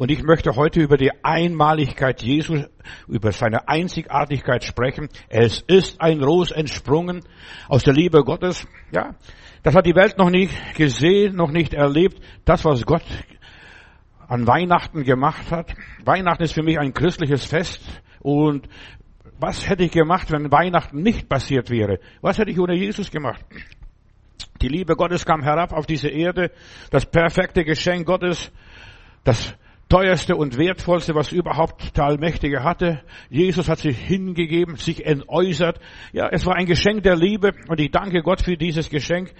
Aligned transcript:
Und 0.00 0.10
ich 0.10 0.22
möchte 0.22 0.56
heute 0.56 0.80
über 0.80 0.96
die 0.96 1.10
Einmaligkeit 1.22 2.22
Jesu, 2.22 2.64
über 3.06 3.32
seine 3.32 3.68
Einzigartigkeit 3.68 4.64
sprechen. 4.64 5.10
Es 5.28 5.60
ist 5.60 6.00
ein 6.00 6.22
Ros 6.22 6.52
entsprungen 6.52 7.20
aus 7.68 7.82
der 7.82 7.92
Liebe 7.92 8.24
Gottes. 8.24 8.66
Ja, 8.92 9.14
das 9.62 9.74
hat 9.74 9.84
die 9.84 9.94
Welt 9.94 10.16
noch 10.16 10.30
nicht 10.30 10.54
gesehen, 10.74 11.36
noch 11.36 11.50
nicht 11.50 11.74
erlebt. 11.74 12.18
Das, 12.46 12.64
was 12.64 12.86
Gott 12.86 13.04
an 14.26 14.46
Weihnachten 14.46 15.04
gemacht 15.04 15.50
hat. 15.50 15.74
Weihnachten 16.02 16.44
ist 16.44 16.54
für 16.54 16.62
mich 16.62 16.78
ein 16.78 16.94
christliches 16.94 17.44
Fest. 17.44 17.82
Und 18.20 18.70
was 19.38 19.68
hätte 19.68 19.84
ich 19.84 19.92
gemacht, 19.92 20.32
wenn 20.32 20.50
Weihnachten 20.50 21.02
nicht 21.02 21.28
passiert 21.28 21.68
wäre? 21.68 22.00
Was 22.22 22.38
hätte 22.38 22.52
ich 22.52 22.58
ohne 22.58 22.74
Jesus 22.74 23.10
gemacht? 23.10 23.44
Die 24.62 24.68
Liebe 24.68 24.96
Gottes 24.96 25.26
kam 25.26 25.42
herab 25.42 25.74
auf 25.74 25.84
diese 25.84 26.08
Erde, 26.08 26.52
das 26.90 27.04
perfekte 27.04 27.64
Geschenk 27.64 28.06
Gottes, 28.06 28.50
das 29.24 29.54
teuerste 29.90 30.36
und 30.36 30.56
wertvollste, 30.56 31.14
was 31.14 31.32
überhaupt 31.32 31.96
der 31.96 32.04
Allmächtige 32.04 32.62
hatte. 32.62 33.02
Jesus 33.28 33.68
hat 33.68 33.80
sich 33.80 33.98
hingegeben, 33.98 34.76
sich 34.76 35.04
entäußert. 35.04 35.80
Ja, 36.12 36.28
es 36.30 36.46
war 36.46 36.54
ein 36.54 36.66
Geschenk 36.66 37.02
der 37.02 37.16
Liebe 37.16 37.50
und 37.68 37.80
ich 37.80 37.90
danke 37.90 38.22
Gott 38.22 38.40
für 38.40 38.56
dieses 38.56 38.88
Geschenk, 38.88 39.32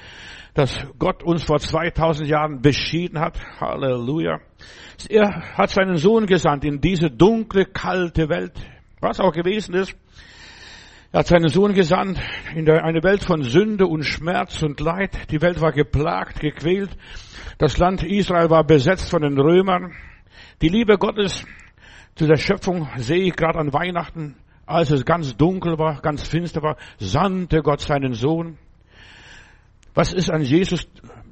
das 0.53 0.85
Gott 0.99 1.23
uns 1.23 1.45
vor 1.45 1.61
2000 1.61 2.29
Jahren 2.29 2.61
beschieden 2.61 3.21
hat. 3.21 3.39
Halleluja. 3.61 4.41
Er 5.09 5.57
hat 5.57 5.71
seinen 5.71 5.97
Sohn 5.97 6.27
gesandt 6.27 6.65
in 6.65 6.81
diese 6.81 7.11
dunkle, 7.11 7.65
kalte 7.65 8.29
Welt, 8.29 8.53
was 9.01 9.21
auch 9.21 9.33
gewesen 9.33 9.75
ist. 9.75 9.97
Er 11.13 11.21
hat 11.21 11.27
seinen 11.29 11.49
Sohn 11.49 11.75
gesandt 11.75 12.21
in 12.55 12.69
eine 12.69 13.03
Welt 13.03 13.25
von 13.25 13.43
Sünde 13.43 13.87
und 13.87 14.03
Schmerz 14.03 14.63
und 14.63 14.81
Leid. 14.81 15.31
Die 15.31 15.41
Welt 15.43 15.61
war 15.61 15.73
geplagt, 15.73 16.41
gequält. 16.41 16.91
Das 17.59 17.79
Land 17.79 18.03
Israel 18.03 18.51
war 18.51 18.65
besetzt 18.65 19.11
von 19.11 19.23
den 19.23 19.39
Römern. 19.39 19.93
Die 20.63 20.69
Liebe 20.69 20.99
Gottes 20.99 21.47
zu 22.17 22.27
der 22.27 22.37
Schöpfung 22.37 22.87
sehe 22.99 23.23
ich 23.23 23.35
gerade 23.35 23.59
an 23.59 23.73
Weihnachten, 23.73 24.37
als 24.67 24.91
es 24.91 25.07
ganz 25.07 25.35
dunkel 25.35 25.79
war, 25.79 26.03
ganz 26.03 26.29
finster 26.29 26.63
war, 26.63 26.77
sandte 26.99 27.63
Gott 27.63 27.81
seinen 27.81 28.13
Sohn. 28.13 28.59
Was 29.95 30.13
ist 30.13 30.31
an 30.31 30.43
Jesus 30.43 30.87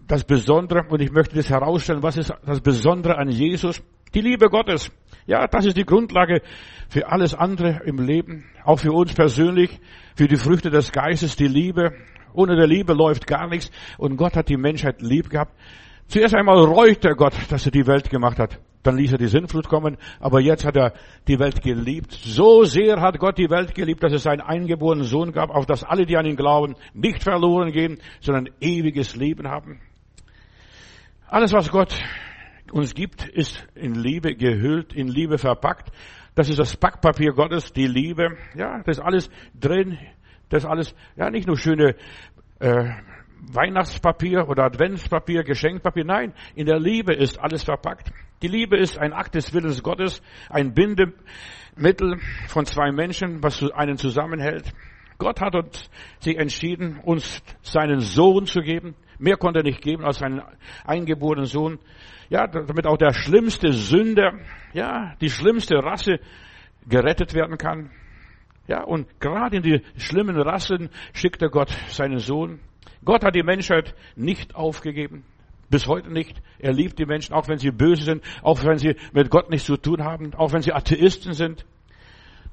das 0.07 0.25
Besondere? 0.25 0.85
Und 0.89 1.03
ich 1.03 1.13
möchte 1.13 1.37
das 1.37 1.51
herausstellen, 1.51 2.03
was 2.03 2.17
ist 2.17 2.33
das 2.47 2.63
Besondere 2.63 3.19
an 3.19 3.29
Jesus? 3.29 3.83
Die 4.15 4.23
Liebe 4.23 4.47
Gottes. 4.49 4.91
Ja, 5.27 5.47
das 5.47 5.67
ist 5.67 5.77
die 5.77 5.85
Grundlage 5.85 6.41
für 6.89 7.13
alles 7.13 7.35
andere 7.35 7.83
im 7.85 7.99
Leben, 7.99 8.47
auch 8.65 8.79
für 8.79 8.93
uns 8.93 9.13
persönlich, 9.13 9.79
für 10.17 10.27
die 10.27 10.37
Früchte 10.37 10.71
des 10.71 10.91
Geistes, 10.91 11.37
die 11.37 11.49
Liebe. 11.49 11.93
Ohne 12.33 12.57
der 12.57 12.67
Liebe 12.67 12.95
läuft 12.95 13.27
gar 13.27 13.47
nichts 13.47 13.71
und 13.99 14.17
Gott 14.17 14.37
hat 14.37 14.49
die 14.49 14.57
Menschheit 14.57 15.03
lieb 15.03 15.29
gehabt. 15.29 15.55
Zuerst 16.07 16.35
einmal 16.35 16.65
reute 16.65 17.11
Gott, 17.11 17.35
dass 17.51 17.67
er 17.67 17.73
die 17.73 17.87
Welt 17.87 18.09
gemacht 18.09 18.39
hat. 18.39 18.59
Dann 18.83 18.97
ließ 18.97 19.13
er 19.13 19.19
die 19.19 19.27
Sinnflut 19.27 19.69
kommen, 19.69 19.97
aber 20.21 20.41
jetzt 20.41 20.65
hat 20.65 20.77
er 20.77 20.93
die 21.27 21.39
Welt 21.39 21.63
geliebt. 21.63 22.13
So 22.13 22.65
sehr 22.65 23.01
hat 23.01 23.19
Gott 23.19 23.39
die 23.39 23.51
Welt 23.51 23.75
geliebt, 23.75 24.03
dass 24.03 24.13
es 24.13 24.23
seinen 24.23 24.41
eingeborenen 24.41 25.05
Sohn 25.05 25.33
gab, 25.33 25.51
auf 25.51 25.67
dass 25.67 25.85
alle, 25.85 26.07
die 26.07 26.17
an 26.17 26.27
ihn 26.27 26.37
glauben, 26.37 26.77
nicht 26.95 27.23
verloren 27.23 27.73
gehen, 27.73 27.99
sondern 28.21 28.49
ewiges 28.61 29.17
Leben 29.17 29.49
haben. 29.49 29.81
Alles, 31.27 31.53
was 31.53 31.71
Gott 31.71 31.95
uns 32.73 32.95
gibt, 32.95 33.27
ist 33.27 33.67
in 33.75 33.95
Liebe 33.95 34.35
gehüllt, 34.35 34.93
in 34.93 35.09
Liebe 35.09 35.39
verpackt. 35.39 35.91
Das 36.35 36.49
ist 36.49 36.59
das 36.59 36.77
Packpapier 36.77 37.33
Gottes, 37.33 37.73
die 37.73 37.87
Liebe. 37.87 38.37
Ja, 38.55 38.79
das 38.85 38.99
ist 38.99 39.05
alles 39.05 39.31
drin. 39.59 39.99
Das 40.49 40.63
ist 40.63 40.71
alles, 40.71 40.95
ja, 41.17 41.31
nicht 41.31 41.47
nur 41.47 41.59
schöne 41.59 41.97
äh, 42.61 42.91
Weihnachtspapier 43.41 44.49
oder 44.49 44.65
Adventspapier, 44.65 45.45
Geschenkpapier. 45.45 46.05
Nein, 46.05 46.35
in 46.55 46.67
der 46.67 46.79
Liebe 46.79 47.15
ist 47.15 47.39
alles 47.39 47.65
verpackt. 47.65 48.11
Die 48.43 48.49
Liebe 48.49 48.77
ist 48.77 48.99
ein 48.99 49.13
Akt 49.13 49.35
des 49.35 49.53
Willens 49.53 49.83
Gottes, 49.83 50.23
ein 50.49 50.75
Bindemittel 50.75 52.19
von 52.49 52.67
zwei 52.67 52.93
Menschen, 52.93 53.43
was 53.43 53.63
einen 53.73 53.97
zusammenhält. 53.97 54.73
Gott 55.19 55.41
hat 55.41 55.57
uns 55.57 55.91
sich 56.21 56.37
entschieden, 56.39 57.01
uns 57.03 57.43
seinen 57.63 58.01
Sohn 58.01 58.47
zu 58.47 58.61
geben. 58.61 58.95
Mehr 59.19 59.37
konnte 59.37 59.61
er 59.61 59.65
nicht 59.65 59.83
geben 59.83 60.05
als 60.05 60.19
seinen 60.19 60.43
eingeborenen 60.85 61.47
Sohn. 61.47 61.81
Ja, 62.29 62.47
damit 62.47 62.87
auch 62.87 62.99
der 62.99 63.13
schlimmste 63.13 63.73
Sünder, 63.73 64.35
ja, 64.73 65.17
die 65.21 65.31
schlimmste 65.31 65.77
Rasse 65.77 66.21
gerettet 66.89 67.35
werden 67.35 67.59
kann. 67.59 67.91
Ja, 68.69 68.85
und 68.85 69.19
gerade 69.19 69.57
in 69.57 69.63
die 69.63 69.83
schlimmen 69.97 70.37
Rassen 70.41 70.91
schickte 71.15 71.49
Gott 71.49 71.71
seinen 71.89 72.19
Sohn. 72.19 72.61
Gott 73.05 73.25
hat 73.25 73.35
die 73.35 73.43
Menschheit 73.43 73.95
nicht 74.17 74.55
aufgegeben. 74.55 75.25
Bis 75.71 75.87
heute 75.87 76.11
nicht. 76.11 76.41
Er 76.59 76.73
liebt 76.73 76.99
die 76.99 77.05
Menschen, 77.05 77.35
auch 77.35 77.49
wenn 77.49 77.59
sie 77.59 77.71
böse 77.71 78.05
sind, 78.05 78.25
auch 78.43 78.65
wenn 78.65 78.79
sie 78.79 78.97
mit 79.13 79.31
Gott 79.31 79.51
nichts 79.51 79.67
zu 79.67 79.77
tun 79.77 80.03
haben, 80.03 80.35
auch 80.35 80.53
wenn 80.53 80.63
sie 80.63 80.73
Atheisten 80.73 81.35
sind. 81.35 81.67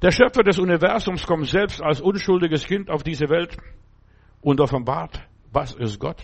Der 0.01 0.11
Schöpfer 0.11 0.43
des 0.43 0.59
Universums 0.59 1.25
kommt 1.25 1.47
selbst 1.47 1.81
als 1.81 2.01
unschuldiges 2.01 2.65
Kind 2.65 2.89
auf 2.89 3.03
diese 3.03 3.29
Welt 3.29 3.57
und 4.41 4.59
offenbart, 4.59 5.21
was 5.51 5.73
ist 5.73 5.99
Gott. 5.99 6.17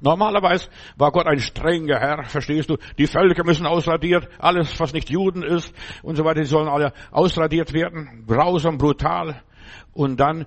Normalerweise 0.00 0.68
war 0.96 1.12
Gott 1.12 1.26
ein 1.26 1.38
strenger 1.38 1.98
Herr, 1.98 2.24
verstehst 2.24 2.68
du? 2.70 2.76
Die 2.98 3.06
Völker 3.06 3.44
müssen 3.44 3.66
ausradiert, 3.66 4.28
alles, 4.38 4.78
was 4.80 4.92
nicht 4.92 5.10
Juden 5.10 5.42
ist 5.42 5.74
und 6.02 6.16
so 6.16 6.24
weiter, 6.24 6.40
die 6.40 6.46
sollen 6.46 6.68
alle 6.68 6.92
ausradiert 7.10 7.72
werden, 7.72 8.24
grausam, 8.26 8.78
brutal. 8.78 9.42
Und 9.92 10.20
dann 10.20 10.46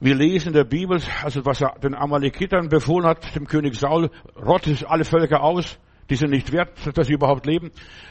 wir 0.00 0.14
lesen 0.14 0.48
in 0.48 0.54
der 0.54 0.64
Bibel, 0.64 1.00
also 1.22 1.44
was 1.44 1.60
er 1.60 1.74
den 1.82 1.94
Amalekitern 1.94 2.68
befohlen 2.68 3.06
hat, 3.06 3.34
dem 3.34 3.46
König 3.46 3.74
Saul, 3.74 4.10
rottet 4.36 4.84
alle 4.84 5.04
Völker 5.04 5.42
aus, 5.42 5.78
die 6.08 6.16
sind 6.16 6.30
nicht 6.30 6.52
wert, 6.52 6.96
dass 6.96 7.08
sie 7.08 7.14
überhaupt 7.14 7.46
leben. 7.46 7.70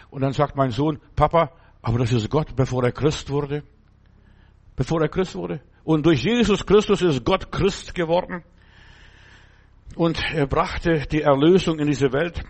Und 0.09 0.21
dann 0.21 0.33
sagt 0.33 0.55
mein 0.55 0.71
Sohn, 0.71 0.99
Papa, 1.15 1.51
aber 1.81 1.99
das 1.99 2.11
ist 2.11 2.29
Gott, 2.29 2.55
bevor 2.55 2.83
er 2.83 2.91
Christ 2.91 3.29
wurde. 3.29 3.63
Bevor 4.75 5.01
er 5.01 5.07
Christ 5.07 5.35
wurde. 5.35 5.61
Und 5.83 6.05
durch 6.05 6.23
Jesus 6.23 6.65
Christus 6.65 7.01
ist 7.01 7.23
Gott 7.23 7.51
Christ 7.51 7.95
geworden. 7.95 8.43
Und 9.95 10.21
er 10.33 10.45
brachte 10.45 11.07
die 11.11 11.21
Erlösung 11.21 11.79
in 11.79 11.87
diese 11.87 12.11
Welt 12.11 12.43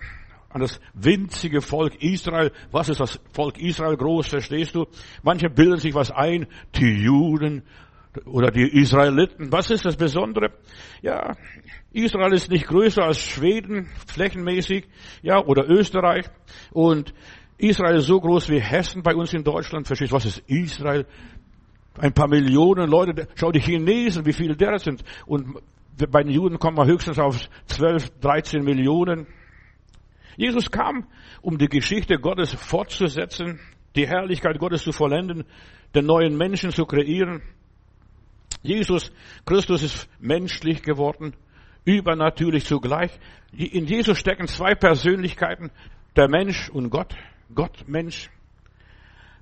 an 0.49 0.61
das 0.61 0.79
winzige 0.93 1.61
Volk 1.61 2.01
Israel. 2.01 2.51
Was 2.71 2.89
ist 2.89 2.99
das 2.99 3.19
Volk 3.31 3.59
Israel 3.59 3.95
groß, 3.95 4.27
verstehst 4.27 4.75
du? 4.75 4.87
Manche 5.21 5.49
bilden 5.49 5.77
sich 5.77 5.93
was 5.93 6.11
ein, 6.11 6.47
die 6.75 7.03
Juden 7.03 7.63
oder 8.25 8.51
die 8.51 8.67
Israeliten. 8.67 9.51
Was 9.51 9.69
ist 9.69 9.85
das 9.85 9.95
Besondere? 9.95 10.51
Ja, 11.01 11.35
Israel 11.91 12.33
ist 12.33 12.49
nicht 12.49 12.67
größer 12.67 13.03
als 13.03 13.19
Schweden, 13.19 13.89
flächenmäßig, 14.07 14.87
ja, 15.21 15.43
oder 15.43 15.69
Österreich. 15.69 16.25
Und 16.71 17.13
Israel 17.57 17.97
ist 17.97 18.07
so 18.07 18.19
groß 18.19 18.49
wie 18.49 18.59
Hessen 18.59 19.01
bei 19.03 19.15
uns 19.15 19.33
in 19.33 19.43
Deutschland. 19.43 19.87
Verstehst 19.87 20.11
du, 20.11 20.15
was 20.15 20.25
ist 20.25 20.43
Israel? 20.47 21.05
Ein 21.97 22.13
paar 22.13 22.27
Millionen 22.27 22.89
Leute. 22.89 23.27
Schau 23.35 23.51
die 23.51 23.59
Chinesen, 23.59 24.25
wie 24.25 24.33
viele 24.33 24.55
der 24.55 24.77
sind. 24.77 25.03
Und 25.25 25.57
bei 26.09 26.21
den 26.21 26.31
Juden 26.31 26.59
kommen 26.59 26.77
wir 26.77 26.85
höchstens 26.85 27.17
auf 27.17 27.49
12, 27.65 28.19
13 28.21 28.63
Millionen. 28.63 29.25
Jesus 30.35 30.69
kam, 30.69 31.07
um 31.41 31.57
die 31.57 31.67
Geschichte 31.67 32.19
Gottes 32.19 32.53
fortzusetzen, 32.53 33.59
die 33.95 34.07
Herrlichkeit 34.07 34.59
Gottes 34.59 34.83
zu 34.83 34.91
vollenden, 34.91 35.45
den 35.95 36.05
neuen 36.05 36.37
Menschen 36.37 36.69
zu 36.69 36.85
kreieren. 36.85 37.41
Jesus 38.61 39.11
Christus 39.45 39.83
ist 39.83 40.09
menschlich 40.19 40.81
geworden, 40.81 41.33
übernatürlich 41.85 42.65
zugleich. 42.65 43.11
In 43.51 43.85
Jesus 43.85 44.17
stecken 44.17 44.47
zwei 44.47 44.75
Persönlichkeiten, 44.75 45.71
der 46.15 46.29
Mensch 46.29 46.69
und 46.69 46.89
Gott. 46.89 47.15
Gott, 47.53 47.87
Mensch. 47.87 48.29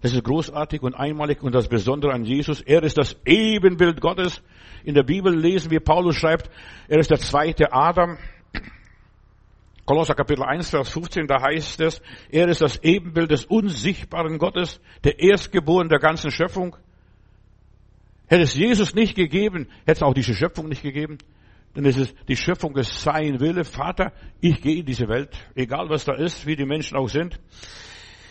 Das 0.01 0.13
ist 0.13 0.23
großartig 0.23 0.83
und 0.83 0.93
einmalig 0.93 1.41
und 1.41 1.55
das 1.55 1.67
Besondere 1.67 2.13
an 2.13 2.25
Jesus. 2.25 2.61
Er 2.61 2.83
ist 2.83 2.97
das 2.97 3.17
Ebenbild 3.25 4.01
Gottes. 4.01 4.43
In 4.83 4.93
der 4.93 5.03
Bibel 5.03 5.35
lesen 5.35 5.71
wir, 5.71 5.79
Paulus 5.79 6.15
schreibt, 6.15 6.51
er 6.87 6.99
ist 6.99 7.09
der 7.09 7.17
zweite 7.17 7.73
Adam. 7.73 8.17
Kolosser 9.85 10.15
Kapitel 10.15 10.43
1, 10.43 10.69
Vers 10.69 10.89
15, 10.89 11.27
da 11.27 11.41
heißt 11.41 11.79
es, 11.81 12.01
er 12.29 12.47
ist 12.47 12.61
das 12.61 12.83
Ebenbild 12.83 13.31
des 13.31 13.45
unsichtbaren 13.45 14.37
Gottes, 14.39 14.81
der 15.03 15.19
Erstgeborene 15.19 15.89
der 15.89 15.99
ganzen 15.99 16.31
Schöpfung. 16.31 16.75
Hätte 18.27 18.43
es 18.43 18.55
Jesus 18.55 18.95
nicht 18.95 19.15
gegeben, 19.15 19.67
hätte 19.85 19.99
es 19.99 20.03
auch 20.03 20.13
diese 20.13 20.33
Schöpfung 20.33 20.67
nicht 20.67 20.81
gegeben. 20.81 21.17
Denn 21.75 21.85
es 21.85 21.97
ist, 21.97 22.15
die 22.27 22.37
Schöpfung 22.37 22.75
ist 22.77 23.01
sein 23.01 23.39
Wille. 23.39 23.65
Vater, 23.65 24.13
ich 24.39 24.61
gehe 24.61 24.79
in 24.79 24.85
diese 24.85 25.07
Welt, 25.07 25.35
egal 25.55 25.89
was 25.89 26.05
da 26.05 26.13
ist, 26.13 26.45
wie 26.45 26.55
die 26.55 26.65
Menschen 26.65 26.97
auch 26.97 27.09
sind. 27.09 27.39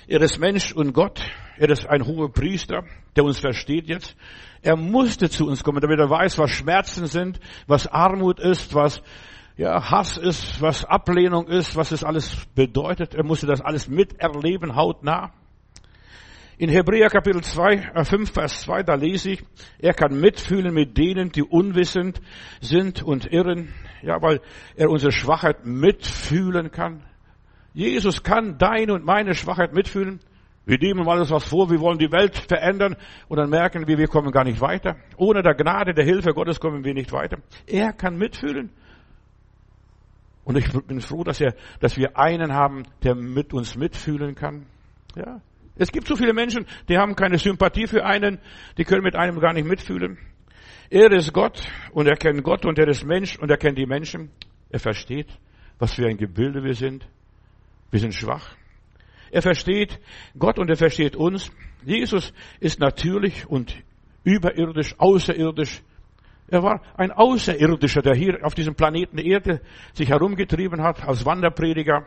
Er 0.07 0.21
ist 0.21 0.39
Mensch 0.39 0.73
und 0.73 0.93
Gott. 0.93 1.21
Er 1.59 1.71
ist 1.71 1.87
ein 1.87 2.05
hoher 2.07 2.33
Priester, 2.33 2.85
der 3.17 3.25
uns 3.25 3.39
versteht 3.39 3.89
jetzt. 3.89 4.17
Er 4.63 4.77
musste 4.77 5.29
zu 5.31 5.47
uns 5.47 5.63
kommen, 5.63 5.81
damit 5.81 5.99
er 5.99 6.11
weiß, 6.11 6.39
was 6.39 6.51
Schmerzen 6.51 7.07
sind, 7.07 7.39
was 7.67 7.87
Armut 7.87 8.41
ist, 8.41 8.75
was 8.75 9.03
ja, 9.57 9.91
Hass 9.91 10.17
ist, 10.17 10.61
was 10.61 10.85
Ablehnung 10.85 11.47
ist, 11.47 11.77
was 11.77 11.93
es 11.93 12.03
alles 12.03 12.47
bedeutet. 12.55 13.15
Er 13.15 13.25
musste 13.25 13.47
das 13.47 13.61
alles 13.61 13.89
miterleben, 13.89 14.75
hautnah. 14.75 15.33
In 16.57 16.69
Hebräer 16.69 17.09
Kapitel 17.09 17.43
2, 17.43 17.93
äh 17.95 18.05
5, 18.05 18.31
Vers 18.31 18.61
2, 18.63 18.85
da 18.85 18.95
lese 18.95 19.33
ich, 19.33 19.45
er 19.79 19.93
kann 19.93 20.21
mitfühlen 20.21 20.73
mit 20.73 20.97
denen, 20.97 21.33
die 21.33 21.43
unwissend 21.43 22.21
sind 22.61 23.03
und 23.03 23.33
irren. 23.33 23.75
Ja, 24.03 24.23
weil 24.23 24.41
er 24.77 24.91
unsere 24.91 25.11
Schwachheit 25.11 25.67
mitfühlen 25.67 26.71
kann. 26.71 27.03
Jesus 27.73 28.23
kann 28.23 28.57
deine 28.57 28.95
und 28.95 29.05
meine 29.05 29.35
Schwachheit 29.35 29.73
mitfühlen. 29.73 30.21
Wir 30.65 30.79
nehmen 30.79 31.09
alles 31.09 31.31
was 31.31 31.45
vor, 31.45 31.71
wir 31.71 31.81
wollen 31.81 31.99
die 31.99 32.13
Welt 32.13 32.37
verändern 32.37 32.97
und 33.29 33.37
dann 33.37 33.51
merken 33.51 33.87
wir, 33.87 33.99
wir 33.99 34.07
kommen 34.07 34.31
gar 34.31 34.45
nicht 34.45 34.61
weiter. 34.61 34.97
Ohne 35.17 35.43
der 35.43 35.55
Gnade, 35.55 35.93
der 35.93 36.05
Hilfe 36.05 36.33
Gottes 36.33 36.61
kommen 36.61 36.85
wir 36.85 36.95
nicht 36.95 37.13
weiter. 37.13 37.39
Er 37.67 37.93
kann 37.93 38.17
mitfühlen. 38.17 38.71
Und 40.45 40.57
ich 40.57 40.71
bin 40.87 41.01
froh, 41.01 41.25
dass, 41.25 41.41
er, 41.41 41.55
dass 41.81 41.97
wir 41.97 42.17
einen 42.17 42.53
haben, 42.53 42.85
der 43.03 43.15
mit 43.15 43.53
uns 43.53 43.77
mitfühlen 43.77 44.35
kann. 44.35 44.67
Ja. 45.17 45.41
Es 45.77 45.91
gibt 45.91 46.07
so 46.07 46.17
viele 46.17 46.33
Menschen, 46.33 46.67
die 46.89 46.99
haben 46.99 47.17
keine 47.17 47.39
Sympathie 47.39 47.87
für 47.87 48.05
einen, 48.05 48.39
die 48.79 48.85
können 48.85 49.03
mit 49.03 49.17
einem 49.17 49.41
gar 49.41 49.53
nicht 49.53 49.67
mitfühlen. 49.67 50.19
Er 50.91 51.11
ist 51.13 51.33
Gott 51.33 51.67
und 51.93 52.07
er 52.07 52.17
kennt 52.17 52.43
Gott 52.45 52.65
und 52.65 52.79
er 52.79 52.87
ist 52.89 53.05
Mensch 53.05 53.39
und 53.39 53.51
er 53.51 53.57
kennt 53.57 53.79
die 53.79 53.87
Menschen. 53.87 54.31
Er 54.71 54.79
versteht, 54.79 55.29
was 55.79 55.95
für 55.95 56.07
ein 56.07 56.17
Gebilde 56.17 56.63
wir 56.63 56.75
sind. 56.75 57.09
Wir 57.91 58.01
sind 58.01 58.15
schwach. 58.15 58.55
Er 59.31 59.43
versteht 59.43 59.99
Gott 60.39 60.59
und 60.59 60.71
er 60.71 60.77
versteht 60.77 61.17
uns. 61.17 61.51
Jesus 61.85 62.33
ist 62.61 62.79
natürlich 62.79 63.47
und 63.47 63.75
überirdisch, 64.23 64.95
außerirdisch. 64.99 65.83
Er 66.49 66.63
war 66.63 66.83
ein 66.97 67.11
Außerirdischer, 67.11 68.03
der 68.03 68.15
hier 68.15 68.39
auf 68.43 68.55
diesem 68.55 68.75
Planeten 68.75 69.19
Erde 69.19 69.61
sich 69.93 70.09
herumgetrieben 70.11 70.83
hat 70.83 71.03
als 71.03 71.25
Wanderprediger. 71.25 72.07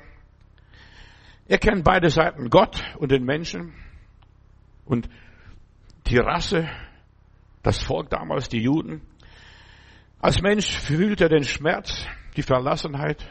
Er 1.48 1.58
kennt 1.58 1.84
beide 1.84 2.10
Seiten, 2.10 2.50
Gott 2.50 2.84
und 2.98 3.12
den 3.12 3.24
Menschen 3.24 3.74
und 4.86 5.08
die 6.08 6.18
Rasse, 6.18 6.70
das 7.64 7.82
Volk 7.82 8.10
damals, 8.10 8.50
die 8.50 8.62
Juden. 8.62 9.02
Als 10.20 10.42
Mensch 10.42 10.68
fühlt 10.68 11.22
er 11.22 11.30
den 11.30 11.44
Schmerz, 11.44 12.06
die 12.36 12.42
Verlassenheit. 12.42 13.26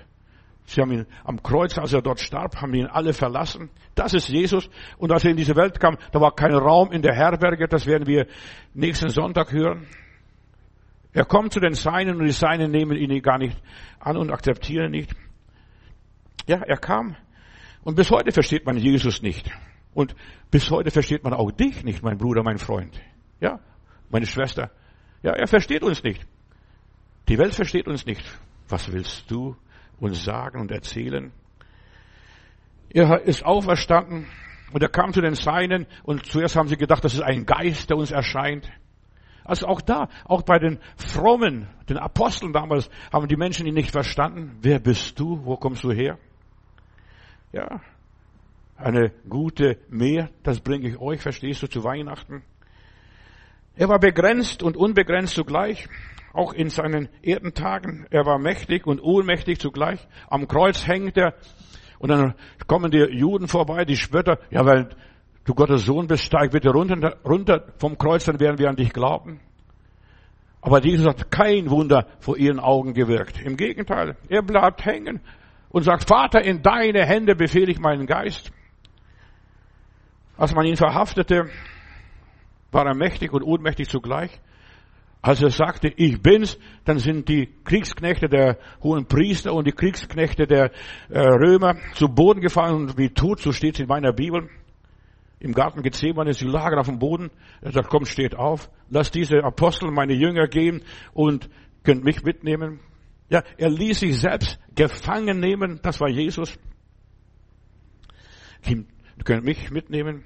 Sie 0.65 0.81
haben 0.81 0.93
ihn 0.93 1.07
am 1.25 1.43
Kreuz, 1.43 1.79
als 1.79 1.93
er 1.93 2.03
dort 2.03 2.21
starb, 2.21 2.57
haben 2.57 2.75
ihn 2.75 2.87
alle 2.87 3.13
verlassen. 3.13 3.71
Das 3.95 4.15
ist 4.15 4.29
Jesus. 4.29 4.69
Und 4.99 5.13
als 5.13 5.25
er 5.25 5.31
in 5.31 5.37
diese 5.37 5.55
Welt 5.55 5.79
kam, 5.79 5.97
da 6.11 6.21
war 6.21 6.35
kein 6.35 6.55
Raum 6.55 6.93
in 6.93 7.03
der 7.03 7.15
Herberge. 7.15 7.69
Das 7.69 7.87
werden 7.87 8.07
wir 8.07 8.27
nächsten 8.75 9.11
Sonntag 9.11 9.53
hören. 9.53 9.87
Er 11.13 11.25
kommt 11.25 11.53
zu 11.53 11.61
den 11.61 11.75
Seinen 11.75 12.17
und 12.17 12.25
die 12.27 12.33
Seinen 12.33 12.71
nehmen 12.71 12.97
ihn 12.97 13.23
gar 13.23 13.39
nicht 13.39 13.57
an 14.01 14.17
und 14.17 14.31
akzeptieren 14.31 14.91
nicht. 14.91 15.15
Ja, 16.47 16.63
er 16.63 16.77
kam. 16.77 17.17
Und 17.87 17.94
bis 17.94 18.11
heute 18.11 18.33
versteht 18.33 18.67
man 18.67 18.77
Jesus 18.79 19.23
nicht. 19.23 19.49
Und 19.94 20.17
bis 20.50 20.69
heute 20.73 20.91
versteht 20.91 21.23
man 21.23 21.33
auch 21.33 21.53
dich 21.53 21.85
nicht, 21.85 22.03
mein 22.03 22.19
Bruder, 22.19 22.43
mein 22.43 22.59
Freund. 22.59 23.00
Ja, 23.41 23.61
meine 24.11 24.27
Schwester. 24.27 24.73
Ja, 25.23 25.35
er 25.35 25.47
versteht 25.47 25.85
uns 25.85 26.03
nicht. 26.03 26.27
Die 27.29 27.38
Welt 27.38 27.55
versteht 27.55 27.87
uns 27.87 28.05
nicht. 28.05 28.25
Was 28.69 28.91
willst 28.91 29.31
du 29.31 29.55
uns 30.00 30.25
sagen 30.25 30.61
und 30.61 30.73
erzählen? 30.73 31.31
Er 32.91 33.23
ist 33.23 33.44
auferstanden 33.44 34.27
und 34.73 34.82
er 34.82 34.89
kam 34.89 35.12
zu 35.12 35.21
den 35.21 35.37
Seinen 35.37 35.87
und 36.03 36.27
zuerst 36.27 36.56
haben 36.56 36.67
sie 36.67 36.77
gedacht, 36.77 37.05
das 37.05 37.15
ist 37.15 37.23
ein 37.23 37.47
Geist, 37.47 37.89
der 37.89 37.99
uns 37.99 38.11
erscheint. 38.11 38.69
Also 39.44 39.69
auch 39.69 39.81
da, 39.81 40.09
auch 40.25 40.43
bei 40.43 40.59
den 40.59 40.81
Frommen, 40.97 41.69
den 41.89 41.99
Aposteln 41.99 42.53
damals, 42.53 42.91
haben 43.12 43.29
die 43.29 43.37
Menschen 43.37 43.65
ihn 43.65 43.75
nicht 43.75 43.93
verstanden. 43.93 44.59
Wer 44.61 44.81
bist 44.81 45.21
du? 45.21 45.44
Wo 45.44 45.56
kommst 45.56 45.85
du 45.85 45.93
her? 45.93 46.19
Ja, 47.52 47.81
eine 48.76 49.12
gute 49.28 49.78
Mehr, 49.88 50.31
das 50.43 50.60
bringe 50.60 50.88
ich 50.88 50.98
euch, 50.98 51.20
verstehst 51.20 51.62
du, 51.62 51.66
zu 51.66 51.82
Weihnachten. 51.84 52.43
Er 53.75 53.88
war 53.88 53.98
begrenzt 53.98 54.62
und 54.62 54.76
unbegrenzt 54.76 55.34
zugleich, 55.34 55.88
auch 56.32 56.52
in 56.52 56.69
seinen 56.69 57.08
Erdentagen. 57.22 58.06
Er 58.10 58.26
war 58.26 58.38
mächtig 58.38 58.87
und 58.87 59.00
ohnmächtig 59.00 59.60
zugleich. 59.60 60.06
Am 60.28 60.48
Kreuz 60.48 60.87
hängt 60.87 61.16
er 61.16 61.34
und 61.98 62.10
dann 62.10 62.34
kommen 62.66 62.90
die 62.90 62.98
Juden 62.98 63.48
vorbei, 63.48 63.84
die 63.84 63.96
Spötter, 63.96 64.38
ja, 64.50 64.64
weil 64.66 64.90
du 65.44 65.54
Gottes 65.54 65.87
Sohn 65.87 66.06
bist, 66.06 66.25
steig 66.25 66.50
bitte 66.50 66.70
runter, 66.70 67.16
runter 67.25 67.72
vom 67.78 67.96
Kreuz, 67.96 68.25
dann 68.25 68.40
werden 68.40 68.58
wir 68.58 68.69
an 68.69 68.76
dich 68.76 68.93
glauben. 68.93 69.40
Aber 70.60 70.82
Jesus 70.84 71.06
hat 71.06 71.31
kein 71.31 71.70
Wunder 71.70 72.06
vor 72.19 72.37
ihren 72.37 72.58
Augen 72.58 72.93
gewirkt. 72.93 73.40
Im 73.40 73.56
Gegenteil, 73.56 74.16
er 74.28 74.43
bleibt 74.43 74.84
hängen 74.84 75.20
und 75.69 75.83
sagt, 75.83 76.09
Vater, 76.09 76.43
in 76.43 76.63
deine 76.63 77.05
Hände 77.05 77.35
befehle 77.35 77.71
ich 77.71 77.79
meinen 77.79 78.07
Geist. 78.07 78.53
Als 80.37 80.55
man 80.55 80.67
ihn 80.67 80.77
verhaftete, 80.77 81.49
war 82.71 82.87
er 82.87 82.95
mächtig 82.95 83.33
und 83.33 83.43
ohnmächtig 83.43 83.89
zugleich. 83.89 84.41
Als 85.23 85.43
er 85.43 85.51
sagte, 85.51 85.89
ich 85.89 86.23
bin's, 86.23 86.59
dann 86.85 86.99
sind 86.99 87.29
die 87.29 87.49
Kriegsknechte 87.65 88.29
der 88.29 88.59
hohen 88.83 89.07
Priester 89.07 89.53
und 89.55 89.67
die 89.67 89.73
Kriegsknechte 89.73 90.47
der 90.47 90.71
äh, 91.09 91.19
Römer 91.19 91.77
zu 91.95 92.09
Boden 92.09 92.41
gefallen 92.41 92.75
und 92.77 92.99
wie 92.99 93.09
tot, 93.09 93.41
so 93.41 93.51
steht 93.51 93.75
es 93.75 93.81
in 93.81 93.89
meiner 93.89 94.13
Bibel. 94.13 94.49
Im 95.41 95.53
Garten 95.53 95.83
Gethsemane, 95.83 96.33
sie 96.33 96.47
lagen 96.47 96.79
auf 96.79 96.87
dem 96.87 96.99
Boden. 96.99 97.31
Er 97.61 97.73
sagt, 97.73 97.89
komm, 97.89 98.05
steht 98.05 98.37
auf, 98.37 98.71
lass 98.89 99.11
diese 99.11 99.43
Apostel, 99.43 99.91
meine 99.91 100.15
Jünger 100.15 100.47
gehen 100.47 100.83
und 101.13 101.49
könnt 101.83 102.05
mich 102.05 102.23
mitnehmen. 102.23 102.81
Ja, 103.28 103.43
er 103.56 103.70
ließ 103.70 104.00
sich 104.00 104.20
selbst 104.20 104.58
gefangen 104.75 105.40
nehmen, 105.40 105.81
das 105.82 106.00
war 106.00 106.08
Jesus. 106.08 106.56
Ihr 108.67 108.84
könnt 109.25 109.44
mich 109.44 109.70
mitnehmen. 109.70 110.25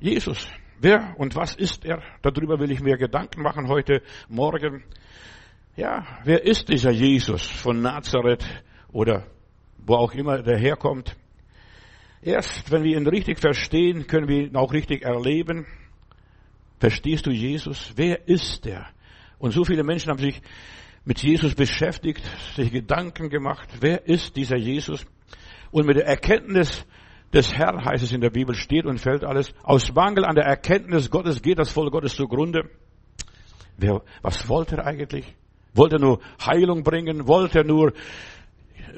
Jesus, 0.00 0.48
wer 0.78 1.14
und 1.18 1.36
was 1.36 1.54
ist 1.54 1.84
er? 1.84 2.02
Darüber 2.22 2.58
will 2.58 2.70
ich 2.70 2.80
mir 2.80 2.96
Gedanken 2.96 3.42
machen 3.42 3.68
heute 3.68 4.02
Morgen. 4.28 4.84
Ja, 5.76 6.06
wer 6.24 6.44
ist 6.44 6.68
dieser 6.68 6.90
Jesus 6.90 7.42
von 7.42 7.80
Nazareth 7.80 8.44
oder 8.92 9.26
wo 9.78 9.94
auch 9.94 10.14
immer 10.14 10.42
der 10.42 10.58
herkommt? 10.58 11.16
Erst 12.22 12.70
wenn 12.70 12.82
wir 12.82 12.96
ihn 12.96 13.06
richtig 13.06 13.38
verstehen, 13.38 14.06
können 14.06 14.28
wir 14.28 14.46
ihn 14.46 14.56
auch 14.56 14.72
richtig 14.72 15.02
erleben. 15.02 15.66
Verstehst 16.78 17.26
du 17.26 17.30
Jesus? 17.30 17.92
Wer 17.96 18.26
ist 18.28 18.66
er? 18.66 18.88
Und 19.38 19.52
so 19.52 19.64
viele 19.64 19.84
Menschen 19.84 20.10
haben 20.10 20.18
sich 20.18 20.40
mit 21.04 21.22
Jesus 21.22 21.54
beschäftigt, 21.54 22.22
sich 22.54 22.70
Gedanken 22.70 23.30
gemacht, 23.30 23.68
wer 23.80 24.06
ist 24.06 24.36
dieser 24.36 24.56
Jesus? 24.56 25.06
Und 25.70 25.86
mit 25.86 25.96
der 25.96 26.06
Erkenntnis 26.06 26.84
des 27.32 27.54
Herrn 27.54 27.84
heißt 27.84 28.02
es 28.02 28.12
in 28.12 28.20
der 28.20 28.30
Bibel, 28.30 28.54
steht 28.54 28.86
und 28.86 28.98
fällt 28.98 29.24
alles. 29.24 29.54
Aus 29.62 29.92
Mangel 29.94 30.24
an 30.24 30.34
der 30.34 30.44
Erkenntnis 30.44 31.10
Gottes 31.10 31.42
geht 31.42 31.58
das 31.58 31.70
Volk 31.70 31.92
Gottes 31.92 32.14
zugrunde. 32.14 32.68
Wer, 33.76 34.02
was 34.22 34.48
wollte 34.48 34.76
er 34.76 34.86
eigentlich? 34.86 35.34
Wollte 35.72 35.96
er 35.96 36.00
nur 36.00 36.20
Heilung 36.44 36.82
bringen? 36.82 37.28
Wollte 37.28 37.60
er 37.60 37.64
nur 37.64 37.92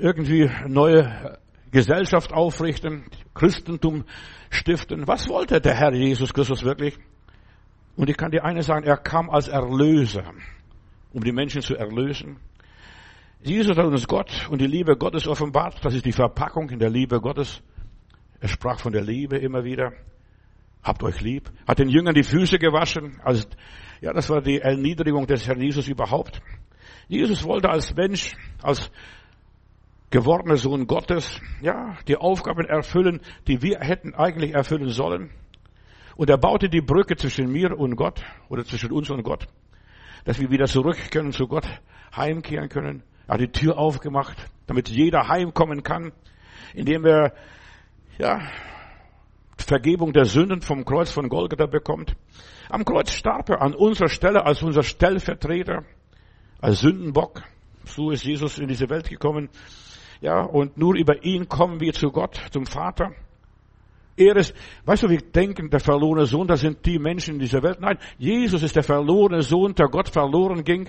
irgendwie 0.00 0.50
neue 0.66 1.38
Gesellschaft 1.70 2.32
aufrichten? 2.32 3.04
Christentum 3.34 4.04
stiften? 4.50 5.06
Was 5.06 5.28
wollte 5.28 5.60
der 5.60 5.74
Herr 5.74 5.92
Jesus 5.92 6.32
Christus 6.32 6.64
wirklich? 6.64 6.98
Und 7.96 8.08
ich 8.08 8.16
kann 8.16 8.30
dir 8.30 8.44
eines 8.44 8.66
sagen, 8.66 8.86
er 8.86 8.96
kam 8.96 9.28
als 9.28 9.48
Erlöser 9.48 10.32
um 11.12 11.22
die 11.22 11.32
Menschen 11.32 11.62
zu 11.62 11.76
erlösen. 11.76 12.38
Jesus 13.42 13.76
hat 13.76 13.86
uns 13.86 14.06
Gott 14.06 14.48
und 14.50 14.60
die 14.60 14.66
Liebe 14.66 14.96
Gottes 14.96 15.26
offenbart. 15.26 15.84
Das 15.84 15.94
ist 15.94 16.04
die 16.04 16.12
Verpackung 16.12 16.70
in 16.70 16.78
der 16.78 16.90
Liebe 16.90 17.20
Gottes. 17.20 17.60
Er 18.40 18.48
sprach 18.48 18.78
von 18.78 18.92
der 18.92 19.02
Liebe 19.02 19.36
immer 19.36 19.64
wieder. 19.64 19.92
Habt 20.82 21.02
euch 21.02 21.20
lieb. 21.20 21.50
Hat 21.66 21.78
den 21.78 21.88
Jüngern 21.88 22.14
die 22.14 22.22
Füße 22.22 22.58
gewaschen. 22.58 23.20
Also, 23.24 23.46
ja, 24.00 24.12
das 24.12 24.30
war 24.30 24.40
die 24.40 24.60
Erniedrigung 24.60 25.26
des 25.26 25.46
Herrn 25.46 25.60
Jesus 25.60 25.88
überhaupt. 25.88 26.40
Jesus 27.08 27.44
wollte 27.44 27.68
als 27.68 27.94
Mensch, 27.94 28.34
als 28.62 28.90
gewordener 30.10 30.56
Sohn 30.56 30.86
Gottes, 30.86 31.40
ja, 31.60 31.96
die 32.06 32.16
Aufgaben 32.16 32.64
erfüllen, 32.64 33.20
die 33.48 33.62
wir 33.62 33.80
hätten 33.80 34.14
eigentlich 34.14 34.54
erfüllen 34.54 34.88
sollen. 34.88 35.30
Und 36.16 36.30
er 36.30 36.38
baute 36.38 36.68
die 36.68 36.80
Brücke 36.80 37.16
zwischen 37.16 37.50
mir 37.50 37.76
und 37.76 37.96
Gott 37.96 38.22
oder 38.48 38.64
zwischen 38.64 38.92
uns 38.92 39.10
und 39.10 39.22
Gott 39.22 39.48
dass 40.24 40.40
wir 40.40 40.50
wieder 40.50 40.66
zurück 40.66 40.96
können 41.10 41.32
zu 41.32 41.46
Gott, 41.46 41.66
heimkehren 42.16 42.68
können. 42.68 43.02
Er 43.26 43.34
hat 43.34 43.40
die 43.40 43.52
Tür 43.52 43.78
aufgemacht, 43.78 44.36
damit 44.66 44.88
jeder 44.88 45.28
heimkommen 45.28 45.82
kann, 45.82 46.12
indem 46.74 47.04
er, 47.04 47.32
ja, 48.18 48.40
Vergebung 49.58 50.12
der 50.12 50.24
Sünden 50.24 50.60
vom 50.60 50.84
Kreuz 50.84 51.10
von 51.10 51.28
Golgatha 51.28 51.66
bekommt. 51.66 52.16
Am 52.68 52.84
Kreuz 52.84 53.12
starb 53.12 53.48
er 53.50 53.62
an 53.62 53.74
unserer 53.74 54.08
Stelle 54.08 54.44
als 54.44 54.62
unser 54.62 54.82
Stellvertreter, 54.82 55.84
als 56.60 56.80
Sündenbock. 56.80 57.42
So 57.84 58.10
ist 58.10 58.24
Jesus 58.24 58.58
in 58.58 58.68
diese 58.68 58.90
Welt 58.90 59.08
gekommen. 59.08 59.48
Ja, 60.20 60.42
und 60.42 60.76
nur 60.76 60.94
über 60.94 61.24
ihn 61.24 61.48
kommen 61.48 61.80
wir 61.80 61.92
zu 61.92 62.10
Gott, 62.10 62.40
zum 62.50 62.66
Vater. 62.66 63.12
Er 64.16 64.36
ist, 64.36 64.54
weißt 64.84 65.04
du, 65.04 65.08
wir 65.08 65.20
denken, 65.20 65.70
der 65.70 65.80
verlorene 65.80 66.26
Sohn, 66.26 66.46
das 66.46 66.60
sind 66.60 66.84
die 66.84 66.98
Menschen 66.98 67.34
in 67.34 67.40
dieser 67.40 67.62
Welt. 67.62 67.80
Nein, 67.80 67.98
Jesus 68.18 68.62
ist 68.62 68.76
der 68.76 68.82
verlorene 68.82 69.42
Sohn, 69.42 69.74
der 69.74 69.88
Gott 69.88 70.08
verloren 70.08 70.64
ging. 70.64 70.88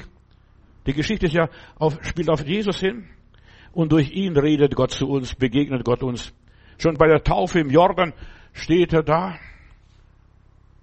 Die 0.85 0.93
Geschichte 0.93 1.27
ist 1.27 1.33
ja 1.33 1.49
auf, 1.77 1.97
spielt 2.01 2.29
auf 2.29 2.45
Jesus 2.45 2.79
hin. 2.79 3.07
Und 3.71 3.91
durch 3.91 4.11
ihn 4.11 4.37
redet 4.37 4.75
Gott 4.75 4.91
zu 4.91 5.07
uns, 5.07 5.33
begegnet 5.35 5.85
Gott 5.85 6.03
uns. 6.03 6.33
Schon 6.77 6.95
bei 6.95 7.07
der 7.07 7.23
Taufe 7.23 7.59
im 7.59 7.69
Jordan 7.69 8.13
steht 8.51 8.93
er 8.93 9.03
da. 9.03 9.35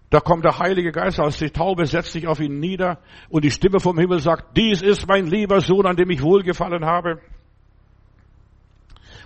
Da 0.09 0.19
kommt 0.19 0.45
der 0.45 0.59
Heilige 0.59 0.91
Geist 0.91 1.21
als 1.21 1.39
die 1.39 1.51
Taube, 1.51 1.87
setzt 1.87 2.13
sich 2.13 2.27
auf 2.27 2.41
ihn 2.41 2.59
nieder 2.59 2.99
und 3.29 3.45
die 3.45 3.51
Stimme 3.51 3.79
vom 3.79 3.97
Himmel 3.97 4.19
sagt, 4.19 4.57
dies 4.57 4.83
ist 4.83 5.07
mein 5.07 5.27
lieber 5.27 5.61
Sohn, 5.61 5.87
an 5.87 5.95
dem 5.95 6.11
ich 6.11 6.21
wohlgefallen 6.21 6.85
habe. 6.85 7.21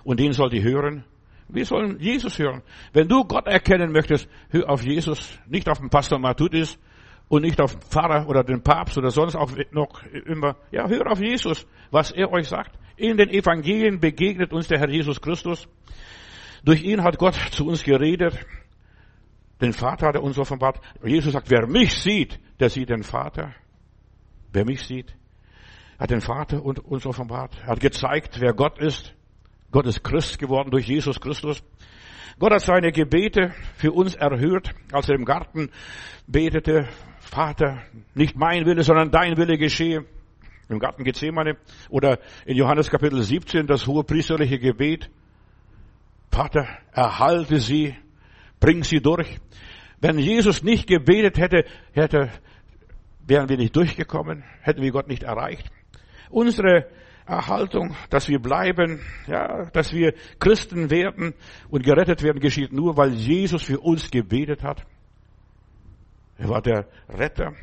Und 0.03 0.19
den 0.19 0.33
sollt 0.33 0.53
ihr 0.53 0.61
hören. 0.61 1.03
Wir 1.47 1.65
sollen 1.65 1.99
Jesus 1.99 2.39
hören. 2.39 2.63
Wenn 2.93 3.07
du 3.07 3.23
Gott 3.23 3.47
erkennen 3.47 3.91
möchtest, 3.91 4.27
hör 4.49 4.69
auf 4.69 4.83
Jesus, 4.83 5.39
nicht 5.47 5.69
auf 5.69 5.79
den 5.79 5.89
Pastor 5.89 6.19
Matudis 6.19 6.79
und 7.27 7.43
nicht 7.43 7.61
auf 7.61 7.73
den 7.73 7.81
Pfarrer 7.81 8.27
oder 8.27 8.43
den 8.43 8.61
Papst 8.61 8.97
oder 8.97 9.11
sonst 9.11 9.35
auch 9.35 9.51
noch 9.71 10.03
immer. 10.03 10.57
Ja, 10.71 10.87
hör 10.87 11.11
auf 11.11 11.19
Jesus, 11.19 11.67
was 11.91 12.11
er 12.11 12.31
euch 12.31 12.47
sagt. 12.47 12.77
In 12.97 13.17
den 13.17 13.29
Evangelien 13.29 13.99
begegnet 13.99 14.53
uns 14.53 14.67
der 14.67 14.79
Herr 14.79 14.89
Jesus 14.89 15.21
Christus. 15.21 15.67
Durch 16.63 16.83
ihn 16.83 17.03
hat 17.03 17.17
Gott 17.17 17.35
zu 17.51 17.67
uns 17.67 17.83
geredet. 17.83 18.37
Den 19.61 19.73
Vater 19.73 20.07
hat 20.07 20.15
er 20.15 20.23
uns 20.23 20.37
offenbart. 20.37 20.81
Jesus 21.03 21.33
sagt, 21.33 21.49
wer 21.49 21.67
mich 21.67 21.93
sieht, 21.93 22.39
der 22.59 22.69
sieht 22.69 22.89
den 22.89 23.03
Vater. 23.03 23.53
Wer 24.51 24.65
mich 24.65 24.81
sieht, 24.83 25.15
hat 25.99 26.11
den 26.11 26.21
Vater 26.21 26.63
und 26.63 26.79
uns 26.79 27.05
offenbart. 27.05 27.57
Er 27.61 27.67
hat 27.67 27.79
gezeigt, 27.79 28.39
wer 28.39 28.53
Gott 28.53 28.79
ist. 28.79 29.14
Gott 29.75 29.87
ist 29.87 30.05
Christ 30.05 30.39
geworden 30.39 30.71
durch 30.71 30.87
Jesus 30.87 31.19
Christus. 31.19 31.61
Gott 32.39 32.53
hat 32.53 32.61
seine 32.61 32.93
Gebete 32.93 33.53
für 33.75 33.91
uns 33.91 34.15
erhört, 34.15 34.73
als 34.93 35.09
er 35.09 35.15
im 35.15 35.25
Garten 35.25 35.69
betete, 36.27 36.87
Vater, 37.19 37.83
nicht 38.13 38.37
mein 38.37 38.65
Wille, 38.65 38.83
sondern 38.83 39.11
dein 39.11 39.35
Wille 39.35 39.57
geschehe. 39.57 40.05
Im 40.69 40.79
Garten 40.79 41.03
Gethsemane 41.03 41.57
oder 41.89 42.19
in 42.45 42.55
Johannes 42.55 42.89
Kapitel 42.89 43.21
17 43.21 43.67
das 43.67 43.85
hohe 43.85 44.05
priesterliche 44.05 44.59
Gebet. 44.59 45.09
Vater, 46.31 46.69
erhalte 46.93 47.59
sie, 47.59 47.97
bring 48.61 48.85
sie 48.85 49.01
durch. 49.01 49.41
Wenn 49.99 50.17
Jesus 50.19 50.63
nicht 50.63 50.87
gebetet 50.87 51.37
hätte, 51.37 51.65
hätte, 51.91 52.31
wären 53.27 53.49
wir 53.49 53.57
nicht 53.57 53.75
durchgekommen, 53.75 54.45
hätten 54.61 54.81
wir 54.81 54.91
Gott 54.91 55.09
nicht 55.09 55.23
erreicht. 55.23 55.69
Unsere 56.29 56.87
Erhaltung, 57.25 57.95
dass 58.09 58.29
wir 58.29 58.39
bleiben, 58.39 59.01
ja, 59.27 59.65
dass 59.71 59.93
wir 59.93 60.13
Christen 60.39 60.91
werden 60.91 61.33
und 61.69 61.83
gerettet 61.83 62.21
werden, 62.21 62.39
geschieht 62.39 62.71
nur, 62.71 62.97
weil 62.97 63.13
Jesus 63.13 63.63
für 63.63 63.79
uns 63.79 64.11
gebetet 64.11 64.63
hat. 64.63 64.85
Er 66.37 66.49
war 66.49 66.61
der 66.61 66.85
Retter 67.09 67.53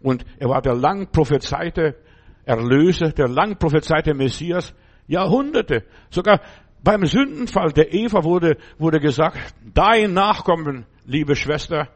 und 0.00 0.24
er 0.38 0.48
war 0.48 0.62
der 0.62 0.74
lang 0.74 1.10
prophezeite 1.12 1.96
Erlöser, 2.44 3.12
der 3.12 3.28
lang 3.28 3.56
prophezeite 3.58 4.14
Messias. 4.14 4.74
Jahrhunderte, 5.06 5.84
sogar 6.10 6.40
beim 6.82 7.04
Sündenfall 7.04 7.72
der 7.72 7.92
Eva 7.92 8.24
wurde, 8.24 8.56
wurde 8.78 9.00
gesagt, 9.00 9.54
dein 9.74 10.12
Nachkommen, 10.12 10.86
liebe 11.04 11.36
Schwester, 11.36 11.88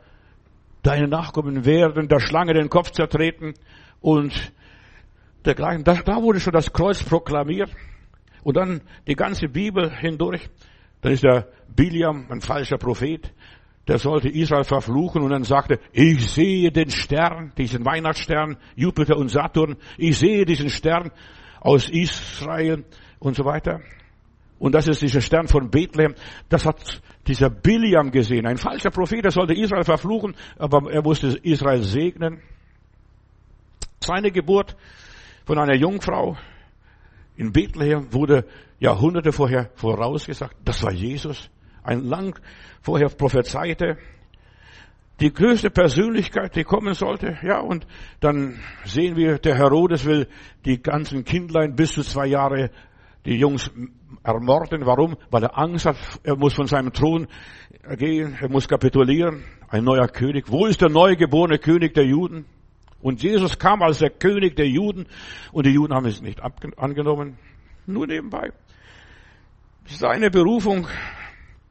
deine 0.82 1.08
Nachkommen 1.08 1.64
werden 1.64 2.08
der 2.08 2.20
Schlange 2.20 2.54
den 2.54 2.68
Kopf 2.68 2.90
zertreten 2.90 3.54
und 4.00 4.52
dergleichen. 5.45 5.85
Da, 5.85 5.95
da 5.95 6.23
wurde 6.23 6.40
schon 6.40 6.52
das 6.52 6.73
Kreuz 6.73 7.02
proklamiert. 7.02 7.71
Und 8.42 8.57
dann 8.57 8.80
die 9.07 9.14
ganze 9.14 9.49
Bibel 9.49 9.90
hindurch. 9.90 10.49
Dann 11.00 11.12
ist 11.12 11.25
der 11.25 11.49
Biliam 11.68 12.26
ein 12.30 12.40
falscher 12.40 12.78
Prophet. 12.78 13.33
Der 13.87 13.99
sollte 13.99 14.28
Israel 14.28 14.64
verfluchen 14.64 15.23
und 15.23 15.30
dann 15.30 15.45
sagte, 15.45 15.80
ich 15.92 16.30
sehe 16.30 16.71
den 16.71 16.90
Stern, 16.90 17.52
diesen 17.57 17.87
Weihnachtsstern, 17.87 18.59
Jupiter 18.76 19.16
und 19.16 19.30
Saturn. 19.30 19.76
Ich 19.97 20.18
sehe 20.18 20.45
diesen 20.45 20.68
Stern 20.68 21.11
aus 21.61 21.88
Israel 21.88 22.85
und 23.18 23.35
so 23.35 23.45
weiter. 23.45 23.80
Und 24.59 24.75
das 24.75 24.88
ist 24.88 25.00
dieser 25.00 25.21
Stern 25.21 25.49
von 25.49 25.71
Bethlehem. 25.71 26.14
Das 26.49 26.66
hat 26.66 27.00
dieser 27.26 27.49
Biliam 27.49 28.11
gesehen. 28.11 28.47
Ein 28.47 28.59
falscher 28.59 28.90
Prophet, 28.90 29.25
der 29.25 29.30
sollte 29.30 29.54
Israel 29.54 29.85
verfluchen, 29.85 30.35
aber 30.59 30.92
er 30.92 31.02
musste 31.02 31.38
Israel 31.42 31.83
segnen. 31.83 32.42
Seine 34.00 34.30
Geburt 34.30 34.76
von 35.48 35.58
einer 35.58 35.76
Jungfrau 35.76 36.36
in 37.34 37.52
Bethlehem 37.52 38.12
wurde 38.12 38.44
Jahrhunderte 38.80 39.32
vorher 39.32 39.70
vorausgesagt. 39.76 40.54
Das 40.62 40.82
war 40.82 40.92
Jesus. 40.92 41.48
Ein 41.82 42.04
lang 42.04 42.38
vorher 42.82 43.08
prophezeite. 43.08 43.96
Die 45.20 45.32
größte 45.32 45.70
Persönlichkeit, 45.70 46.54
die 46.54 46.64
kommen 46.64 46.92
sollte. 46.92 47.38
Ja, 47.42 47.60
und 47.60 47.86
dann 48.20 48.60
sehen 48.84 49.16
wir, 49.16 49.38
der 49.38 49.56
Herodes 49.56 50.04
will 50.04 50.28
die 50.66 50.82
ganzen 50.82 51.24
Kindlein 51.24 51.74
bis 51.74 51.94
zu 51.94 52.02
zwei 52.02 52.26
Jahre 52.26 52.70
die 53.24 53.36
Jungs 53.38 53.70
ermorden. 54.22 54.84
Warum? 54.84 55.16
Weil 55.30 55.44
er 55.44 55.56
Angst 55.56 55.86
hat, 55.86 55.96
er 56.24 56.36
muss 56.36 56.52
von 56.52 56.66
seinem 56.66 56.92
Thron 56.92 57.26
gehen, 57.96 58.36
er 58.38 58.50
muss 58.50 58.68
kapitulieren. 58.68 59.44
Ein 59.70 59.84
neuer 59.84 60.08
König. 60.08 60.52
Wo 60.52 60.66
ist 60.66 60.82
der 60.82 60.90
neugeborene 60.90 61.58
König 61.58 61.94
der 61.94 62.04
Juden? 62.04 62.44
Und 63.00 63.22
Jesus 63.22 63.58
kam 63.58 63.82
als 63.82 63.98
der 63.98 64.10
König 64.10 64.56
der 64.56 64.68
Juden 64.68 65.06
und 65.52 65.66
die 65.66 65.70
Juden 65.70 65.94
haben 65.94 66.06
es 66.06 66.20
nicht 66.20 66.40
angenommen. 66.42 67.38
Nur 67.86 68.06
nebenbei. 68.06 68.52
Seine 69.86 70.30
Berufung, 70.30 70.88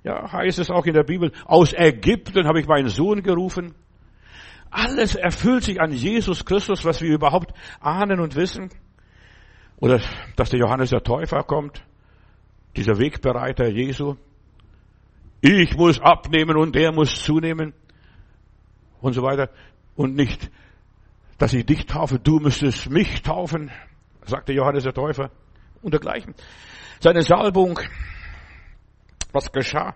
ja, 0.04 0.32
heißt 0.32 0.60
es 0.60 0.72
auch 0.72 0.86
in 0.86 0.94
der 0.94 1.04
Bibel, 1.04 1.32
aus 1.46 1.74
Ägypten 1.74 2.48
habe 2.48 2.60
ich 2.60 2.68
meinen 2.68 2.90
Sohn 2.90 3.22
gerufen. 3.22 3.76
Alles 4.70 5.16
erfüllt 5.16 5.64
sich 5.64 5.80
an 5.82 5.92
Jesus 5.92 6.46
Christus, 6.46 6.86
was 6.86 7.02
wir 7.02 7.14
überhaupt 7.14 7.54
ahnen 7.80 8.20
und 8.20 8.36
wissen. 8.36 8.70
Oder 9.78 10.02
dass 10.36 10.50
der 10.50 10.60
Johannes 10.60 10.90
der 10.90 11.04
Täufer 11.04 11.44
kommt, 11.44 11.84
dieser 12.76 12.98
Wegbereiter 12.98 13.68
Jesu. 13.70 14.16
Ich 15.42 15.76
muss 15.78 16.00
abnehmen 16.00 16.58
und 16.58 16.76
der 16.76 16.92
muss 16.92 17.22
zunehmen 17.22 17.74
und 19.02 19.14
so 19.14 19.22
weiter. 19.22 19.50
Und 19.96 20.16
nicht 20.16 20.50
dass 21.38 21.54
ich 21.54 21.66
dich 21.66 21.86
taufe, 21.86 22.20
du 22.20 22.40
müsstest 22.40 22.90
mich 22.90 23.22
taufen, 23.22 23.72
sagte 24.26 24.54
Johannes 24.54 24.84
der 24.84 24.94
Täufer 24.94 25.32
und 25.82 25.94
dergleichen. 25.94 26.34
Seine 27.00 27.22
Salbung, 27.22 27.80
was 29.32 29.52
geschah? 29.52 29.96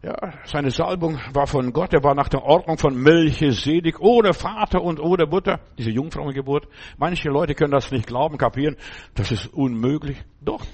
Ja, 0.00 0.14
seine 0.44 0.70
Salbung 0.70 1.18
war 1.32 1.48
von 1.48 1.72
Gott, 1.72 1.92
er 1.92 2.04
war 2.04 2.14
nach 2.14 2.28
der 2.28 2.44
Ordnung 2.44 2.78
von 2.78 2.96
Melchisedek, 2.96 3.98
ohne 3.98 4.32
Vater 4.32 4.80
und 4.80 5.00
ohne 5.00 5.26
Mutter, 5.26 5.58
diese 5.76 5.90
Jungfrauengeburt. 5.90 6.68
Manche 6.98 7.30
Leute 7.30 7.54
können 7.54 7.72
das 7.72 7.90
nicht 7.90 8.06
glauben, 8.06 8.38
kapieren, 8.38 8.76
das 9.14 9.32
ist 9.32 9.52
unmöglich. 9.52 10.22
Doch. 10.40 10.64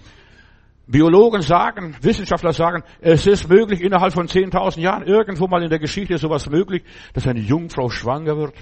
Biologen 0.87 1.41
sagen, 1.41 1.97
Wissenschaftler 2.03 2.53
sagen, 2.53 2.83
es 3.01 3.27
ist 3.27 3.49
möglich, 3.49 3.81
innerhalb 3.81 4.13
von 4.13 4.29
10.000 4.29 4.81
Jahren, 4.81 5.05
irgendwo 5.05 5.47
mal 5.47 5.63
in 5.63 5.71
der 5.71 5.79
Geschichte 5.79 6.15
ist 6.15 6.21
sowas 6.21 6.51
möglich, 6.51 6.83
dass 7.15 7.27
eine 7.27 7.41
Jungfrau 7.41 7.89
schwanger 7.89 8.37
wird. 8.37 8.55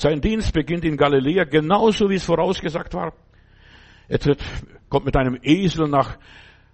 Sein 0.00 0.22
Dienst 0.22 0.54
beginnt 0.54 0.86
in 0.86 0.96
Galiläa, 0.96 1.44
genauso 1.44 2.08
wie 2.08 2.14
es 2.14 2.24
vorausgesagt 2.24 2.94
war. 2.94 3.12
Er 4.08 4.18
tritt, 4.18 4.42
kommt 4.88 5.04
mit 5.04 5.14
einem 5.14 5.38
Esel 5.42 5.88
nach 5.88 6.16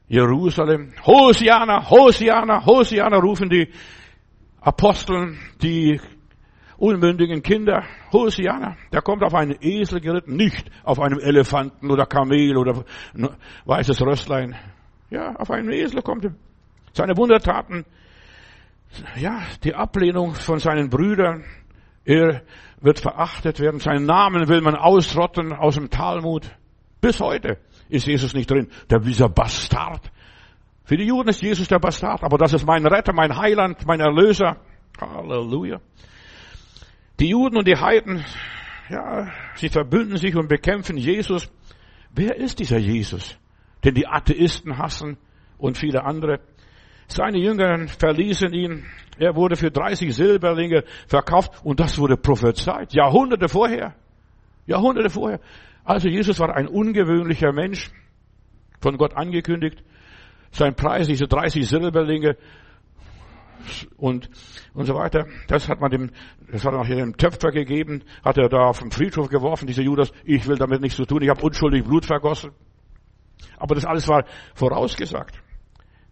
Jerusalem. 0.07 0.93
Hosiana, 1.05 1.91
Hosiana, 1.91 2.65
Hosiana 2.65 3.17
rufen 3.17 3.51
die 3.51 3.69
Aposteln, 4.61 5.41
die 5.61 6.01
unmündigen 6.77 7.43
Kinder. 7.43 7.83
Hosiana, 8.13 8.77
der 8.93 9.03
kommt 9.03 9.25
auf 9.25 9.35
einen 9.35 9.57
Esel 9.61 10.01
geritten, 10.01 10.37
nicht 10.37 10.71
auf 10.85 11.01
einem 11.01 11.19
Elefanten 11.19 11.91
oder 11.91 12.07
Kamel 12.07 12.57
oder 12.57 12.85
weißes 13.65 14.03
Röstlein. 14.03 14.55
Ja, 15.11 15.35
auf 15.35 15.51
einem 15.51 15.71
Esel 15.71 16.01
kommt 16.01 16.27
er. 16.27 16.35
Seine 16.93 17.17
Wundertaten, 17.17 17.87
ja, 19.17 19.43
die 19.65 19.75
Ablehnung 19.75 20.35
von 20.35 20.61
seinen 20.61 20.89
Brüdern, 20.89 21.43
er 22.07 22.43
wird 22.81 23.01
verachtet 23.01 23.59
werden. 23.59 23.81
Seinen 23.81 24.07
Namen 24.07 24.49
will 24.49 24.61
man 24.61 24.77
ausrotten 24.77 25.53
aus 25.53 25.75
dem 25.75 25.91
Talmud. 25.91 26.49
Bis 27.01 27.21
heute 27.21 27.59
ist 27.89 28.07
Jesus 28.07 28.33
nicht 28.33 28.49
drin. 28.49 28.69
Der 28.89 29.01
dieser 29.01 29.29
Bastard. 29.29 30.11
Für 30.85 30.97
die 30.97 31.05
Juden 31.05 31.29
ist 31.29 31.43
Jesus 31.43 31.67
der 31.67 31.81
Bastard, 31.81 32.23
aber 32.23 32.39
das 32.39 32.53
ist 32.53 32.65
mein 32.65 32.87
Retter, 32.87 33.13
mein 33.13 33.37
Heiland, 33.37 33.85
mein 33.87 33.99
Erlöser. 33.99 34.57
Halleluja. 35.01 35.81
Die 37.19 37.31
Juden 37.31 37.57
und 37.57 37.67
die 37.67 37.77
Heiden, 37.77 38.25
ja, 38.89 39.27
sie 39.57 39.69
verbünden 39.69 40.17
sich 40.17 40.37
und 40.37 40.49
bekämpfen 40.49 40.97
Jesus. 40.97 41.51
Wer 42.15 42.37
ist 42.37 42.61
dieser 42.61 42.79
Jesus, 42.79 43.37
den 43.85 43.95
die 43.95 44.07
Atheisten 44.07 44.79
hassen 44.79 45.19
und 45.59 45.77
viele 45.77 46.05
andere? 46.05 46.39
Seine 47.09 47.39
Jünger 47.39 47.87
verließen 47.89 48.53
ihn. 48.53 48.85
Er 49.19 49.35
wurde 49.35 49.57
für 49.57 49.71
30 49.71 50.15
Silberlinge 50.15 50.85
verkauft 51.07 51.53
und 51.65 51.81
das 51.81 51.99
wurde 51.99 52.17
prophezeit. 52.17 52.93
Jahrhunderte 52.93 53.49
vorher. 53.49 53.95
Jahrhunderte 54.67 55.11
vorher. 55.11 55.41
Also 55.85 56.09
Jesus 56.09 56.39
war 56.41 56.55
ein 56.55 56.67
ungewöhnlicher 56.67 57.53
Mensch, 57.53 57.91
von 58.81 58.99
Gott 58.99 59.17
angekündigt. 59.17 59.83
Sein 60.51 60.75
Preis, 60.75 61.07
diese 61.07 61.27
30 61.27 61.67
Silberlinge 61.67 62.37
und, 63.97 64.29
und 64.75 64.87
so 64.87 64.95
weiter. 64.95 65.27
Das 65.49 65.69
hat 65.69 65.81
man 65.81 65.91
dem, 65.91 66.11
das 66.51 66.65
hat 66.65 66.73
er 66.73 66.79
noch 66.79 66.87
dem 66.87 67.17
Töpfer 67.17 67.51
gegeben, 67.51 68.03
hat 68.25 68.39
er 68.39 68.49
da 68.49 68.69
auf 68.69 68.81
dem 68.81 68.91
Friedhof 68.91 69.29
geworfen, 69.29 69.67
dieser 69.67 69.83
Judas. 69.83 70.13
Ich 70.25 70.47
will 70.47 70.57
damit 70.57 70.81
nichts 70.81 70.97
zu 70.97 71.05
tun, 71.05 71.23
ich 71.23 71.29
habe 71.29 71.43
unschuldig 71.43 71.85
Blut 71.85 72.07
vergossen. 72.07 72.51
Aber 73.59 73.75
das 73.75 73.85
alles 73.85 74.09
war 74.09 74.25
vorausgesagt. 74.55 75.41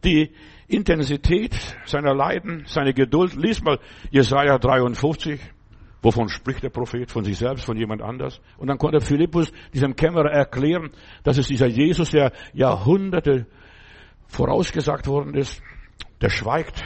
Die 0.05 0.33
Intensität 0.69 1.55
seiner 1.87 2.15
Leiden, 2.15 2.65
seine 2.67 2.93
Geduld. 2.93 3.35
Lies 3.35 3.63
mal 3.63 3.79
Jesaja 4.11 4.59
53. 4.59 5.41
Wovon 6.03 6.29
spricht 6.29 6.63
der 6.63 6.71
Prophet? 6.71 7.11
Von 7.11 7.25
sich 7.25 7.39
selbst, 7.39 7.65
von 7.65 7.79
jemand 7.79 8.03
anders? 8.03 8.41
Und 8.59 8.69
dann 8.69 8.77
konnte 8.77 9.01
Philippus 9.01 9.51
diesem 9.73 9.97
Kämmerer 9.97 10.31
erklären, 10.31 10.91
dass 11.23 11.39
es 11.39 11.49
dieser 11.49 11.67
Jesus, 11.67 12.11
der 12.11 12.33
Jahrhunderte 12.53 13.47
vorausgesagt 14.27 15.07
worden 15.07 15.35
ist, 15.35 15.63
der 16.21 16.29
schweigt, 16.29 16.83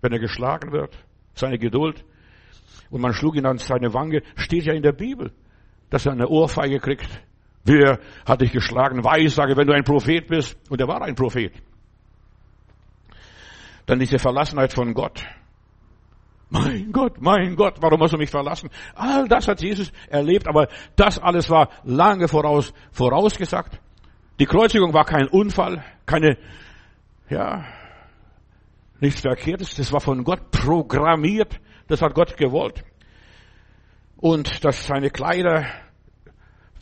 wenn 0.00 0.12
er 0.12 0.18
geschlagen 0.18 0.72
wird, 0.72 0.96
seine 1.34 1.58
Geduld. 1.58 2.04
Und 2.90 3.02
man 3.02 3.12
schlug 3.12 3.36
ihn 3.36 3.46
an 3.46 3.58
seine 3.58 3.92
Wange, 3.92 4.22
steht 4.36 4.64
ja 4.64 4.72
in 4.72 4.82
der 4.82 4.92
Bibel, 4.92 5.32
dass 5.90 6.06
er 6.06 6.12
eine 6.12 6.28
Ohrfeige 6.28 6.78
kriegt. 6.78 7.08
Wer 7.64 7.98
hat 8.24 8.40
dich 8.40 8.52
geschlagen? 8.52 9.04
Weissage, 9.04 9.56
wenn 9.56 9.66
du 9.66 9.74
ein 9.74 9.84
Prophet 9.84 10.26
bist. 10.26 10.58
Und 10.70 10.80
er 10.80 10.88
war 10.88 11.02
ein 11.02 11.14
Prophet. 11.14 11.52
Dann 13.86 13.98
diese 13.98 14.18
Verlassenheit 14.18 14.72
von 14.72 14.94
Gott. 14.94 15.24
Mein 16.50 16.92
Gott, 16.92 17.20
mein 17.20 17.56
Gott, 17.56 17.76
warum 17.80 18.00
hast 18.02 18.12
du 18.12 18.18
mich 18.18 18.30
verlassen? 18.30 18.70
All 18.94 19.26
das 19.26 19.48
hat 19.48 19.60
Jesus 19.60 19.90
erlebt, 20.08 20.46
aber 20.46 20.68
das 20.94 21.18
alles 21.18 21.50
war 21.50 21.68
lange 21.82 22.28
voraus, 22.28 22.72
vorausgesagt. 22.92 23.80
Die 24.38 24.46
Kreuzigung 24.46 24.92
war 24.92 25.04
kein 25.04 25.26
Unfall, 25.26 25.84
keine, 26.06 26.38
ja, 27.28 27.64
nichts 29.00 29.20
Verkehrtes, 29.20 29.74
das 29.74 29.92
war 29.92 30.00
von 30.00 30.22
Gott 30.24 30.50
programmiert, 30.50 31.60
das 31.88 32.02
hat 32.02 32.14
Gott 32.14 32.36
gewollt. 32.36 32.84
Und 34.16 34.64
dass 34.64 34.86
seine 34.86 35.10
Kleider 35.10 35.66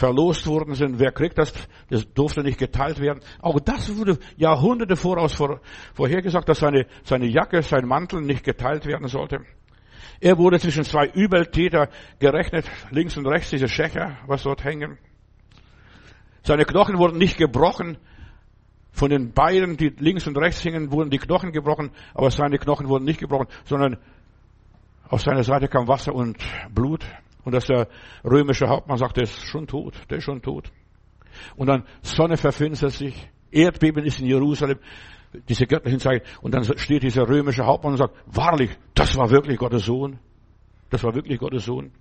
verlost 0.03 0.49
worden 0.49 0.75
sind. 0.75 0.99
Wer 0.99 1.13
kriegt 1.13 1.39
das? 1.39 1.53
Das 1.89 2.13
durfte 2.13 2.43
nicht 2.43 2.59
geteilt 2.59 2.99
werden. 2.99 3.21
Auch 3.41 3.61
das 3.61 3.97
wurde 3.97 4.19
Jahrhunderte 4.37 4.97
voraus 4.97 5.33
vor, 5.33 5.61
vorhergesagt, 5.95 6.49
dass 6.49 6.59
seine, 6.59 6.87
seine 7.05 7.27
Jacke, 7.27 7.63
sein 7.63 7.87
Mantel 7.87 8.21
nicht 8.21 8.43
geteilt 8.43 8.85
werden 8.85 9.07
sollte. 9.07 9.45
Er 10.19 10.39
wurde 10.39 10.59
zwischen 10.59 10.83
zwei 10.83 11.07
Übeltäter 11.07 11.89
gerechnet, 12.19 12.69
links 12.91 13.17
und 13.17 13.29
rechts 13.29 13.51
diese 13.51 13.69
Schächer, 13.69 14.19
was 14.27 14.43
dort 14.43 14.65
hängen. 14.65 14.99
Seine 16.43 16.65
Knochen 16.65 16.99
wurden 16.99 17.19
nicht 17.19 17.37
gebrochen. 17.37 17.97
Von 18.91 19.09
den 19.09 19.33
beiden, 19.33 19.77
die 19.77 19.91
links 19.91 20.27
und 20.27 20.37
rechts 20.37 20.61
hingen, 20.63 20.91
wurden 20.91 21.11
die 21.11 21.19
Knochen 21.19 21.53
gebrochen, 21.53 21.93
aber 22.13 22.33
seine 22.33 22.59
Knochen 22.59 22.89
wurden 22.89 23.05
nicht 23.05 23.21
gebrochen, 23.21 23.47
sondern 23.65 23.99
auf 25.09 25.23
seiner 25.23 25.45
Seite 25.45 25.69
kam 25.69 25.87
Wasser 25.87 26.13
und 26.13 26.39
Blut. 26.75 27.07
Und 27.45 27.55
dass 27.55 27.67
der 27.67 27.89
römische 28.25 28.69
Hauptmann 28.69 28.99
sagt, 28.99 29.17
der 29.17 29.25
ist 29.25 29.45
schon 29.45 29.67
tot, 29.67 29.95
der 30.11 30.19
ist 30.19 30.25
schon 30.25 30.43
tot. 30.43 30.71
Und 31.57 31.67
dann 31.69 31.85
Sonne 32.03 32.37
verfinstert 32.37 32.93
sich, 32.93 33.29
Erdbeben 33.51 34.05
ist 34.05 34.21
in 34.21 34.27
Jerusalem, 34.27 34.79
diese 35.49 35.67
göttlichen 35.67 35.99
Zeichen. 35.99 36.25
Und 36.41 36.55
dann 36.55 36.65
steht 36.79 37.03
dieser 37.03 37.29
römische 37.29 37.65
Hauptmann 37.65 37.93
und 37.93 37.99
sagt, 37.99 38.15
wahrlich, 38.27 38.71
das 38.95 39.17
war 39.17 39.31
wirklich 39.31 39.59
Gottes 39.59 39.85
Sohn. 39.85 40.19
Das 40.91 41.03
war 41.05 41.15
wirklich 41.15 41.39
Gottes 41.39 41.65
Sohn. 41.65 41.93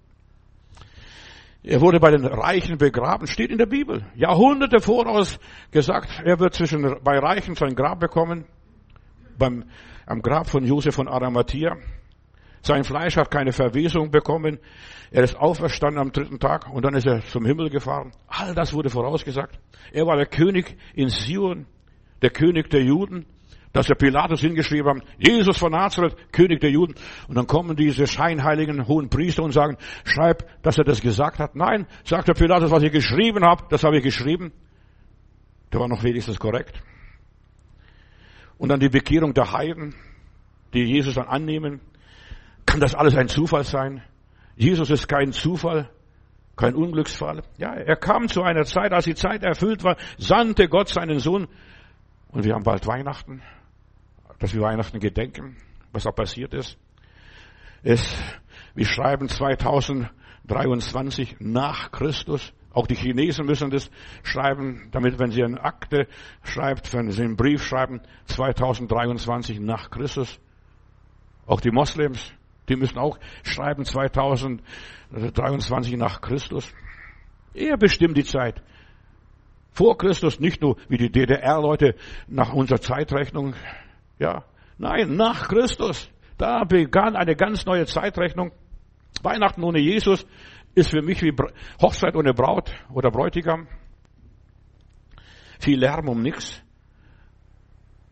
Er 1.63 1.79
wurde 1.79 1.99
bei 1.99 2.09
den 2.09 2.25
Reichen 2.25 2.77
begraben, 2.77 3.27
steht 3.27 3.51
in 3.51 3.57
der 3.59 3.67
Bibel. 3.67 4.05
Jahrhunderte 4.15 4.79
voraus 4.79 5.39
gesagt, 5.69 6.09
er 6.23 6.39
wird 6.39 6.55
zwischen, 6.55 6.97
bei 7.03 7.19
Reichen 7.19 7.55
sein 7.55 7.75
Grab 7.75 7.99
bekommen, 7.99 8.45
beim, 9.37 9.65
am 10.07 10.21
Grab 10.21 10.49
von 10.49 10.65
Josef 10.65 10.95
von 10.95 11.07
Arimathea. 11.07 11.77
Sein 12.63 12.83
Fleisch 12.83 13.17
hat 13.17 13.31
keine 13.31 13.51
Verwesung 13.51 14.11
bekommen. 14.11 14.59
Er 15.09 15.23
ist 15.23 15.35
auferstanden 15.35 15.99
am 15.99 16.11
dritten 16.11 16.39
Tag 16.39 16.69
und 16.71 16.85
dann 16.85 16.93
ist 16.93 17.07
er 17.07 17.21
zum 17.21 17.45
Himmel 17.45 17.69
gefahren. 17.69 18.11
All 18.27 18.53
das 18.53 18.73
wurde 18.73 18.89
vorausgesagt. 18.89 19.59
Er 19.91 20.05
war 20.05 20.15
der 20.15 20.27
König 20.27 20.77
in 20.93 21.09
Sion, 21.09 21.65
der 22.21 22.29
König 22.29 22.69
der 22.69 22.83
Juden, 22.83 23.25
dass 23.73 23.87
der 23.87 23.95
Pilatus 23.95 24.41
hingeschrieben 24.41 24.87
haben, 24.87 25.01
Jesus 25.17 25.57
von 25.57 25.71
Nazareth, 25.71 26.15
König 26.31 26.59
der 26.59 26.71
Juden. 26.71 26.95
Und 27.27 27.35
dann 27.35 27.47
kommen 27.47 27.75
diese 27.75 28.05
scheinheiligen 28.05 28.87
hohen 28.87 29.09
Priester 29.09 29.43
und 29.43 29.53
sagen, 29.53 29.77
schreib, 30.03 30.61
dass 30.61 30.77
er 30.77 30.83
das 30.83 31.01
gesagt 31.01 31.39
hat. 31.39 31.55
Nein, 31.55 31.87
sagt 32.03 32.27
der 32.27 32.33
Pilatus, 32.33 32.69
was 32.69 32.83
ich 32.83 32.91
geschrieben 32.91 33.43
habe, 33.45 33.63
das 33.69 33.83
habe 33.83 33.97
ich 33.97 34.03
geschrieben. 34.03 34.51
Der 35.71 35.79
war 35.79 35.87
noch 35.87 36.03
wenigstens 36.03 36.37
korrekt. 36.37 36.81
Und 38.57 38.69
dann 38.69 38.79
die 38.79 38.89
Bekehrung 38.89 39.33
der 39.33 39.51
Heiden, 39.51 39.95
die 40.73 40.83
Jesus 40.83 41.15
dann 41.15 41.27
annehmen. 41.27 41.79
Kann 42.65 42.79
das 42.79 42.95
alles 42.95 43.15
ein 43.15 43.27
Zufall 43.27 43.63
sein? 43.63 44.03
Jesus 44.55 44.89
ist 44.89 45.07
kein 45.07 45.31
Zufall, 45.31 45.89
kein 46.55 46.73
Unglücksfall. 46.75 47.43
Ja, 47.57 47.73
er 47.73 47.95
kam 47.95 48.27
zu 48.27 48.43
einer 48.43 48.65
Zeit, 48.65 48.93
als 48.93 49.05
die 49.05 49.15
Zeit 49.15 49.43
erfüllt 49.43 49.83
war, 49.83 49.97
sandte 50.17 50.67
Gott 50.67 50.89
seinen 50.89 51.19
Sohn. 51.19 51.47
Und 52.29 52.45
wir 52.45 52.53
haben 52.53 52.63
bald 52.63 52.85
Weihnachten, 52.87 53.41
dass 54.39 54.53
wir 54.53 54.61
Weihnachten 54.61 54.99
gedenken, 54.99 55.57
was 55.91 56.07
auch 56.07 56.15
passiert 56.15 56.53
ist. 56.53 56.77
Es, 57.83 58.15
wir 58.75 58.85
schreiben 58.85 59.27
2023 59.27 61.37
nach 61.39 61.91
Christus. 61.91 62.53
Auch 62.73 62.87
die 62.87 62.95
Chinesen 62.95 63.45
müssen 63.45 63.69
das 63.69 63.91
schreiben, 64.23 64.87
damit, 64.91 65.19
wenn 65.19 65.31
sie 65.31 65.43
eine 65.43 65.61
Akte 65.61 66.07
schreibt, 66.43 66.93
wenn 66.93 67.11
sie 67.11 67.23
einen 67.23 67.35
Brief 67.35 67.65
schreiben, 67.65 67.99
2023 68.27 69.59
nach 69.59 69.89
Christus. 69.89 70.39
Auch 71.45 71.59
die 71.59 71.71
Moslems, 71.71 72.31
die 72.69 72.75
müssen 72.75 72.97
auch 72.97 73.19
schreiben 73.43 73.85
2023 73.85 75.97
nach 75.97 76.21
Christus. 76.21 76.73
Er 77.53 77.77
bestimmt 77.77 78.17
die 78.17 78.23
Zeit. 78.23 78.63
Vor 79.71 79.97
Christus 79.97 80.39
nicht 80.39 80.61
nur 80.61 80.77
wie 80.89 80.97
die 80.97 81.11
DDR-Leute 81.11 81.95
nach 82.27 82.53
unserer 82.53 82.81
Zeitrechnung. 82.81 83.55
Ja, 84.19 84.43
nein, 84.77 85.15
nach 85.15 85.47
Christus. 85.47 86.09
Da 86.37 86.63
begann 86.63 87.15
eine 87.15 87.35
ganz 87.35 87.65
neue 87.65 87.85
Zeitrechnung. 87.85 88.51
Weihnachten 89.21 89.63
ohne 89.63 89.79
Jesus 89.79 90.25
ist 90.75 90.91
für 90.91 91.01
mich 91.01 91.21
wie 91.21 91.33
Hochzeit 91.81 92.15
ohne 92.15 92.33
Braut 92.33 92.71
oder 92.93 93.11
Bräutigam. 93.11 93.67
Viel 95.59 95.79
Lärm 95.79 96.09
um 96.09 96.21
nichts. 96.21 96.61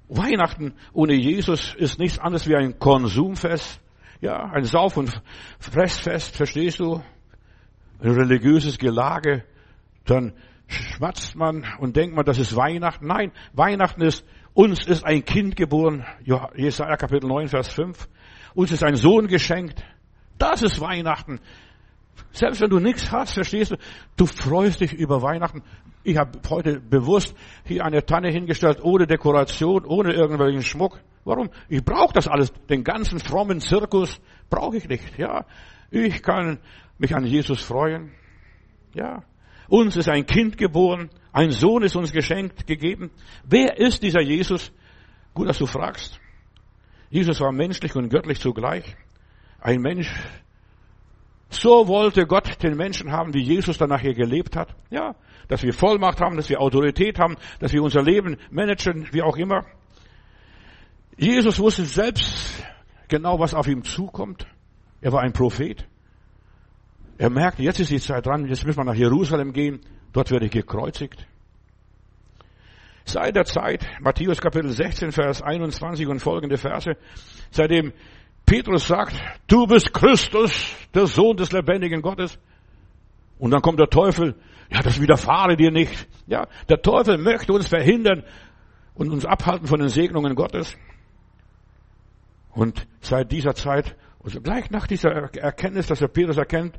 Weihnachten 0.07 0.73
ohne 0.93 1.13
Jesus 1.13 1.73
ist 1.75 1.99
nichts 1.99 2.19
anderes 2.19 2.47
wie 2.47 2.55
ein 2.55 2.79
Konsumfest. 2.79 3.81
Ja, 4.21 4.51
ein 4.51 4.65
Sauf- 4.65 4.97
und 4.97 5.21
Fressfest, 5.59 6.35
verstehst 6.35 6.79
du? 6.79 7.01
Ein 8.01 8.11
religiöses 8.11 8.77
Gelage. 8.77 9.45
Dann 10.05 10.33
schmatzt 10.67 11.35
man 11.35 11.65
und 11.79 11.95
denkt 11.95 12.15
man, 12.15 12.25
das 12.25 12.37
ist 12.37 12.55
Weihnachten. 12.55 13.07
Nein, 13.07 13.31
Weihnachten 13.53 14.01
ist, 14.01 14.25
uns 14.53 14.85
ist 14.85 15.05
ein 15.05 15.23
Kind 15.23 15.55
geboren. 15.55 16.05
Jesaja 16.55 16.97
Kapitel 16.97 17.27
9, 17.27 17.47
Vers 17.47 17.69
5. 17.69 18.09
Uns 18.55 18.71
ist 18.71 18.83
ein 18.83 18.95
Sohn 18.95 19.27
geschenkt. 19.27 19.83
Das 20.37 20.63
ist 20.63 20.81
Weihnachten. 20.81 21.39
Selbst 22.31 22.61
wenn 22.61 22.69
du 22.69 22.79
nichts 22.79 23.11
hast, 23.11 23.33
verstehst 23.33 23.71
du, 23.71 23.77
du 24.17 24.25
freust 24.25 24.81
dich 24.81 24.93
über 24.93 25.21
Weihnachten. 25.21 25.63
Ich 26.03 26.17
habe 26.17 26.39
heute 26.49 26.79
bewusst 26.79 27.35
hier 27.65 27.85
eine 27.85 28.05
Tanne 28.05 28.31
hingestellt, 28.31 28.79
ohne 28.83 29.07
Dekoration, 29.07 29.85
ohne 29.85 30.13
irgendwelchen 30.13 30.63
Schmuck. 30.63 30.99
Warum? 31.25 31.49
Ich 31.67 31.83
brauche 31.83 32.13
das 32.13 32.27
alles. 32.27 32.51
Den 32.69 32.83
ganzen 32.83 33.19
frommen 33.19 33.59
Zirkus 33.59 34.19
brauche 34.49 34.77
ich 34.77 34.87
nicht. 34.87 35.17
Ja, 35.17 35.45
ich 35.91 36.21
kann 36.23 36.59
mich 36.97 37.15
an 37.15 37.25
Jesus 37.25 37.61
freuen. 37.61 38.11
Ja, 38.93 39.23
uns 39.67 39.95
ist 39.95 40.09
ein 40.09 40.25
Kind 40.25 40.57
geboren, 40.57 41.09
ein 41.31 41.51
Sohn 41.51 41.83
ist 41.83 41.95
uns 41.95 42.11
geschenkt, 42.11 42.65
gegeben. 42.65 43.11
Wer 43.43 43.77
ist 43.77 44.01
dieser 44.01 44.21
Jesus? 44.21 44.71
Gut, 45.33 45.47
dass 45.47 45.59
du 45.59 45.67
fragst. 45.67 46.19
Jesus 47.09 47.39
war 47.39 47.51
menschlich 47.51 47.95
und 47.95 48.09
göttlich 48.09 48.39
zugleich. 48.39 48.95
Ein 49.59 49.81
Mensch. 49.81 50.11
So 51.49 51.87
wollte 51.87 52.25
Gott 52.27 52.61
den 52.61 52.77
Menschen 52.77 53.11
haben, 53.11 53.33
wie 53.33 53.41
Jesus 53.41 53.77
danach 53.77 54.01
hier 54.01 54.13
gelebt 54.13 54.55
hat. 54.55 54.75
Ja, 54.89 55.15
dass 55.47 55.63
wir 55.63 55.73
Vollmacht 55.73 56.21
haben, 56.21 56.37
dass 56.37 56.49
wir 56.49 56.61
Autorität 56.61 57.19
haben, 57.19 57.35
dass 57.59 57.73
wir 57.73 57.81
unser 57.81 58.03
Leben 58.03 58.37
managen, 58.51 59.07
wie 59.11 59.21
auch 59.21 59.37
immer. 59.37 59.65
Jesus 61.19 61.59
wusste 61.59 61.83
selbst 61.83 62.63
genau, 63.09 63.39
was 63.39 63.53
auf 63.53 63.67
ihm 63.67 63.83
zukommt. 63.83 64.47
Er 65.01 65.11
war 65.11 65.21
ein 65.21 65.33
Prophet. 65.33 65.85
Er 67.17 67.29
merkte, 67.29 67.61
jetzt 67.61 67.81
ist 67.81 67.91
die 67.91 67.99
Zeit 67.99 68.25
dran, 68.25 68.47
jetzt 68.47 68.65
müssen 68.65 68.77
wir 68.77 68.85
nach 68.85 68.95
Jerusalem 68.95 69.51
gehen, 69.51 69.81
dort 70.13 70.31
werde 70.31 70.45
ich 70.45 70.51
gekreuzigt. 70.51 71.27
Seit 73.03 73.35
der 73.35 73.43
Zeit, 73.43 73.85
Matthäus 73.99 74.39
Kapitel 74.39 74.69
16, 74.69 75.11
Vers 75.11 75.41
21 75.41 76.07
und 76.07 76.21
folgende 76.21 76.57
Verse, 76.57 76.95
seitdem 77.51 77.91
Petrus 78.45 78.87
sagt, 78.87 79.13
du 79.47 79.67
bist 79.67 79.93
Christus, 79.93 80.73
der 80.93 81.07
Sohn 81.07 81.35
des 81.35 81.51
lebendigen 81.51 82.01
Gottes. 82.01 82.39
Und 83.39 83.51
dann 83.51 83.61
kommt 83.61 83.79
der 83.79 83.89
Teufel, 83.89 84.35
ja, 84.71 84.81
das 84.81 85.01
widerfahre 85.01 85.57
dir 85.57 85.71
nicht. 85.71 86.07
Ja, 86.27 86.47
der 86.69 86.81
Teufel 86.81 87.17
möchte 87.17 87.51
uns 87.51 87.67
verhindern 87.67 88.23
und 88.93 89.11
uns 89.11 89.25
abhalten 89.25 89.67
von 89.67 89.79
den 89.79 89.89
Segnungen 89.89 90.35
Gottes. 90.35 90.77
Und 92.59 92.85
seit 92.99 93.31
dieser 93.31 93.55
Zeit, 93.55 93.95
also 94.21 94.41
gleich 94.41 94.69
nach 94.69 94.85
dieser 94.85 95.11
Erkenntnis, 95.11 95.87
dass 95.87 95.99
der 95.99 96.09
Petrus 96.09 96.35
erkennt, 96.35 96.77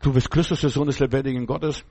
du 0.00 0.14
bist 0.14 0.30
Christus, 0.30 0.62
der 0.62 0.70
Sohn 0.70 0.86
des 0.86 1.00
lebendigen 1.00 1.44
Gottes, 1.44 1.84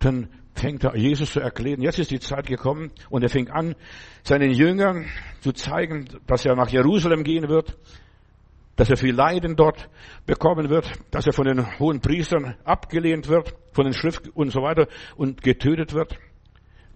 dann 0.00 0.28
fängt 0.52 0.82
er 0.82 0.96
Jesus 0.96 1.30
zu 1.30 1.38
erklären, 1.38 1.82
jetzt 1.82 2.00
ist 2.00 2.10
die 2.10 2.18
Zeit 2.18 2.48
gekommen 2.48 2.90
und 3.10 3.22
er 3.22 3.28
fängt 3.28 3.52
an, 3.52 3.76
seinen 4.24 4.50
Jüngern 4.50 5.06
zu 5.40 5.52
zeigen, 5.52 6.08
dass 6.26 6.44
er 6.44 6.56
nach 6.56 6.68
Jerusalem 6.68 7.22
gehen 7.22 7.48
wird, 7.48 7.78
dass 8.74 8.90
er 8.90 8.96
viel 8.96 9.14
Leiden 9.14 9.54
dort 9.54 9.88
bekommen 10.26 10.68
wird, 10.68 10.90
dass 11.12 11.28
er 11.28 11.32
von 11.32 11.46
den 11.46 11.78
hohen 11.78 12.00
Priestern 12.00 12.56
abgelehnt 12.64 13.28
wird, 13.28 13.54
von 13.70 13.84
den 13.84 13.94
Schrift 13.94 14.30
und 14.30 14.50
so 14.50 14.62
weiter 14.62 14.88
und 15.14 15.42
getötet 15.42 15.94
wird. 15.94 16.18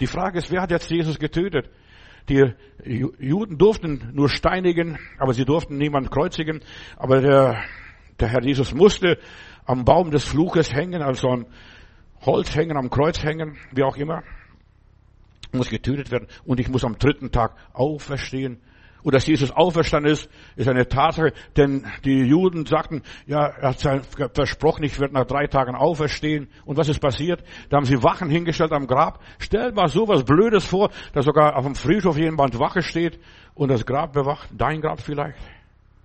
Die 0.01 0.09
Frage 0.09 0.39
ist, 0.39 0.51
wer 0.51 0.63
hat 0.63 0.73
jetzt 0.73 0.91
Jesus 0.91 1.21
getötet? 1.21 1.71
Die 2.29 2.53
Juden 2.85 3.59
durften 3.59 4.11
nur 4.13 4.29
steinigen, 4.29 4.99
aber 5.19 5.33
sie 5.33 5.45
durften 5.45 5.79
niemand 5.79 6.11
kreuzigen. 6.11 6.61
Aber 6.97 7.21
der, 7.21 7.63
der 8.19 8.29
Herr 8.29 8.43
Jesus 8.43 8.75
musste 8.75 9.19
am 9.65 9.85
Baum 9.85 10.11
des 10.11 10.25
Fluches 10.25 10.73
hängen, 10.73 11.03
also 11.03 11.29
am 11.29 11.47
Holz 12.23 12.55
hängen, 12.55 12.77
am 12.77 12.91
Kreuz 12.91 13.23
hängen, 13.23 13.57
wie 13.73 13.83
auch 13.83 13.97
immer. 13.97 14.23
Muss 15.53 15.71
getötet 15.71 16.11
werden 16.11 16.29
und 16.45 16.61
ich 16.61 16.69
muss 16.69 16.85
am 16.85 16.99
dritten 16.99 17.33
Tag 17.33 17.57
auferstehen. 17.73 18.61
Und 19.03 19.15
dass 19.15 19.27
Jesus 19.27 19.51
auferstanden 19.51 20.13
ist, 20.13 20.29
ist 20.57 20.69
eine 20.69 20.87
Tatsache, 20.89 21.33
denn 21.57 21.87
die 22.05 22.25
Juden 22.25 22.67
sagten, 22.67 23.03
ja, 23.27 23.47
er 23.47 23.71
hat 23.71 24.35
versprochen, 24.35 24.85
ich 24.85 24.99
werde 25.01 25.15
nach 25.15 25.27
drei 25.27 25.47
Tagen 25.47 25.75
auferstehen. 25.75 26.49
Und 26.65 26.77
was 26.77 26.89
ist 26.89 27.01
passiert? 27.01 27.43
Da 27.69 27.79
haben 27.79 27.87
sie 27.87 28.03
Wachen 28.03 28.29
hingestellt 28.29 28.73
am 28.73 28.87
Grab. 28.87 29.21
Stell 29.39 29.73
mal 29.73 29.89
so 29.89 30.07
was 30.09 30.25
Blödes 30.25 30.65
vor, 30.65 30.91
dass 31.13 31.25
sogar 31.25 31.57
auf 31.57 31.65
dem 31.65 31.75
Friedhof 31.75 32.19
jemand 32.19 32.59
Wache 32.59 32.83
steht 32.83 33.19
und 33.55 33.71
das 33.71 33.87
Grab 33.87 34.13
bewacht. 34.13 34.51
Dein 34.53 34.81
Grab 34.81 35.01
vielleicht. 35.01 35.39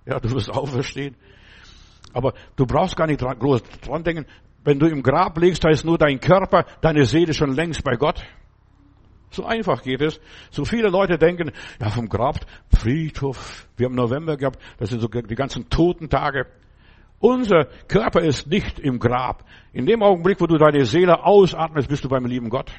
Ja, 0.06 0.20
du 0.20 0.30
wirst 0.30 0.50
auferstehen. 0.50 1.16
Aber 2.12 2.32
du 2.56 2.64
brauchst 2.64 2.96
gar 2.96 3.06
nicht 3.06 3.20
dran, 3.20 3.38
groß 3.38 3.62
dran 3.84 4.02
denken. 4.02 4.26
Wenn 4.64 4.78
du 4.78 4.86
im 4.86 5.02
Grab 5.02 5.38
legst, 5.38 5.62
da 5.64 5.68
ist 5.68 5.84
nur 5.84 5.98
dein 5.98 6.18
Körper, 6.18 6.64
deine 6.80 7.04
Seele 7.04 7.34
schon 7.34 7.52
längst 7.52 7.84
bei 7.84 7.96
Gott. 7.96 8.24
So 9.30 9.44
einfach 9.44 9.82
geht 9.82 10.00
es. 10.00 10.20
So 10.50 10.64
viele 10.64 10.88
Leute 10.88 11.18
denken, 11.18 11.52
ja, 11.80 11.90
vom 11.90 12.08
Grab, 12.08 12.40
Friedhof, 12.70 13.66
wir 13.76 13.86
haben 13.86 13.94
November 13.94 14.36
gehabt, 14.36 14.60
das 14.78 14.90
sind 14.90 15.00
so 15.00 15.08
die 15.08 15.34
ganzen 15.34 15.68
Totentage. 15.68 16.46
Unser 17.18 17.64
Körper 17.88 18.20
ist 18.20 18.46
nicht 18.46 18.78
im 18.78 18.98
Grab. 18.98 19.44
In 19.72 19.86
dem 19.86 20.02
Augenblick, 20.02 20.40
wo 20.40 20.46
du 20.46 20.58
deine 20.58 20.84
Seele 20.84 21.24
ausatmest, 21.24 21.88
bist 21.88 22.04
du 22.04 22.08
beim 22.08 22.26
lieben 22.26 22.50
Gott. 22.50 22.70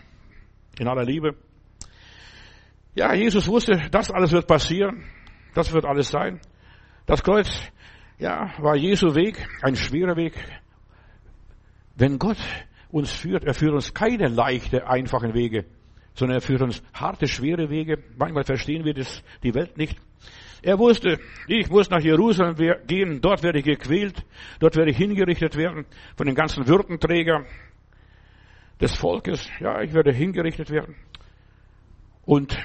In 0.80 0.88
aller 0.88 1.04
Liebe. 1.04 1.36
Ja, 2.96 3.14
Jesus 3.14 3.48
wusste, 3.48 3.82
das 3.92 4.12
alles 4.12 4.32
wird 4.32 4.48
passieren. 4.48 5.04
Das 5.54 5.74
wird 5.74 5.86
alles 5.86 6.10
sein. 6.10 6.40
Das 7.08 7.24
Kreuz, 7.24 7.50
ja, 8.20 8.52
war 8.60 8.76
Jesu 8.76 9.16
Weg, 9.16 9.48
ein 9.64 9.76
schwerer 9.76 10.16
Weg. 10.16 10.34
Wenn 11.96 12.20
Gott 12.20 12.38
uns 12.90 13.12
führt, 13.12 13.44
er 13.44 13.56
führt 13.56 13.74
uns 13.74 13.94
keine 13.94 14.28
leichte, 14.28 14.88
einfachen 14.88 15.34
Wege 15.34 15.66
sondern 16.18 16.38
er 16.38 16.42
führt 16.42 16.62
uns 16.62 16.82
harte, 16.94 17.28
schwere 17.28 17.70
Wege. 17.70 18.04
Manchmal 18.18 18.44
verstehen 18.44 18.84
wir 18.84 18.94
das, 18.94 19.24
die 19.44 19.54
Welt 19.54 19.78
nicht. 19.78 19.98
Er 20.64 20.80
wusste, 20.80 21.20
ich 21.48 21.70
muss 21.70 21.92
nach 21.92 22.02
Jerusalem 22.02 22.56
gehen, 22.88 23.22
dort 23.22 23.44
werde 23.44 23.60
ich 23.60 23.66
gequält, 23.66 24.26
dort 24.60 24.76
werde 24.76 24.90
ich 24.90 24.98
hingerichtet 24.98 25.56
werden 25.56 25.86
von 26.16 26.26
den 26.26 26.36
ganzen 26.36 26.68
Würdenträgern 26.68 27.46
des 28.82 28.96
Volkes. 28.96 29.48
Ja, 29.60 29.80
ich 29.82 29.94
werde 29.94 30.12
hingerichtet 30.12 30.72
werden. 30.72 30.96
Und 32.26 32.58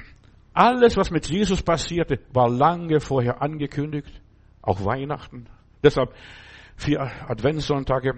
alles, 0.53 0.97
was 0.97 1.11
mit 1.11 1.27
Jesus 1.27 1.61
passierte, 1.61 2.19
war 2.33 2.49
lange 2.49 2.99
vorher 2.99 3.41
angekündigt, 3.41 4.21
auch 4.63 4.83
Weihnachten. 4.83 5.45
Deshalb 5.83 6.11
vier 6.75 7.01
Adventssonntage, 7.29 8.15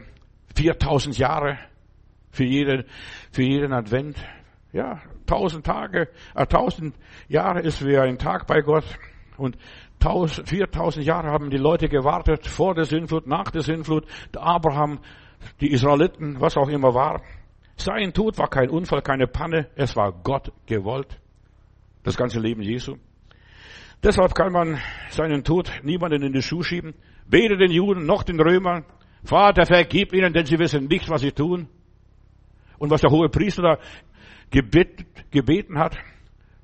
4000 0.55 1.17
Jahre 1.17 1.59
für 2.31 2.45
jeden, 2.45 2.85
für 3.31 3.43
jeden 3.43 3.73
Advent, 3.73 4.17
ja, 4.75 4.99
tausend 5.25 5.65
Tage, 5.65 6.09
äh, 6.35 6.45
tausend 6.45 6.95
Jahre 7.29 7.61
ist 7.61 7.83
wie 7.85 7.97
ein 7.97 8.17
Tag 8.17 8.45
bei 8.45 8.59
Gott. 8.59 8.83
Und 9.37 9.57
viertausend 10.43 11.05
Jahre 11.05 11.29
haben 11.29 11.49
die 11.49 11.57
Leute 11.57 11.87
gewartet, 11.87 12.45
vor 12.45 12.75
der 12.75 12.83
Sintflut, 12.83 13.25
nach 13.25 13.51
der 13.51 13.61
Sintflut, 13.61 14.05
Abraham, 14.35 14.99
die 15.61 15.71
Israeliten, 15.71 16.41
was 16.41 16.57
auch 16.57 16.67
immer 16.67 16.93
war. 16.93 17.21
Sein 17.77 18.13
Tod 18.13 18.37
war 18.37 18.49
kein 18.49 18.69
Unfall, 18.69 19.01
keine 19.01 19.27
Panne, 19.27 19.69
es 19.75 19.95
war 19.95 20.11
Gott 20.11 20.51
gewollt. 20.65 21.19
Das 22.03 22.17
ganze 22.17 22.39
Leben 22.39 22.61
Jesu. 22.61 22.97
Deshalb 24.03 24.35
kann 24.35 24.51
man 24.51 24.77
seinen 25.09 25.43
Tod 25.45 25.71
niemanden 25.83 26.21
in 26.21 26.33
die 26.33 26.41
Schuhe 26.41 26.63
schieben. 26.63 26.93
Weder 27.27 27.55
den 27.55 27.71
Juden 27.71 28.05
noch 28.05 28.23
den 28.23 28.39
Römern. 28.39 28.85
Vater, 29.23 29.65
vergib 29.65 30.13
ihnen, 30.13 30.33
denn 30.33 30.45
sie 30.45 30.59
wissen 30.59 30.87
nicht, 30.87 31.09
was 31.09 31.21
sie 31.21 31.31
tun. 31.31 31.69
Und 32.77 32.91
was 32.91 33.01
der 33.01 33.09
hohe 33.09 33.29
Priester 33.29 33.61
da 33.63 33.77
gebet, 34.51 35.05
gebeten 35.31 35.77
hat. 35.77 35.97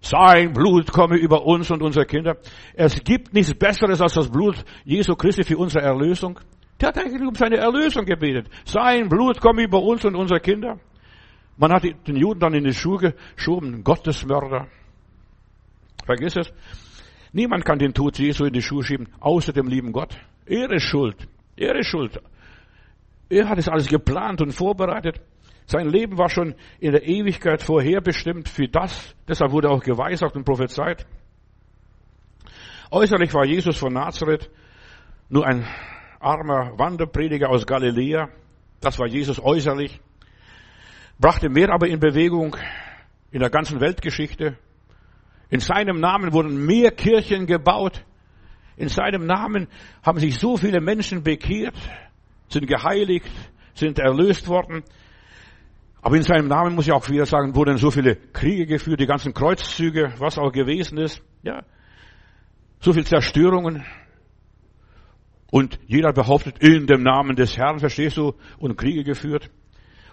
Sein 0.02 0.54
Blut 0.54 0.92
komme 0.92 1.18
über 1.18 1.46
uns 1.46 1.70
und 1.70 1.84
unsere 1.84 2.06
Kinder. 2.06 2.38
Es 2.74 3.04
gibt 3.04 3.34
nichts 3.34 3.54
Besseres 3.54 4.02
als 4.02 4.16
das 4.16 4.30
Blut 4.30 4.64
Jesu 4.84 5.16
Christi 5.16 5.44
für 5.44 5.58
unsere 5.58 5.86
Erlösung. 5.86 6.40
Der 6.80 6.88
hat 6.90 6.98
eigentlich 6.98 7.22
um 7.22 7.36
seine 7.36 7.58
Erlösung 7.58 8.06
gebetet. 8.06 8.50
Sein 8.66 9.08
Blut 9.08 9.40
komme 9.40 9.64
über 9.64 9.82
uns 9.82 10.04
und 10.04 10.16
unsere 10.16 10.40
Kinder. 10.40 10.80
Man 11.58 11.72
hat 11.72 11.84
den 11.84 12.16
Juden 12.16 12.40
dann 12.40 12.56
in 12.56 12.64
die 12.64 12.74
Schuhe 12.74 13.14
geschoben, 13.36 13.84
Gottesmörder. 13.84 14.68
Vergiss 16.06 16.36
es. 16.36 16.52
Niemand 17.34 17.64
kann 17.64 17.78
den 17.78 17.94
Tod 17.94 18.18
Jesu 18.18 18.46
in 18.46 18.54
die 18.54 18.64
Schuhe 18.64 18.84
schieben, 18.84 19.10
außer 19.20 19.54
dem 19.54 19.68
lieben 19.68 19.92
Gott. 19.92 20.18
Er 20.46 20.72
ist 20.72 20.84
schuld. 20.84 21.28
Er 21.56 21.76
ist 21.76 21.88
schuld. 21.88 22.20
Er 23.30 23.48
hat 23.48 23.60
es 23.60 23.70
alles 23.70 23.88
geplant 23.88 24.42
und 24.42 24.52
vorbereitet. 24.52 25.22
Sein 25.66 25.88
Leben 25.90 26.18
war 26.18 26.30
schon 26.30 26.56
in 26.80 26.92
der 26.92 27.08
Ewigkeit 27.08 27.62
vorherbestimmt 27.62 28.50
für 28.50 28.68
das. 28.68 29.16
Deshalb 29.28 29.52
wurde 29.52 29.70
auch 29.70 29.82
geweissagt 29.82 30.36
und 30.36 30.44
prophezeit. 30.44 31.06
Äußerlich 32.90 33.34
war 33.34 33.46
Jesus 33.46 33.78
von 33.78 33.94
Nazareth 33.94 34.50
nur 35.30 35.48
ein 35.48 35.66
armer 36.20 36.78
Wanderprediger 36.78 37.50
aus 37.50 37.66
Galiläa. 37.66 38.30
Das 38.82 39.00
war 39.00 39.08
Jesus 39.08 39.42
äußerlich. 39.42 40.00
Brachte 41.20 41.50
mehr 41.50 41.70
aber 41.70 41.88
in 41.88 42.00
Bewegung 42.00 42.58
in 43.32 43.40
der 43.40 43.50
ganzen 43.50 43.80
Weltgeschichte. 43.80 44.58
In 45.50 45.60
seinem 45.60 46.00
Namen 46.00 46.34
wurden 46.34 46.66
mehr 46.66 46.92
Kirchen 46.92 47.46
gebaut. 47.46 48.04
In 48.76 48.90
seinem 48.90 49.26
Namen 49.26 49.68
haben 50.04 50.20
sich 50.20 50.40
so 50.40 50.58
viele 50.58 50.82
Menschen 50.82 51.24
bekehrt, 51.24 51.76
sind 52.50 52.68
geheiligt, 52.68 53.32
sind 53.74 54.00
erlöst 54.00 54.48
worden. 54.48 54.84
Aber 56.02 56.16
in 56.16 56.24
seinem 56.24 56.48
Namen 56.48 56.76
muss 56.76 56.88
ich 56.88 56.94
auch 56.94 57.08
wieder 57.10 57.26
sagen, 57.26 57.56
wurden 57.56 57.78
so 57.78 57.92
viele 57.92 58.16
Kriege 58.16 58.66
geführt, 58.66 59.00
die 59.00 59.06
ganzen 59.06 59.34
Kreuzzüge, 59.34 60.14
was 60.18 60.40
auch 60.40 60.52
gewesen 60.52 60.98
ist, 60.98 61.22
ja. 61.44 61.64
So 62.80 62.94
viel 62.94 63.06
Zerstörungen. 63.06 63.86
Und 65.52 65.80
jeder 65.86 66.14
behauptet, 66.14 66.58
in 66.60 66.88
dem 66.88 67.04
Namen 67.04 67.36
des 67.36 67.56
Herrn, 67.56 67.78
verstehst 67.78 68.18
du, 68.18 68.34
und 68.58 68.78
Kriege 68.78 69.04
geführt. 69.04 69.52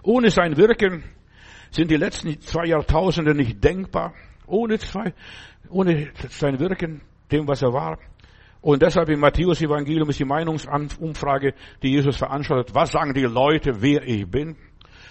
Ohne 0.03 0.29
sein 0.29 0.57
Wirken 0.57 1.03
sind 1.71 1.89
die 1.89 1.95
letzten 1.95 2.39
zwei 2.41 2.65
Jahrtausende 2.65 3.33
nicht 3.33 3.63
denkbar. 3.63 4.13
Ohne 4.45 4.77
zwei, 4.77 5.13
ohne 5.69 6.11
sein 6.29 6.59
Wirken, 6.59 7.01
dem, 7.31 7.47
was 7.47 7.61
er 7.61 7.73
war. 7.73 7.97
Und 8.61 8.81
deshalb 8.81 9.09
im 9.09 9.21
Matthäus 9.21 9.61
Evangelium 9.61 10.09
ist 10.09 10.19
die 10.19 10.25
Meinungsumfrage, 10.25 11.53
die 11.81 11.91
Jesus 11.91 12.17
veranstaltet. 12.17 12.75
Was 12.75 12.91
sagen 12.91 13.13
die 13.13 13.21
Leute, 13.21 13.81
wer 13.81 14.05
ich 14.05 14.29
bin? 14.29 14.57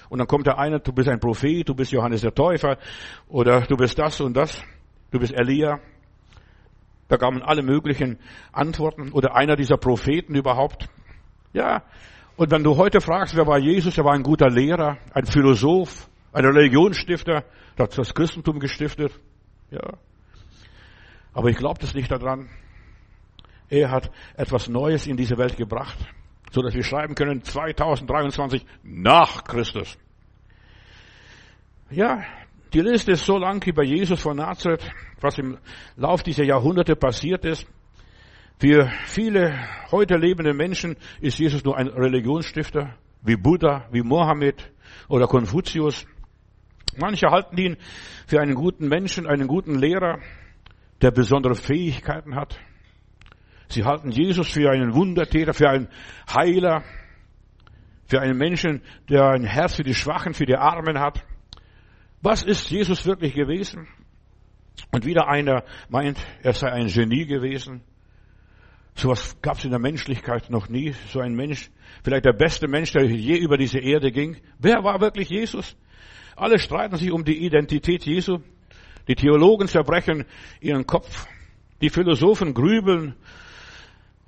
Und 0.08 0.18
dann 0.18 0.26
kommt 0.26 0.46
der 0.46 0.58
eine, 0.58 0.80
du 0.80 0.92
bist 0.92 1.08
ein 1.08 1.20
Prophet, 1.20 1.68
du 1.68 1.74
bist 1.74 1.92
Johannes 1.92 2.22
der 2.22 2.34
Täufer 2.34 2.78
oder 3.28 3.62
du 3.62 3.76
bist 3.76 3.98
das 3.98 4.20
und 4.20 4.36
das, 4.36 4.62
du 5.10 5.18
bist 5.18 5.34
Elia. 5.34 5.80
Da 7.08 7.16
kamen 7.16 7.42
alle 7.42 7.62
möglichen 7.62 8.18
Antworten 8.52 9.12
oder 9.12 9.34
einer 9.34 9.56
dieser 9.56 9.76
Propheten 9.76 10.34
überhaupt. 10.34 10.88
Ja, 11.52 11.82
und 12.36 12.50
wenn 12.50 12.62
du 12.62 12.76
heute 12.76 13.00
fragst, 13.00 13.34
wer 13.34 13.46
war 13.46 13.58
Jesus, 13.58 13.98
er 13.98 14.04
war 14.04 14.14
ein 14.14 14.22
guter 14.22 14.48
Lehrer, 14.48 14.98
ein 15.12 15.26
Philosoph, 15.26 16.08
ein 16.32 16.44
Religionsstifter, 16.44 17.44
der 17.76 17.84
hat 17.84 17.98
das 17.98 18.14
Christentum 18.14 18.60
gestiftet. 18.60 19.18
Ja. 19.70 19.94
Aber 21.32 21.48
ich 21.48 21.56
glaube 21.56 21.80
das 21.80 21.94
nicht 21.94 22.10
daran. 22.10 22.48
Er 23.68 23.90
hat 23.90 24.10
etwas 24.36 24.68
Neues 24.68 25.06
in 25.06 25.16
diese 25.16 25.36
Welt 25.36 25.56
gebracht 25.56 25.98
so 26.50 26.62
dass 26.62 26.74
wir 26.74 26.82
schreiben 26.82 27.14
können 27.14 27.42
2023 27.42 28.64
nach 28.82 29.44
Christus. 29.44 29.98
Ja, 31.90 32.22
die 32.72 32.80
Liste 32.80 33.12
ist 33.12 33.24
so 33.24 33.38
lang 33.38 33.64
wie 33.64 33.72
bei 33.72 33.84
Jesus 33.84 34.20
von 34.20 34.36
Nazareth, 34.36 34.90
was 35.20 35.38
im 35.38 35.58
Lauf 35.96 36.22
dieser 36.22 36.44
Jahrhunderte 36.44 36.96
passiert 36.96 37.44
ist. 37.44 37.66
Für 38.60 38.90
viele 39.06 39.58
heute 39.90 40.16
lebende 40.16 40.52
Menschen 40.52 40.96
ist 41.20 41.38
Jesus 41.38 41.64
nur 41.64 41.78
ein 41.78 41.86
Religionsstifter, 41.86 42.94
wie 43.22 43.36
Buddha, 43.36 43.86
wie 43.90 44.02
Mohammed 44.02 44.70
oder 45.08 45.26
Konfuzius. 45.26 46.06
Manche 46.96 47.28
halten 47.28 47.56
ihn 47.56 47.76
für 48.26 48.40
einen 48.40 48.54
guten 48.54 48.88
Menschen, 48.88 49.26
einen 49.26 49.46
guten 49.46 49.78
Lehrer, 49.78 50.18
der 51.00 51.12
besondere 51.12 51.54
Fähigkeiten 51.54 52.34
hat. 52.34 52.58
Sie 53.68 53.84
halten 53.84 54.10
Jesus 54.10 54.50
für 54.50 54.70
einen 54.70 54.94
Wundertäter, 54.94 55.52
für 55.52 55.68
einen 55.68 55.88
Heiler, 56.32 56.84
für 58.06 58.20
einen 58.20 58.38
Menschen, 58.38 58.82
der 59.08 59.28
ein 59.28 59.44
Herz 59.44 59.74
für 59.76 59.84
die 59.84 59.94
Schwachen, 59.94 60.32
für 60.34 60.46
die 60.46 60.56
Armen 60.56 60.98
hat. 60.98 61.24
Was 62.22 62.42
ist 62.42 62.70
Jesus 62.70 63.04
wirklich 63.06 63.34
gewesen? 63.34 63.86
Und 64.90 65.04
wieder 65.04 65.28
einer 65.28 65.64
meint, 65.88 66.18
er 66.42 66.54
sei 66.54 66.70
ein 66.70 66.88
Genie 66.88 67.26
gewesen. 67.26 67.82
So 68.94 69.12
etwas 69.12 69.40
gab 69.42 69.58
es 69.58 69.64
in 69.64 69.70
der 69.70 69.78
Menschlichkeit 69.78 70.50
noch 70.50 70.68
nie. 70.68 70.94
So 71.12 71.20
ein 71.20 71.34
Mensch, 71.34 71.70
vielleicht 72.02 72.24
der 72.24 72.32
beste 72.32 72.66
Mensch, 72.66 72.92
der 72.92 73.04
je 73.04 73.36
über 73.36 73.56
diese 73.56 73.78
Erde 73.78 74.10
ging. 74.10 74.38
Wer 74.58 74.82
war 74.82 75.00
wirklich 75.00 75.28
Jesus? 75.28 75.76
Alle 76.34 76.58
streiten 76.58 76.96
sich 76.96 77.12
um 77.12 77.24
die 77.24 77.44
Identität 77.44 78.04
Jesu. 78.06 78.38
Die 79.06 79.14
Theologen 79.14 79.68
zerbrechen 79.68 80.24
ihren 80.60 80.86
Kopf. 80.86 81.26
Die 81.80 81.90
Philosophen 81.90 82.54
grübeln. 82.54 83.14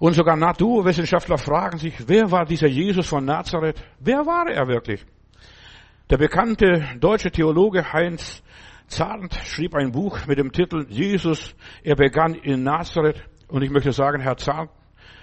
Und 0.01 0.15
sogar 0.15 0.35
Naturwissenschaftler 0.35 1.37
fragen 1.37 1.77
sich, 1.77 2.09
wer 2.09 2.31
war 2.31 2.47
dieser 2.47 2.69
Jesus 2.69 3.07
von 3.07 3.23
Nazareth? 3.27 3.85
Wer 3.99 4.25
war 4.25 4.49
er 4.49 4.67
wirklich? 4.67 5.05
Der 6.09 6.17
bekannte 6.17 6.89
deutsche 6.99 7.31
Theologe 7.31 7.93
Heinz 7.93 8.43
Zarnt 8.87 9.35
schrieb 9.45 9.75
ein 9.75 9.93
Buch 9.93 10.27
mit 10.27 10.39
dem 10.39 10.53
Titel 10.53 10.87
Jesus, 10.89 11.55
er 11.85 11.97
begann 11.97 12.35
in 12.35 12.63
Nazareth. 12.63 13.23
Und 13.49 13.61
ich 13.61 13.71
möchte 13.71 13.93
sagen, 13.93 14.23
Herr 14.23 14.39
Zarnt, 14.39 14.71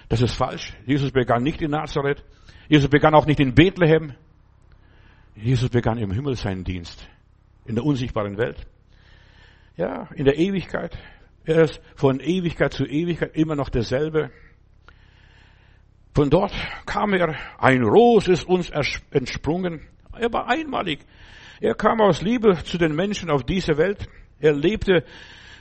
das 0.08 0.22
ist 0.22 0.34
falsch. 0.34 0.72
Jesus 0.86 1.10
begann 1.10 1.42
nicht 1.42 1.60
in 1.60 1.72
Nazareth. 1.72 2.24
Jesus 2.68 2.88
begann 2.88 3.16
auch 3.16 3.26
nicht 3.26 3.40
in 3.40 3.56
Bethlehem. 3.56 4.14
Jesus 5.34 5.70
begann 5.70 5.98
im 5.98 6.12
Himmel 6.12 6.36
seinen 6.36 6.62
Dienst. 6.62 7.08
In 7.66 7.74
der 7.74 7.84
unsichtbaren 7.84 8.38
Welt. 8.38 8.64
Ja, 9.76 10.08
in 10.14 10.24
der 10.24 10.38
Ewigkeit. 10.38 10.96
Er 11.44 11.64
ist 11.64 11.80
von 11.96 12.20
Ewigkeit 12.20 12.72
zu 12.72 12.86
Ewigkeit 12.86 13.34
immer 13.34 13.56
noch 13.56 13.70
derselbe. 13.70 14.30
Von 16.14 16.30
dort 16.30 16.52
kam 16.86 17.14
er, 17.14 17.36
ein 17.58 17.82
Ros 17.82 18.28
ist 18.28 18.46
uns 18.46 18.70
entsprungen. 19.10 19.86
Er 20.18 20.32
war 20.32 20.48
einmalig. 20.48 21.00
Er 21.60 21.74
kam 21.74 22.00
aus 22.00 22.22
Liebe 22.22 22.56
zu 22.64 22.78
den 22.78 22.94
Menschen 22.94 23.30
auf 23.30 23.44
diese 23.44 23.76
Welt. 23.78 24.08
Er 24.40 24.52
lebte 24.52 25.04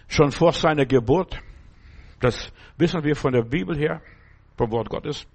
schon 0.08 0.32
vor 0.32 0.54
seiner 0.54 0.86
Geburt. 0.86 1.40
Das 2.20 2.52
wissen 2.78 3.04
wir 3.04 3.16
von 3.16 3.34
der 3.34 3.44
Bibel 3.44 3.78
her, 3.78 4.02
vom 4.58 4.72
Wort 4.72 4.90
Gottes. 4.90 5.28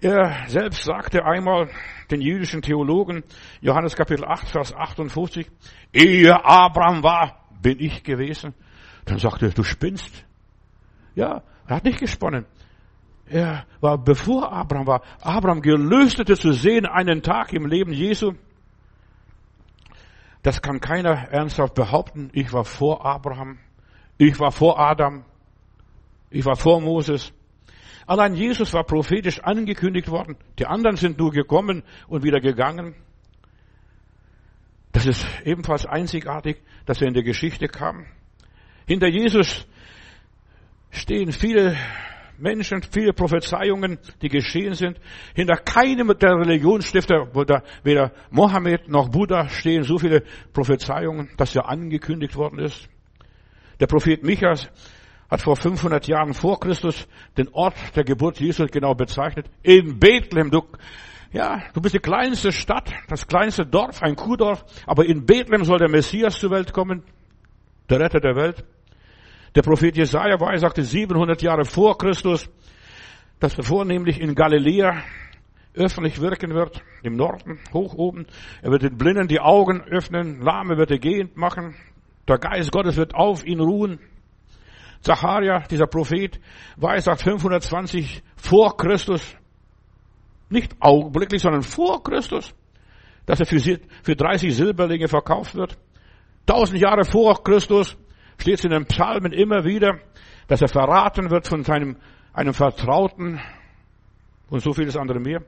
Er 0.00 0.46
selbst 0.46 0.84
sagte 0.84 1.24
einmal 1.24 1.70
den 2.10 2.20
jüdischen 2.20 2.60
Theologen, 2.60 3.24
Johannes 3.60 3.96
Kapitel 3.96 4.24
8, 4.26 4.48
Vers 4.48 4.74
58, 4.74 5.50
ehe 5.92 6.44
Abraham 6.44 7.02
war, 7.02 7.46
bin 7.62 7.80
ich 7.80 8.02
gewesen. 8.02 8.54
Dann 9.06 9.18
sagte 9.18 9.46
er, 9.46 9.52
du 9.52 9.62
spinnst. 9.62 10.24
Ja, 11.14 11.42
er 11.66 11.76
hat 11.76 11.84
nicht 11.84 11.98
gesponnen. 11.98 12.44
Er 13.28 13.66
war, 13.80 13.98
bevor 13.98 14.52
Abraham 14.52 14.86
war, 14.86 15.02
Abraham 15.20 15.60
gelöstete 15.60 16.36
zu 16.36 16.52
sehen 16.52 16.86
einen 16.86 17.22
Tag 17.22 17.52
im 17.52 17.66
Leben 17.66 17.92
Jesu. 17.92 18.34
Das 20.42 20.62
kann 20.62 20.80
keiner 20.80 21.28
ernsthaft 21.32 21.74
behaupten. 21.74 22.30
Ich 22.32 22.52
war 22.52 22.64
vor 22.64 23.04
Abraham. 23.04 23.58
Ich 24.16 24.38
war 24.38 24.52
vor 24.52 24.78
Adam. 24.78 25.24
Ich 26.30 26.44
war 26.44 26.54
vor 26.54 26.80
Moses. 26.80 27.32
Allein 28.06 28.34
Jesus 28.36 28.72
war 28.72 28.84
prophetisch 28.84 29.40
angekündigt 29.40 30.08
worden. 30.08 30.36
Die 30.60 30.66
anderen 30.66 30.96
sind 30.96 31.18
nur 31.18 31.32
gekommen 31.32 31.82
und 32.06 32.22
wieder 32.22 32.40
gegangen. 32.40 32.94
Das 34.92 35.04
ist 35.04 35.26
ebenfalls 35.44 35.84
einzigartig, 35.84 36.62
dass 36.86 37.02
er 37.02 37.08
in 37.08 37.14
der 37.14 37.24
Geschichte 37.24 37.66
kam. 37.66 38.06
Hinter 38.86 39.08
Jesus 39.08 39.66
stehen 40.90 41.32
viele 41.32 41.76
Menschen, 42.38 42.82
viele 42.82 43.12
Prophezeiungen, 43.12 43.98
die 44.22 44.28
geschehen 44.28 44.74
sind. 44.74 44.98
Hinter 45.34 45.56
keinem 45.56 46.08
der 46.18 46.36
Religionsstifter, 46.36 47.28
weder 47.82 48.12
Mohammed 48.30 48.88
noch 48.88 49.08
Buddha, 49.08 49.48
stehen 49.48 49.82
so 49.82 49.98
viele 49.98 50.22
Prophezeiungen, 50.52 51.30
dass 51.36 51.54
er 51.54 51.68
angekündigt 51.68 52.36
worden 52.36 52.58
ist. 52.58 52.88
Der 53.80 53.86
Prophet 53.86 54.22
Michas 54.22 54.70
hat 55.30 55.42
vor 55.42 55.56
500 55.56 56.06
Jahren 56.06 56.34
vor 56.34 56.60
Christus 56.60 57.06
den 57.36 57.48
Ort 57.52 57.74
der 57.96 58.04
Geburt 58.04 58.40
Jesu 58.40 58.66
genau 58.66 58.94
bezeichnet. 58.94 59.46
In 59.62 59.98
Bethlehem, 59.98 60.50
du, 60.50 60.62
ja, 61.32 61.62
du 61.74 61.80
bist 61.80 61.94
die 61.94 62.00
kleinste 62.00 62.52
Stadt, 62.52 62.92
das 63.08 63.26
kleinste 63.26 63.66
Dorf, 63.66 64.02
ein 64.02 64.16
Kuhdorf, 64.16 64.64
aber 64.86 65.04
in 65.04 65.26
Bethlehem 65.26 65.64
soll 65.64 65.78
der 65.78 65.90
Messias 65.90 66.38
zur 66.38 66.50
Welt 66.50 66.72
kommen, 66.72 67.02
der 67.90 68.00
Retter 68.00 68.20
der 68.20 68.36
Welt. 68.36 68.64
Der 69.56 69.62
Prophet 69.62 69.96
Jesaja 69.96 70.38
war, 70.38 70.56
sagte 70.58 70.82
700 70.82 71.40
Jahre 71.40 71.64
vor 71.64 71.96
Christus, 71.96 72.46
dass 73.40 73.56
er 73.56 73.64
vornehmlich 73.64 74.20
in 74.20 74.34
Galiläa 74.34 75.02
öffentlich 75.72 76.20
wirken 76.20 76.52
wird, 76.52 76.82
im 77.02 77.16
Norden, 77.16 77.58
hoch 77.72 77.94
oben. 77.94 78.26
Er 78.60 78.70
wird 78.70 78.82
den 78.82 78.98
Blinden 78.98 79.28
die 79.28 79.40
Augen 79.40 79.80
öffnen, 79.80 80.42
Lahme 80.42 80.76
wird 80.76 80.90
er 80.90 80.98
gehend 80.98 81.38
machen, 81.38 81.74
der 82.28 82.36
Geist 82.36 82.70
Gottes 82.70 82.98
wird 82.98 83.14
auf 83.14 83.46
ihn 83.46 83.60
ruhen. 83.60 83.98
Zacharia, 85.00 85.60
dieser 85.70 85.86
Prophet, 85.86 86.38
weissagt 86.76 87.22
520 87.22 88.22
vor 88.36 88.76
Christus, 88.76 89.36
nicht 90.50 90.76
augenblicklich, 90.80 91.40
sondern 91.40 91.62
vor 91.62 92.04
Christus, 92.04 92.54
dass 93.24 93.40
er 93.40 93.46
für 93.46 94.16
30 94.16 94.54
Silberlinge 94.54 95.08
verkauft 95.08 95.54
wird. 95.54 95.78
Tausend 96.44 96.78
Jahre 96.78 97.06
vor 97.06 97.42
Christus 97.42 97.96
steht 98.38 98.58
es 98.58 98.64
in 98.64 98.70
den 98.70 98.86
Psalmen 98.86 99.32
immer 99.32 99.64
wieder, 99.64 99.98
dass 100.48 100.62
er 100.62 100.68
verraten 100.68 101.30
wird 101.30 101.46
von 101.48 101.64
seinem, 101.64 101.96
einem 102.32 102.54
Vertrauten 102.54 103.40
und 104.48 104.60
so 104.60 104.72
vieles 104.72 104.96
andere 104.96 105.20
mehr. 105.20 105.42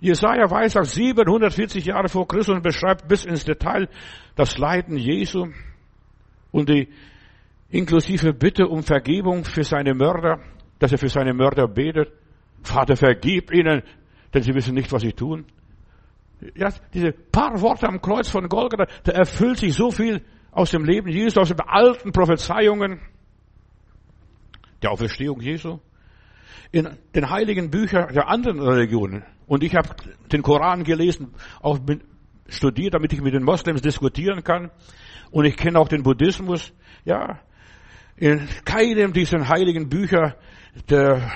Jesaja 0.00 0.50
weiß 0.50 0.76
auch 0.76 0.84
740 0.84 1.84
Jahre 1.84 2.08
vor 2.08 2.26
Christus 2.26 2.56
und 2.56 2.62
beschreibt 2.62 3.08
bis 3.08 3.24
ins 3.24 3.44
Detail 3.44 3.88
das 4.34 4.58
Leiden 4.58 4.96
Jesu 4.96 5.46
und 6.50 6.68
die 6.68 6.88
inklusive 7.70 8.32
Bitte 8.32 8.66
um 8.66 8.82
Vergebung 8.82 9.44
für 9.44 9.64
seine 9.64 9.94
Mörder, 9.94 10.40
dass 10.78 10.92
er 10.92 10.98
für 10.98 11.08
seine 11.08 11.32
Mörder 11.32 11.68
betet. 11.68 12.12
Vater, 12.62 12.96
vergib 12.96 13.52
ihnen, 13.52 13.82
denn 14.32 14.42
sie 14.42 14.54
wissen 14.54 14.74
nicht, 14.74 14.92
was 14.92 15.02
sie 15.02 15.12
tun. 15.12 15.46
Ja, 16.54 16.68
diese 16.92 17.12
paar 17.12 17.60
Worte 17.60 17.88
am 17.88 18.00
Kreuz 18.02 18.28
von 18.28 18.48
Golgatha, 18.48 18.86
da 19.04 19.12
erfüllt 19.12 19.58
sich 19.58 19.74
so 19.74 19.90
viel 19.90 20.22
aus 20.54 20.70
dem 20.70 20.84
Leben 20.84 21.08
Jesu, 21.08 21.40
aus 21.40 21.48
den 21.48 21.60
alten 21.60 22.12
Prophezeiungen 22.12 23.00
der 24.82 24.92
Auferstehung 24.92 25.40
Jesu, 25.40 25.80
in 26.70 26.88
den 27.14 27.30
heiligen 27.30 27.70
Büchern 27.70 28.12
der 28.14 28.28
anderen 28.28 28.60
Religionen. 28.60 29.24
Und 29.46 29.62
ich 29.64 29.74
habe 29.74 29.88
den 30.32 30.42
Koran 30.42 30.84
gelesen, 30.84 31.34
auch 31.60 31.78
studiert, 32.48 32.94
damit 32.94 33.12
ich 33.12 33.20
mit 33.20 33.34
den 33.34 33.42
Moslems 33.42 33.82
diskutieren 33.82 34.44
kann. 34.44 34.70
Und 35.30 35.44
ich 35.44 35.56
kenne 35.56 35.78
auch 35.78 35.88
den 35.88 36.02
Buddhismus. 36.02 36.72
Ja, 37.04 37.40
in 38.16 38.48
keinem 38.64 39.12
dieser 39.12 39.48
heiligen 39.48 39.88
Bücher 39.88 40.36
der 40.88 41.32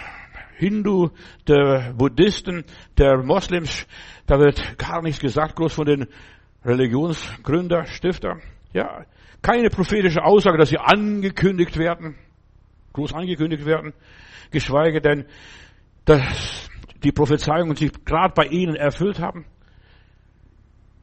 Hindu, 0.57 1.11
der 1.46 1.92
Buddhisten, 1.96 2.64
der 2.96 3.22
Moslems, 3.22 3.87
da 4.26 4.38
wird 4.38 4.78
gar 4.78 5.02
nichts 5.02 5.20
gesagt, 5.20 5.57
groß 5.57 5.72
von 5.72 5.87
den 5.87 6.07
Religionsgründer, 6.64 7.87
Stifter. 7.87 8.38
Ja, 8.72 9.04
keine 9.42 9.70
prophetische 9.70 10.22
Aussage, 10.22 10.59
dass 10.59 10.68
sie 10.68 10.78
angekündigt 10.78 11.78
werden, 11.78 12.16
groß 12.92 13.14
angekündigt 13.14 13.64
werden, 13.64 13.94
geschweige 14.50 15.00
denn, 15.00 15.26
dass 16.04 16.68
die 17.02 17.12
Prophezeiungen 17.12 17.76
sich 17.76 17.92
gerade 18.04 18.35
bei 18.35 18.46
ihnen 18.46 18.74
erfüllt 18.74 19.20
haben. 19.20 19.46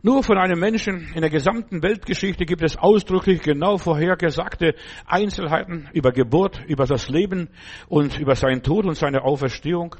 Nur 0.05 0.21
von 0.21 0.37
einem 0.37 0.59
Menschen 0.59 1.11
in 1.15 1.21
der 1.21 1.31
gesamten 1.31 1.81
Weltgeschichte 1.81 2.45
gibt 2.45 2.61
es 2.61 2.77
ausdrücklich 2.77 3.41
genau 3.41 3.79
vorhergesagte 3.79 4.75
Einzelheiten 5.07 5.89
über 5.93 6.11
Geburt, 6.11 6.63
über 6.67 6.85
das 6.85 7.09
Leben 7.09 7.49
und 7.87 8.19
über 8.19 8.35
seinen 8.35 8.61
Tod 8.61 8.85
und 8.85 8.93
seine 8.93 9.23
Auferstehung. 9.23 9.95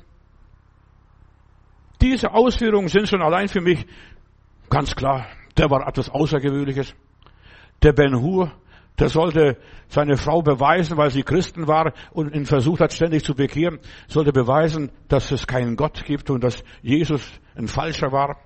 Diese 2.01 2.33
Ausführungen 2.33 2.87
sind 2.87 3.09
schon 3.09 3.23
allein 3.23 3.47
für 3.47 3.61
mich 3.61 3.83
ganz 4.69 4.95
klar, 4.95 5.25
der 5.57 5.71
war 5.71 5.87
etwas 5.87 6.11
Außergewöhnliches. 6.11 6.93
Der 7.85 7.93
Ben 7.93 8.19
Hur, 8.19 8.51
der 8.97 9.09
sollte 9.09 9.57
seine 9.89 10.17
Frau 10.17 10.41
beweisen, 10.41 10.97
weil 10.97 11.11
sie 11.11 11.21
Christen 11.21 11.67
war 11.67 11.93
und 12.13 12.33
ihn 12.33 12.47
versucht 12.47 12.81
hat, 12.81 12.91
ständig 12.91 13.23
zu 13.23 13.35
bekehren, 13.35 13.77
sollte 14.07 14.31
beweisen, 14.31 14.89
dass 15.07 15.31
es 15.31 15.45
keinen 15.45 15.75
Gott 15.75 16.03
gibt 16.03 16.31
und 16.31 16.43
dass 16.43 16.63
Jesus 16.81 17.21
ein 17.55 17.67
Falscher 17.67 18.11
war. 18.11 18.39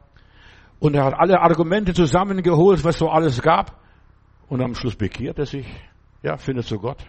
Und 0.80 0.93
er 0.93 1.06
hat 1.06 1.13
alle 1.13 1.39
Argumente 1.39 1.93
zusammengeholt, 1.93 2.84
was 2.84 2.97
so 2.97 3.08
alles 3.08 3.41
gab. 3.41 3.80
Und 4.49 4.62
am 4.62 4.75
Schluss 4.75 4.97
bekehrt 4.97 5.39
er 5.39 5.45
sich. 5.45 5.65
Ja, 6.21 6.36
findet 6.36 6.65
zu 6.65 6.78
Gott. 6.78 7.02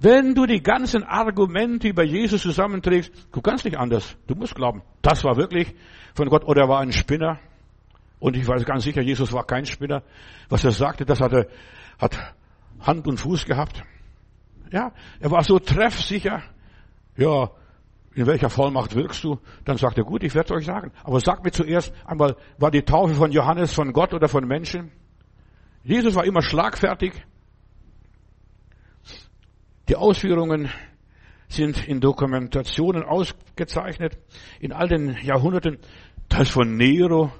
Wenn 0.00 0.34
du 0.34 0.44
die 0.44 0.62
ganzen 0.62 1.02
Argumente 1.02 1.88
über 1.88 2.04
Jesus 2.04 2.42
zusammenträgst, 2.42 3.10
du 3.32 3.40
kannst 3.40 3.64
nicht 3.64 3.78
anders. 3.78 4.18
Du 4.26 4.34
musst 4.34 4.54
glauben, 4.54 4.82
das 5.00 5.24
war 5.24 5.38
wirklich 5.38 5.74
von 6.14 6.28
Gott 6.28 6.44
oder 6.44 6.64
er 6.64 6.68
war 6.68 6.80
ein 6.80 6.92
Spinner. 6.92 7.38
Und 8.18 8.36
ich 8.36 8.46
weiß 8.46 8.64
ganz 8.64 8.84
sicher, 8.84 9.02
Jesus 9.02 9.32
war 9.32 9.44
kein 9.44 9.66
Spinner. 9.66 10.02
Was 10.48 10.64
er 10.64 10.70
sagte, 10.70 11.04
das 11.04 11.20
hatte, 11.20 11.48
hat 11.98 12.34
Hand 12.80 13.06
und 13.06 13.18
Fuß 13.18 13.44
gehabt. 13.44 13.82
Ja, 14.70 14.92
er 15.20 15.30
war 15.30 15.42
so 15.44 15.58
treffsicher. 15.58 16.42
Ja, 17.16 17.50
in 18.14 18.26
welcher 18.26 18.48
Vollmacht 18.48 18.94
wirkst 18.94 19.24
du? 19.24 19.38
Dann 19.64 19.76
sagt 19.76 19.98
er, 19.98 20.04
gut, 20.04 20.22
ich 20.22 20.34
werde 20.34 20.54
es 20.54 20.60
euch 20.60 20.66
sagen. 20.66 20.92
Aber 21.02 21.20
sag 21.20 21.44
mir 21.44 21.50
zuerst 21.50 21.92
einmal, 22.06 22.36
war 22.58 22.70
die 22.70 22.82
Taufe 22.82 23.14
von 23.14 23.32
Johannes 23.32 23.72
von 23.72 23.92
Gott 23.92 24.14
oder 24.14 24.28
von 24.28 24.46
Menschen? 24.46 24.92
Jesus 25.82 26.14
war 26.14 26.24
immer 26.24 26.42
schlagfertig. 26.42 27.12
Die 29.88 29.96
Ausführungen 29.96 30.70
sind 31.48 31.86
in 31.86 32.00
Dokumentationen 32.00 33.02
ausgezeichnet. 33.02 34.18
In 34.60 34.72
all 34.72 34.88
den 34.88 35.16
Jahrhunderten, 35.22 35.78
das 36.28 36.48
von 36.48 36.76
Nero, 36.76 37.32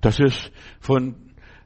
das 0.00 0.20
ist 0.20 0.52
von 0.80 1.16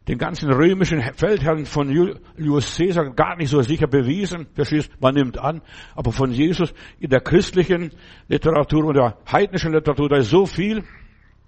den 0.09 0.19
ganzen 0.19 0.53
römischen 0.53 1.01
Feldherren 1.15 1.65
von 1.65 1.89
Julius 1.89 2.77
Caesar 2.77 3.11
gar 3.11 3.37
nicht 3.37 3.51
so 3.51 3.63
sicher 3.63 3.87
bewiesen. 3.87 4.49
Verstehst? 4.55 4.91
Man 5.01 5.15
nimmt 5.15 5.39
an. 5.39 5.63
Aber 5.95 6.11
von 6.11 6.33
Jesus 6.33 6.75
in 6.99 7.11
der 7.11 7.21
christlichen 7.21 7.93
Literatur 8.29 8.85
und 8.85 8.97
der 8.97 9.17
heidnischen 9.31 9.73
Literatur, 9.73 10.09
da 10.09 10.17
ist 10.17 10.31
so 10.31 10.45
viel. 10.45 10.83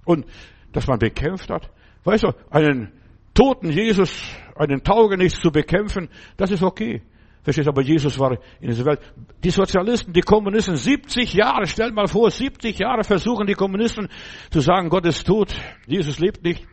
Und 0.05 0.27
dass 0.73 0.87
man 0.87 0.99
bekämpft 0.99 1.51
hat. 1.51 1.71
Weißt 2.05 2.25
du, 2.25 2.33
einen 2.51 2.93
toten 3.33 3.71
Jesus, 3.71 4.23
einen 4.55 4.85
Taugenichts 4.85 5.41
zu 5.41 5.51
bekämpfen, 5.51 6.09
das 6.37 6.51
ist 6.51 6.63
okay. 6.63 7.03
Verstehst? 7.43 7.69
Aber 7.69 7.83
Jesus 7.83 8.19
war 8.19 8.39
in 8.61 8.69
dieser 8.69 8.87
Welt. 8.87 9.01
Die 9.43 9.51
Sozialisten, 9.51 10.13
die 10.13 10.23
Kommunisten, 10.23 10.77
70 10.77 11.35
Jahre, 11.35 11.67
stell 11.67 11.93
mal 11.93 12.07
vor, 12.07 12.31
70 12.31 12.79
Jahre 12.79 13.05
versuchen 13.05 13.47
die 13.47 13.55
Kommunisten 13.55 14.09
zu 14.51 14.61
sagen, 14.61 14.89
Gott 14.89 15.05
ist 15.07 15.27
tot, 15.27 15.55
Jesus 15.87 16.21
lebt 16.21 16.43
nicht. 16.43 16.67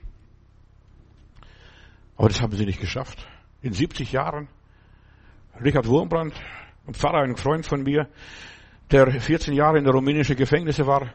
Aber 2.18 2.28
das 2.28 2.42
haben 2.42 2.56
sie 2.56 2.66
nicht 2.66 2.80
geschafft. 2.80 3.28
In 3.62 3.74
70 3.74 4.12
Jahren. 4.12 4.48
Richard 5.64 5.88
Wurmbrand, 5.88 6.34
ein 6.88 6.94
Pfarrer, 6.94 7.22
ein 7.24 7.36
Freund 7.36 7.66
von 7.66 7.84
mir, 7.84 8.08
der 8.90 9.22
14 9.22 9.54
Jahre 9.54 9.78
in 9.78 9.84
der 9.84 9.94
rumänischen 9.94 10.36
Gefängnisse 10.36 10.88
war, 10.88 11.14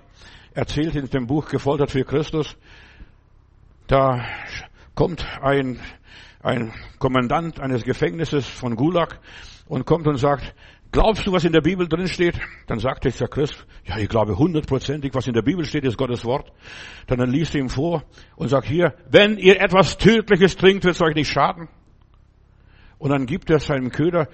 erzählt 0.54 0.94
in 0.94 1.08
dem 1.10 1.26
Buch 1.26 1.48
Gefoltert 1.48 1.90
für 1.90 2.04
Christus, 2.04 2.56
da 3.86 4.24
kommt 4.94 5.26
ein, 5.42 5.78
ein 6.42 6.72
Kommandant 6.98 7.60
eines 7.60 7.84
Gefängnisses 7.84 8.46
von 8.46 8.76
Gulag 8.76 9.20
und 9.66 9.84
kommt 9.84 10.06
und 10.06 10.16
sagt, 10.16 10.54
glaubst 10.92 11.26
du, 11.26 11.32
was 11.32 11.44
in 11.44 11.52
der 11.52 11.60
Bibel 11.60 11.88
drin 11.88 12.08
steht? 12.08 12.38
Dann 12.66 12.78
sagt 12.78 13.04
der 13.04 13.28
Christ, 13.28 13.66
ja, 13.84 13.98
ich 13.98 14.08
glaube 14.08 14.36
hundertprozentig, 14.38 15.14
was 15.14 15.26
in 15.26 15.34
der 15.34 15.42
Bibel 15.42 15.64
steht, 15.64 15.84
ist 15.84 15.96
Gottes 15.96 16.24
Wort. 16.24 16.52
Dann 17.06 17.20
liest 17.30 17.54
er 17.54 17.60
ihm 17.60 17.68
vor 17.68 18.04
und 18.36 18.48
sagt 18.48 18.66
hier, 18.66 18.94
wenn 19.10 19.38
ihr 19.38 19.60
etwas 19.60 19.98
Tödliches 19.98 20.56
trinkt, 20.56 20.84
wird 20.84 20.94
es 20.94 21.02
euch 21.02 21.14
nicht 21.14 21.30
schaden. 21.30 21.68
Und 22.98 23.10
dann 23.10 23.26
gibt 23.26 23.50
er 23.50 23.58
seinem 23.58 23.90
Köder 23.90 24.28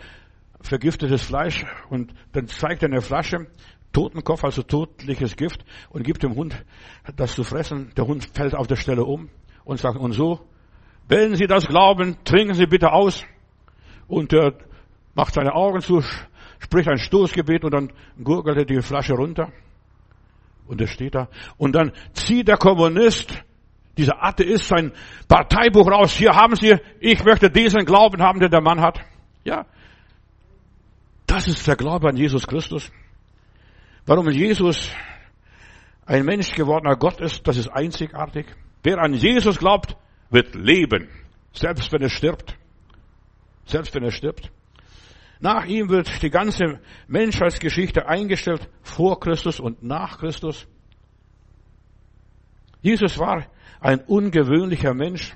vergiftetes 0.60 1.22
Fleisch 1.22 1.64
und 1.90 2.14
dann 2.32 2.46
zeigt 2.46 2.82
er 2.82 2.88
eine 2.88 3.00
Flasche, 3.00 3.48
Totenkopf, 3.92 4.44
also 4.44 4.62
totliches 4.62 5.36
Gift 5.36 5.64
und 5.90 6.04
gibt 6.04 6.22
dem 6.22 6.34
Hund 6.34 6.64
das 7.16 7.34
zu 7.34 7.44
fressen. 7.44 7.92
Der 7.96 8.06
Hund 8.06 8.24
fällt 8.32 8.54
auf 8.54 8.66
der 8.66 8.76
Stelle 8.76 9.04
um 9.04 9.28
und 9.64 9.78
sagt, 9.78 9.98
und 9.98 10.12
so, 10.12 10.40
wenn 11.08 11.34
Sie 11.34 11.46
das 11.46 11.66
glauben, 11.66 12.16
trinken 12.24 12.54
Sie 12.54 12.66
bitte 12.66 12.92
aus. 12.92 13.24
Und 14.06 14.32
er 14.32 14.54
macht 15.14 15.34
seine 15.34 15.54
Augen 15.54 15.80
zu, 15.80 16.02
spricht 16.62 16.88
ein 16.88 16.98
Stoßgebet 16.98 17.64
und 17.64 17.74
dann 17.74 17.92
gurgelt 18.22 18.56
er 18.56 18.64
die 18.64 18.80
Flasche 18.82 19.14
runter. 19.14 19.52
Und 20.66 20.80
er 20.80 20.86
steht 20.86 21.14
da. 21.14 21.28
Und 21.56 21.72
dann 21.72 21.92
zieht 22.12 22.48
der 22.48 22.56
Kommunist, 22.56 23.42
dieser 23.98 24.22
Atheist, 24.24 24.68
sein 24.68 24.92
Parteibuch 25.28 25.90
raus. 25.90 26.14
Hier 26.14 26.30
haben 26.30 26.54
Sie, 26.56 26.76
ich 27.00 27.22
möchte 27.24 27.50
diesen 27.50 27.84
Glauben 27.84 28.22
haben, 28.22 28.40
den 28.40 28.50
der 28.50 28.62
Mann 28.62 28.80
hat. 28.80 29.00
Ja. 29.44 29.66
Das 31.26 31.48
ist 31.48 31.66
der 31.66 31.76
Glaube 31.76 32.08
an 32.08 32.16
Jesus 32.16 32.46
Christus. 32.46 32.90
Warum 34.06 34.28
Jesus 34.30 34.94
ein 36.06 36.24
Mensch 36.24 36.52
gewordener 36.52 36.96
Gott 36.96 37.20
ist, 37.20 37.46
das 37.46 37.56
ist 37.56 37.68
einzigartig. 37.68 38.46
Wer 38.82 38.98
an 38.98 39.14
Jesus 39.14 39.58
glaubt, 39.58 39.96
wird 40.30 40.54
leben. 40.54 41.08
Selbst 41.52 41.92
wenn 41.92 42.02
er 42.02 42.08
stirbt. 42.08 42.56
Selbst 43.66 43.94
wenn 43.94 44.04
er 44.04 44.10
stirbt. 44.10 44.50
Nach 45.42 45.66
ihm 45.66 45.88
wird 45.88 46.22
die 46.22 46.30
ganze 46.30 46.78
Menschheitsgeschichte 47.08 48.06
eingestellt, 48.06 48.68
vor 48.80 49.18
Christus 49.18 49.58
und 49.58 49.82
nach 49.82 50.18
Christus. 50.18 50.68
Jesus 52.80 53.18
war 53.18 53.46
ein 53.80 53.98
ungewöhnlicher 54.04 54.94
Mensch. 54.94 55.34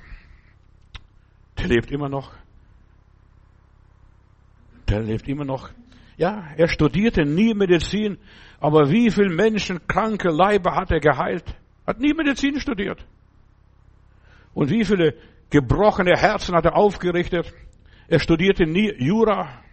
Der 1.59 1.67
lebt 1.67 1.91
immer 1.91 2.09
noch. 2.09 2.31
Der 4.89 5.03
lebt 5.03 5.27
immer 5.27 5.45
noch. 5.45 5.71
Ja, 6.17 6.51
er 6.57 6.69
studierte 6.69 7.25
nie 7.25 7.53
Medizin, 7.53 8.19
aber 8.61 8.89
wie 8.89 9.11
viele 9.11 9.35
Menschen, 9.35 9.89
kranke 9.89 10.31
Leiber 10.31 10.77
hat 10.77 10.93
er 10.93 11.01
geheilt? 11.01 11.53
Hat 11.85 11.99
nie 11.99 12.15
Medizin 12.15 12.61
studiert. 12.61 13.05
Und 14.55 14.71
wie 14.71 14.85
viele 14.85 15.17
gebrochene 15.51 16.17
Herzen 16.17 16.55
hat 16.55 16.65
er 16.65 16.77
aufgerichtet? 16.77 17.53
Er 18.07 18.21
studierte 18.21 18.67
nie 18.67 18.93
Jura, 19.03 19.66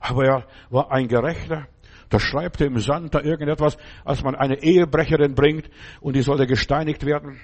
aber 0.00 0.24
er 0.24 0.46
war 0.70 0.92
ein 0.92 1.08
Gerechter. 1.08 1.66
Da 2.08 2.18
schreibt 2.18 2.60
er 2.60 2.68
im 2.68 2.78
Sand 2.78 3.14
da 3.14 3.20
irgendetwas, 3.20 3.76
als 4.04 4.22
man 4.22 4.34
eine 4.34 4.62
Ehebrecherin 4.62 5.34
bringt 5.34 5.68
und 6.00 6.16
die 6.16 6.22
sollte 6.22 6.46
gesteinigt 6.46 7.04
werden. 7.04 7.40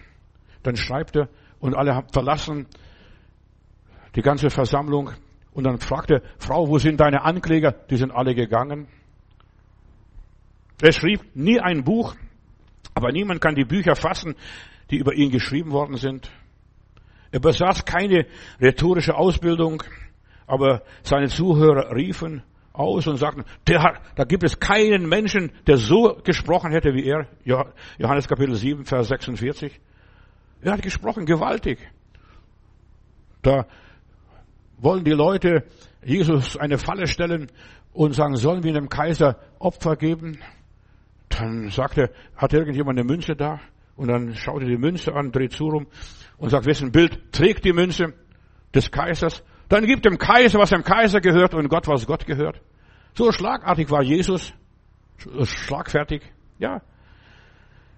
Dann 0.63 0.77
schreibt 0.77 1.17
er 1.17 1.29
und 1.59 1.75
alle 1.75 1.95
haben 1.95 2.09
verlassen 2.09 2.67
die 4.15 4.23
ganze 4.23 4.51
Versammlung. 4.51 5.11
Und 5.53 5.65
dann 5.65 5.79
fragt 5.79 6.11
er, 6.11 6.23
Frau, 6.39 6.69
wo 6.69 6.79
sind 6.79 7.01
deine 7.01 7.23
Ankläger? 7.23 7.73
Die 7.91 7.97
sind 7.97 8.11
alle 8.11 8.35
gegangen. 8.35 8.89
Er 10.83 10.93
schrieb 10.93 11.21
nie 11.35 11.61
ein 11.61 11.85
Buch, 11.85 12.15
aber 12.95 13.13
niemand 13.13 13.41
kann 13.41 13.55
die 13.55 13.65
Bücher 13.65 13.95
fassen, 13.95 14.35
die 14.91 14.97
über 14.97 15.15
ihn 15.15 15.31
geschrieben 15.31 15.71
worden 15.71 15.97
sind. 15.97 16.31
Er 17.31 17.41
besaß 17.41 17.85
keine 17.85 18.27
rhetorische 18.61 19.15
Ausbildung, 19.15 19.83
aber 20.47 20.83
seine 21.03 21.29
Zuhörer 21.29 21.95
riefen 21.95 22.43
aus 22.73 23.07
und 23.07 23.17
sagten, 23.17 23.45
der 23.69 23.83
hat, 23.83 24.01
da 24.17 24.25
gibt 24.25 24.43
es 24.43 24.59
keinen 24.59 25.09
Menschen, 25.09 25.53
der 25.67 25.77
so 25.77 26.19
gesprochen 26.25 26.73
hätte 26.73 26.93
wie 26.95 27.05
er. 27.05 27.29
Johannes 27.99 28.29
Kapitel 28.29 28.55
7, 28.55 28.85
Vers 28.85 29.09
46. 29.09 29.81
Er 30.61 30.73
hat 30.73 30.83
gesprochen, 30.83 31.25
gewaltig. 31.25 31.79
Da 33.43 33.67
wollen 34.79 35.05
die 35.05 35.13
Leute 35.13 35.65
Jesus 36.03 36.57
eine 36.57 36.79
Falle 36.79 37.07
stellen 37.07 37.51
und 37.93 38.15
sagen, 38.15 38.37
sollen 38.37 38.65
wir 38.65 38.73
dem 38.73 38.89
Kaiser 38.89 39.39
Opfer 39.59 39.97
geben? 39.97 40.41
Dann 41.29 41.71
sagt 41.71 41.99
er, 41.99 42.11
hat 42.37 42.53
irgendjemand 42.53 42.99
eine 42.99 43.07
Münze 43.07 43.37
da? 43.37 43.61
Und 43.97 44.09
dann 44.09 44.35
schaut 44.35 44.63
er 44.63 44.69
die 44.69 44.77
Münze 44.77 45.15
an, 45.15 45.31
dreht 45.31 45.53
zu 45.53 45.65
rum 45.65 45.87
und 46.39 46.51
sagt, 46.51 46.67
wessen 46.67 46.91
Bild 46.91 47.33
trägt 47.33 47.65
die 47.65 47.73
Münze 47.73 48.15
des 48.75 48.91
Kaisers? 48.91 49.45
Dann 49.69 49.87
gibt 49.87 50.05
dem 50.05 50.19
Kaiser, 50.19 50.59
was 50.59 50.71
dem 50.71 50.85
Kaiser 50.85 51.21
gehört 51.21 51.55
und 51.55 51.69
Gott, 51.69 51.87
was 51.89 52.07
Gott 52.07 52.27
gehört. 52.27 52.61
So 53.15 53.33
schlagartig 53.33 53.91
war 53.91 54.03
Jesus, 54.03 54.53
schlagfertig, 55.43 56.23
ja. 56.59 56.83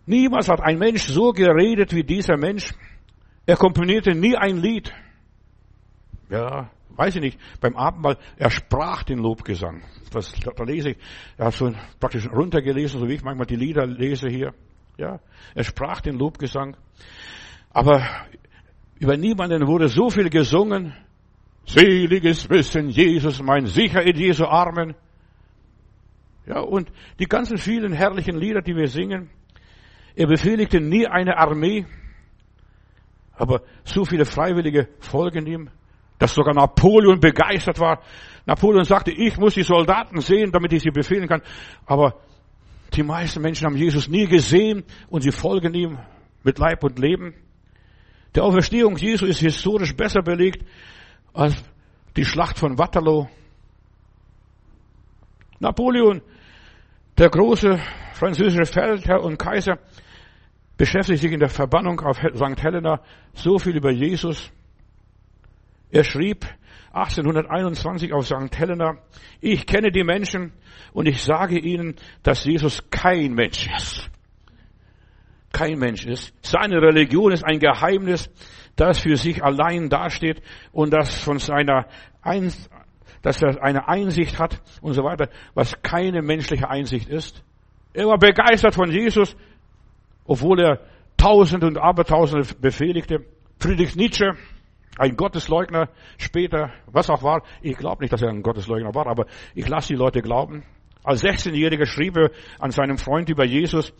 Niemals 0.04 0.48
hat 0.48 0.60
ein 0.60 0.78
Mensch 0.78 1.04
so 1.06 1.32
geredet 1.32 1.92
wie 1.94 2.04
dieser 2.04 2.36
Mensch. 2.36 2.72
Er 3.44 3.56
komponierte 3.56 4.14
nie 4.14 4.36
ein 4.36 4.58
Lied. 4.58 4.92
Ja, 6.28 6.70
weiß 6.90 7.16
ich 7.16 7.22
nicht, 7.22 7.60
beim 7.60 7.76
Abendmahl, 7.76 8.18
er 8.36 8.50
sprach 8.50 9.02
den 9.02 9.18
Lobgesang. 9.18 9.82
Das, 10.12 10.32
da 10.32 10.64
lese 10.64 10.90
ich, 10.90 10.96
er 11.36 11.46
hat 11.46 11.54
so 11.54 11.72
praktisch 12.00 12.28
runtergelesen, 12.30 13.00
so 13.00 13.08
wie 13.08 13.14
ich 13.14 13.22
manchmal 13.22 13.46
die 13.46 13.56
Lieder 13.56 13.86
lese 13.86 14.28
hier. 14.28 14.54
Ja, 14.96 15.20
er 15.54 15.64
sprach 15.64 16.00
den 16.00 16.18
Lobgesang. 16.18 16.76
Aber 17.70 18.02
über 18.98 19.16
niemanden 19.16 19.66
wurde 19.66 19.88
so 19.88 20.08
viel 20.08 20.30
gesungen 20.30 20.94
Seliges 21.66 22.48
Wissen, 22.48 22.88
Jesus 22.90 23.42
mein 23.42 23.66
sicher 23.66 24.02
in 24.02 24.16
Jesu 24.16 24.44
Armen. 24.44 24.94
Ja, 26.46 26.60
und 26.60 26.92
die 27.18 27.26
ganzen 27.26 27.58
vielen 27.58 27.92
herrlichen 27.92 28.38
Lieder, 28.38 28.62
die 28.62 28.76
wir 28.76 28.86
singen. 28.86 29.30
Er 30.14 30.28
befehligte 30.28 30.80
nie 30.80 31.06
eine 31.06 31.36
Armee, 31.36 31.84
aber 33.32 33.62
so 33.84 34.04
viele 34.04 34.24
Freiwillige 34.24 34.88
folgen 35.00 35.46
ihm, 35.46 35.68
dass 36.18 36.34
sogar 36.34 36.54
Napoleon 36.54 37.18
begeistert 37.18 37.80
war. 37.80 38.00
Napoleon 38.46 38.84
sagte, 38.84 39.10
ich 39.10 39.36
muss 39.36 39.54
die 39.54 39.64
Soldaten 39.64 40.20
sehen, 40.20 40.52
damit 40.52 40.72
ich 40.72 40.82
sie 40.82 40.90
befehlen 40.90 41.28
kann. 41.28 41.42
Aber 41.84 42.20
die 42.94 43.02
meisten 43.02 43.42
Menschen 43.42 43.66
haben 43.66 43.76
Jesus 43.76 44.08
nie 44.08 44.26
gesehen 44.26 44.84
und 45.08 45.22
sie 45.22 45.32
folgen 45.32 45.74
ihm 45.74 45.98
mit 46.44 46.58
Leib 46.58 46.84
und 46.84 46.98
Leben. 46.98 47.34
Der 48.36 48.44
Auferstehung 48.44 48.96
Jesu 48.96 49.26
ist 49.26 49.40
historisch 49.40 49.94
besser 49.96 50.22
belegt 50.22 50.64
die 52.16 52.24
Schlacht 52.24 52.58
von 52.58 52.78
Waterloo. 52.78 53.28
Napoleon, 55.58 56.22
der 57.18 57.30
große 57.30 57.78
französische 58.14 58.66
Feldherr 58.66 59.22
und 59.22 59.38
Kaiser, 59.38 59.78
beschäftigt 60.76 61.22
sich 61.22 61.32
in 61.32 61.40
der 61.40 61.48
Verbannung 61.48 62.00
auf 62.00 62.18
St. 62.18 62.62
Helena 62.62 63.00
so 63.34 63.58
viel 63.58 63.76
über 63.76 63.90
Jesus. 63.90 64.50
Er 65.90 66.04
schrieb 66.04 66.46
1821 66.92 68.12
auf 68.12 68.26
St. 68.26 68.58
Helena, 68.58 68.98
ich 69.40 69.66
kenne 69.66 69.90
die 69.90 70.04
Menschen 70.04 70.52
und 70.92 71.06
ich 71.06 71.22
sage 71.22 71.58
ihnen, 71.58 71.96
dass 72.22 72.44
Jesus 72.44 72.82
kein 72.90 73.34
Mensch 73.34 73.68
ist. 73.76 74.10
Kein 75.56 75.78
Mensch 75.78 76.04
ist. 76.04 76.34
Seine 76.42 76.82
Religion 76.82 77.32
ist 77.32 77.44
ein 77.44 77.58
Geheimnis 77.58 78.30
das 78.76 79.00
für 79.00 79.16
sich 79.16 79.42
allein 79.42 79.88
dasteht 79.88 80.42
und 80.70 80.92
das 80.92 81.22
von 81.22 81.38
seiner 81.38 81.86
Ein 82.22 82.52
dass 83.22 83.42
er 83.42 83.60
eine 83.60 83.88
Einsicht 83.88 84.38
hat 84.38 84.60
und 84.82 84.92
so 84.92 85.02
weiter, 85.02 85.28
was 85.54 85.82
keine 85.82 86.22
menschliche 86.22 86.70
Einsicht 86.70 87.08
ist. 87.08 87.42
Er 87.92 88.06
war 88.06 88.18
begeistert 88.18 88.74
von 88.74 88.88
Jesus, 88.88 89.36
obwohl 90.26 90.60
er 90.60 90.80
Tausende 91.16 91.66
und 91.66 91.78
Abertausende 91.78 92.46
befehligte. 92.60 93.24
Friedrich 93.58 93.96
Nietzsche, 93.96 94.34
ein 94.98 95.16
Gottesleugner 95.16 95.88
später, 96.18 96.72
was 96.86 97.10
auch 97.10 97.24
war. 97.24 97.42
Ich 97.62 97.76
glaube 97.76 98.04
nicht, 98.04 98.12
dass 98.12 98.22
er 98.22 98.28
ein 98.28 98.42
Gottesleugner 98.42 98.94
war, 98.94 99.08
aber 99.08 99.26
ich 99.56 99.66
lasse 99.66 99.88
die 99.88 99.98
Leute 99.98 100.20
glauben. 100.20 100.62
Als 101.02 101.24
16-Jähriger 101.24 101.86
schrieb 101.86 102.16
er 102.16 102.30
an 102.60 102.70
seinem 102.70 102.98
Freund 102.98 103.28
über 103.28 103.44
Jesus. 103.44 103.92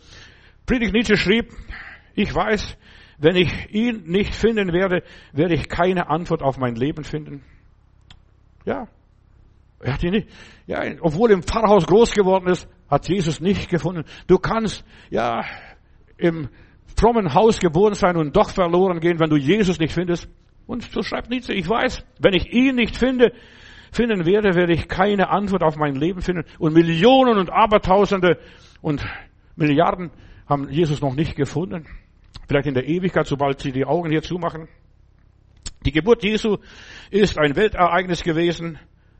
Friedrich 0.67 0.91
Nietzsche 0.91 1.15
schrieb, 1.15 1.53
ich 2.13 2.33
weiß, 2.33 2.77
wenn 3.19 3.35
ich 3.35 3.73
ihn 3.73 4.03
nicht 4.05 4.35
finden 4.35 4.73
werde, 4.73 5.01
werde 5.31 5.55
ich 5.55 5.69
keine 5.69 6.09
Antwort 6.09 6.43
auf 6.43 6.57
mein 6.57 6.75
Leben 6.75 7.03
finden. 7.03 7.43
Ja. 8.65 8.87
Er 9.79 9.93
hat 9.93 10.03
ihn 10.03 10.11
nicht, 10.11 10.27
ja, 10.65 10.81
obwohl 11.01 11.31
im 11.31 11.43
Pfarrhaus 11.43 11.85
groß 11.85 12.11
geworden 12.11 12.47
ist, 12.47 12.67
hat 12.89 13.07
Jesus 13.07 13.39
nicht 13.39 13.69
gefunden. 13.69 14.03
Du 14.27 14.39
kannst, 14.39 14.83
ja, 15.09 15.45
im 16.17 16.49
frommen 16.99 17.33
Haus 17.33 17.59
geboren 17.59 17.93
sein 17.93 18.17
und 18.17 18.35
doch 18.35 18.49
verloren 18.49 18.99
gehen, 18.99 19.19
wenn 19.19 19.29
du 19.29 19.37
Jesus 19.37 19.79
nicht 19.79 19.93
findest. 19.93 20.27
Und 20.65 20.83
so 20.83 21.03
schreibt 21.03 21.29
Nietzsche, 21.29 21.53
ich 21.53 21.69
weiß, 21.69 22.03
wenn 22.19 22.33
ich 22.33 22.51
ihn 22.51 22.75
nicht 22.75 22.97
finde, 22.97 23.31
finden 23.91 24.25
werde, 24.25 24.55
werde 24.55 24.73
ich 24.73 24.87
keine 24.87 25.29
Antwort 25.29 25.63
auf 25.63 25.77
mein 25.77 25.95
Leben 25.95 26.21
finden. 26.21 26.43
Und 26.59 26.73
Millionen 26.73 27.37
und 27.37 27.51
Abertausende 27.51 28.39
und 28.81 29.05
Milliarden 29.55 30.11
haben 30.47 30.69
Jesus 30.69 31.01
noch 31.01 31.15
nicht 31.15 31.35
gefunden. 31.35 31.85
Vielleicht 32.47 32.67
in 32.67 32.73
der 32.73 32.87
Ewigkeit, 32.87 33.27
sobald 33.27 33.59
sie 33.59 33.71
die 33.71 33.85
Augen 33.85 34.09
hier 34.09 34.21
zumachen. 34.21 34.67
Die 35.85 35.91
Geburt 35.91 36.23
Jesu 36.23 36.57
ist 37.11 37.37
ein 37.37 37.55
Weltereignis 37.55 38.23
gewesen. 38.23 38.79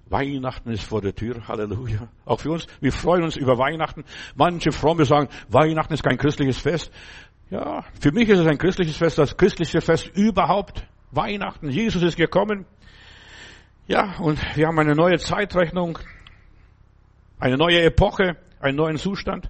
Weihnachten 0.10 0.72
ist 0.72 0.84
vor 0.84 1.02
der 1.02 1.14
Tür. 1.14 1.48
Halleluja. 1.48 2.08
Auch 2.26 2.40
für 2.40 2.52
uns. 2.52 2.68
Wir 2.80 2.92
freuen 2.92 3.24
uns 3.24 3.36
über 3.36 3.58
Weihnachten. 3.58 4.06
Manche 4.36 4.72
Fromme 4.72 5.06
sagen, 5.06 5.28
Weihnachten 5.50 5.94
ist 5.94 6.04
kein 6.04 6.18
christliches 6.18 6.58
Fest. 6.58 6.92
Ja, 7.50 7.84
für 8.00 8.12
mich 8.12 8.30
ist 8.30 8.40
es 8.40 8.48
ein 8.48 8.58
christliches 8.58 8.98
Fest, 8.98 9.18
das 9.18 9.38
christlichste 9.38 9.82
Fest 9.82 10.12
überhaupt. 10.16 10.86
Weihnachten. 11.12 11.70
Jesus 11.70 12.04
ist 12.04 12.18
gekommen. 12.18 12.66
Ja, 13.88 14.16
und 14.20 14.40
wir 14.58 14.68
haben 14.68 14.80
eine 14.80 14.96
neue 14.96 15.18
Zeitrechnung, 15.18 15.98
eine 17.40 17.58
neue 17.58 17.82
Epoche, 17.82 18.36
einen 18.60 18.76
neuen 18.76 18.98
Zustand. 18.98 19.50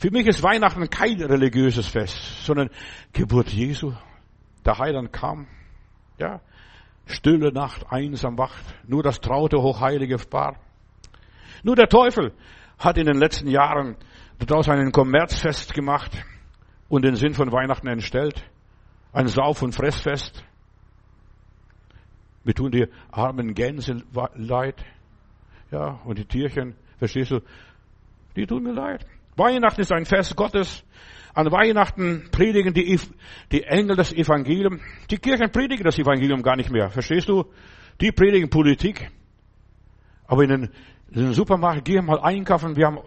Für 0.00 0.10
mich 0.10 0.26
ist 0.26 0.42
Weihnachten 0.42 0.88
kein 0.88 1.20
religiöses 1.20 1.86
Fest, 1.86 2.16
sondern 2.46 2.70
Geburt 3.12 3.50
Jesu. 3.50 3.92
Der 4.64 4.78
Heiland 4.78 5.12
kam. 5.12 5.46
Ja, 6.18 6.40
stille 7.04 7.52
Nacht, 7.52 7.84
einsam 7.90 8.38
wacht. 8.38 8.64
Nur 8.88 9.02
das 9.02 9.20
traute, 9.20 9.60
hochheilige 9.60 10.16
Paar. 10.16 10.56
Nur 11.62 11.76
der 11.76 11.86
Teufel 11.86 12.32
hat 12.78 12.96
in 12.96 13.04
den 13.04 13.18
letzten 13.18 13.48
Jahren 13.48 13.94
daraus 14.38 14.70
einen 14.70 14.90
Kommerzfest 14.90 15.74
gemacht 15.74 16.12
und 16.88 17.04
den 17.04 17.16
Sinn 17.16 17.34
von 17.34 17.52
Weihnachten 17.52 17.86
entstellt. 17.86 18.42
Ein 19.12 19.28
Sauf- 19.28 19.60
und 19.60 19.74
Fressfest. 19.74 20.42
Wir 22.42 22.54
tun 22.54 22.70
die 22.70 22.86
armen 23.10 23.52
Gänse 23.52 24.02
leid. 24.34 24.82
Ja, 25.70 26.00
und 26.06 26.16
die 26.16 26.24
Tierchen, 26.24 26.74
verstehst 26.98 27.32
du? 27.32 27.40
Die 28.34 28.46
tun 28.46 28.62
mir 28.62 28.72
leid. 28.72 29.04
Weihnachten 29.40 29.80
ist 29.80 29.90
ein 29.90 30.04
Fest 30.04 30.36
Gottes. 30.36 30.84
An 31.32 31.50
Weihnachten 31.50 32.28
predigen 32.30 32.74
die, 32.74 33.00
die 33.50 33.62
Engel 33.62 33.96
das 33.96 34.12
Evangelium. 34.12 34.80
Die 35.10 35.16
Kirchen 35.16 35.50
predigen 35.50 35.84
das 35.84 35.98
Evangelium 35.98 36.42
gar 36.42 36.56
nicht 36.56 36.70
mehr. 36.70 36.90
Verstehst 36.90 37.28
du? 37.28 37.46
Die 38.00 38.12
predigen 38.12 38.50
Politik. 38.50 39.10
Aber 40.26 40.42
in 40.42 40.50
den, 40.50 40.62
in 41.10 41.22
den 41.22 41.32
Supermarkt, 41.32 41.84
geh 41.84 42.00
mal 42.00 42.20
einkaufen. 42.20 42.76
Wir 42.76 42.86
haben 42.86 42.98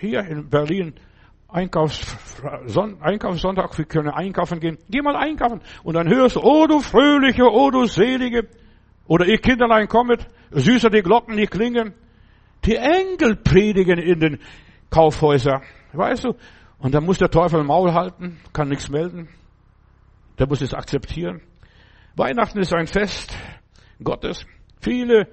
hier 0.00 0.20
in 0.20 0.48
Berlin 0.48 0.94
Einkaufs, 1.48 2.16
Einkaufssonntag, 3.00 3.76
wir 3.76 3.84
können 3.84 4.08
einkaufen 4.08 4.58
gehen. 4.58 4.78
Geh 4.88 5.02
mal 5.02 5.16
einkaufen. 5.16 5.60
Und 5.82 5.94
dann 5.94 6.08
hörst 6.08 6.36
du, 6.36 6.40
oh 6.40 6.66
du 6.66 6.80
Fröhliche, 6.80 7.44
oh 7.44 7.70
du 7.70 7.86
Selige. 7.86 8.48
Oder 9.06 9.26
ihr 9.26 9.38
Kinderlein 9.38 9.88
kommet, 9.88 10.26
süßer 10.50 10.90
die 10.90 11.02
Glocken, 11.02 11.36
die 11.36 11.46
klingen. 11.46 11.94
Die 12.64 12.76
Engel 12.76 13.36
predigen 13.36 13.98
in 13.98 14.20
den 14.20 14.38
Kaufhäusern. 14.92 15.62
Weißt 15.92 16.24
du? 16.24 16.34
Und 16.78 16.94
dann 16.94 17.04
muss 17.04 17.18
der 17.18 17.30
Teufel 17.30 17.64
Maul 17.64 17.92
halten, 17.92 18.40
kann 18.52 18.68
nichts 18.68 18.88
melden. 18.88 19.28
Der 20.38 20.46
muss 20.46 20.60
es 20.60 20.74
akzeptieren. 20.74 21.40
Weihnachten 22.14 22.58
ist 22.58 22.74
ein 22.74 22.86
Fest 22.86 23.36
Gottes. 24.02 24.46
Viele 24.80 25.28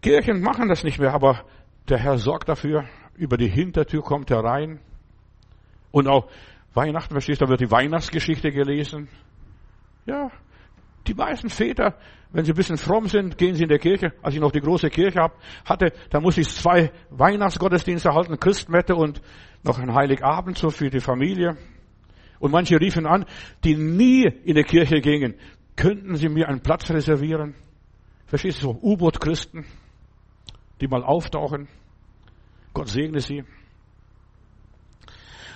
Kirchen 0.00 0.40
machen 0.40 0.68
das 0.68 0.84
nicht 0.84 0.98
mehr, 0.98 1.12
aber 1.12 1.44
der 1.88 1.98
Herr 1.98 2.18
sorgt 2.18 2.48
dafür. 2.48 2.84
Über 3.16 3.36
die 3.36 3.48
Hintertür 3.48 4.02
kommt 4.02 4.30
er 4.30 4.44
rein. 4.44 4.80
Und 5.90 6.06
auch 6.06 6.28
Weihnachten, 6.74 7.14
verstehst 7.14 7.40
du, 7.40 7.46
da 7.46 7.50
wird 7.50 7.60
die 7.60 7.70
Weihnachtsgeschichte 7.70 8.52
gelesen. 8.52 9.08
Ja, 10.06 10.30
die 11.06 11.14
meisten 11.14 11.48
Väter, 11.48 11.98
wenn 12.30 12.44
sie 12.44 12.52
ein 12.52 12.56
bisschen 12.56 12.76
fromm 12.76 13.06
sind, 13.06 13.38
gehen 13.38 13.54
sie 13.54 13.62
in 13.62 13.68
der 13.68 13.78
Kirche. 13.78 14.12
Als 14.22 14.34
ich 14.34 14.40
noch 14.40 14.52
die 14.52 14.60
große 14.60 14.90
Kirche 14.90 15.30
hatte, 15.64 15.92
da 16.10 16.20
musste 16.20 16.42
ich 16.42 16.48
zwei 16.48 16.90
Weihnachtsgottesdienste 17.10 18.12
halten, 18.12 18.38
Christmette 18.38 18.94
und 18.94 19.22
noch 19.62 19.78
ein 19.78 19.94
Heiligabend 19.94 20.58
so 20.58 20.70
für 20.70 20.90
die 20.90 21.00
Familie. 21.00 21.56
Und 22.38 22.52
manche 22.52 22.78
riefen 22.80 23.06
an, 23.06 23.24
die 23.64 23.74
nie 23.74 24.24
in 24.44 24.54
der 24.54 24.64
Kirche 24.64 25.00
gingen, 25.00 25.34
könnten 25.74 26.16
sie 26.16 26.28
mir 26.28 26.48
einen 26.48 26.60
Platz 26.60 26.90
reservieren? 26.90 27.54
Verstehst 28.26 28.58
du, 28.58 28.72
so 28.72 28.78
U-Boot-Christen, 28.82 29.64
die 30.80 30.86
mal 30.86 31.02
auftauchen. 31.02 31.66
Gott 32.74 32.88
segne 32.88 33.20
sie. 33.20 33.42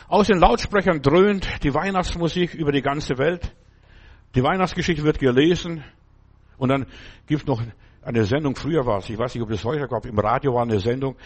Aus 0.08 0.26
den 0.26 0.38
Lautsprechern 0.38 1.02
dröhnt 1.02 1.46
die 1.62 1.74
Weihnachtsmusik 1.74 2.54
über 2.54 2.72
die 2.72 2.82
ganze 2.82 3.18
Welt. 3.18 3.54
Die 4.34 4.42
Weihnachtsgeschichte 4.42 5.04
wird 5.04 5.18
gelesen. 5.18 5.84
Und 6.62 6.68
dann 6.68 6.86
gibt 7.26 7.42
es 7.42 7.46
noch 7.48 7.60
eine 8.02 8.24
Sendung, 8.24 8.54
früher 8.54 8.86
war 8.86 8.98
es, 8.98 9.10
ich 9.10 9.18
weiß 9.18 9.34
nicht, 9.34 9.42
ob 9.42 9.50
es 9.50 9.64
heute 9.64 9.88
gab, 9.88 10.06
im 10.06 10.16
Radio 10.16 10.54
war 10.54 10.62
eine 10.62 10.78
Sendung, 10.78 11.16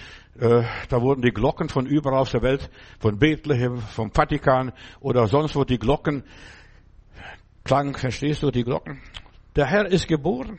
äh, 0.41 0.62
da 0.89 1.03
wurden 1.03 1.20
die 1.20 1.30
Glocken 1.30 1.68
von 1.68 1.84
überall 1.84 2.20
aus 2.20 2.30
der 2.30 2.41
Welt, 2.41 2.70
von 3.01 3.18
Bethlehem, 3.18 3.76
vom 3.76 4.11
Vatikan 4.11 4.72
oder 4.99 5.26
sonst 5.26 5.55
wo 5.55 5.64
die 5.64 5.78
Glocken 5.78 6.24
klang, 7.64 7.95
verstehst 7.95 8.45
du, 8.45 8.51
die 8.51 8.64
Glocken? 8.64 9.03
Der 9.57 9.66
Herr 9.66 9.84
ist 9.84 10.09
geboren. 10.09 10.59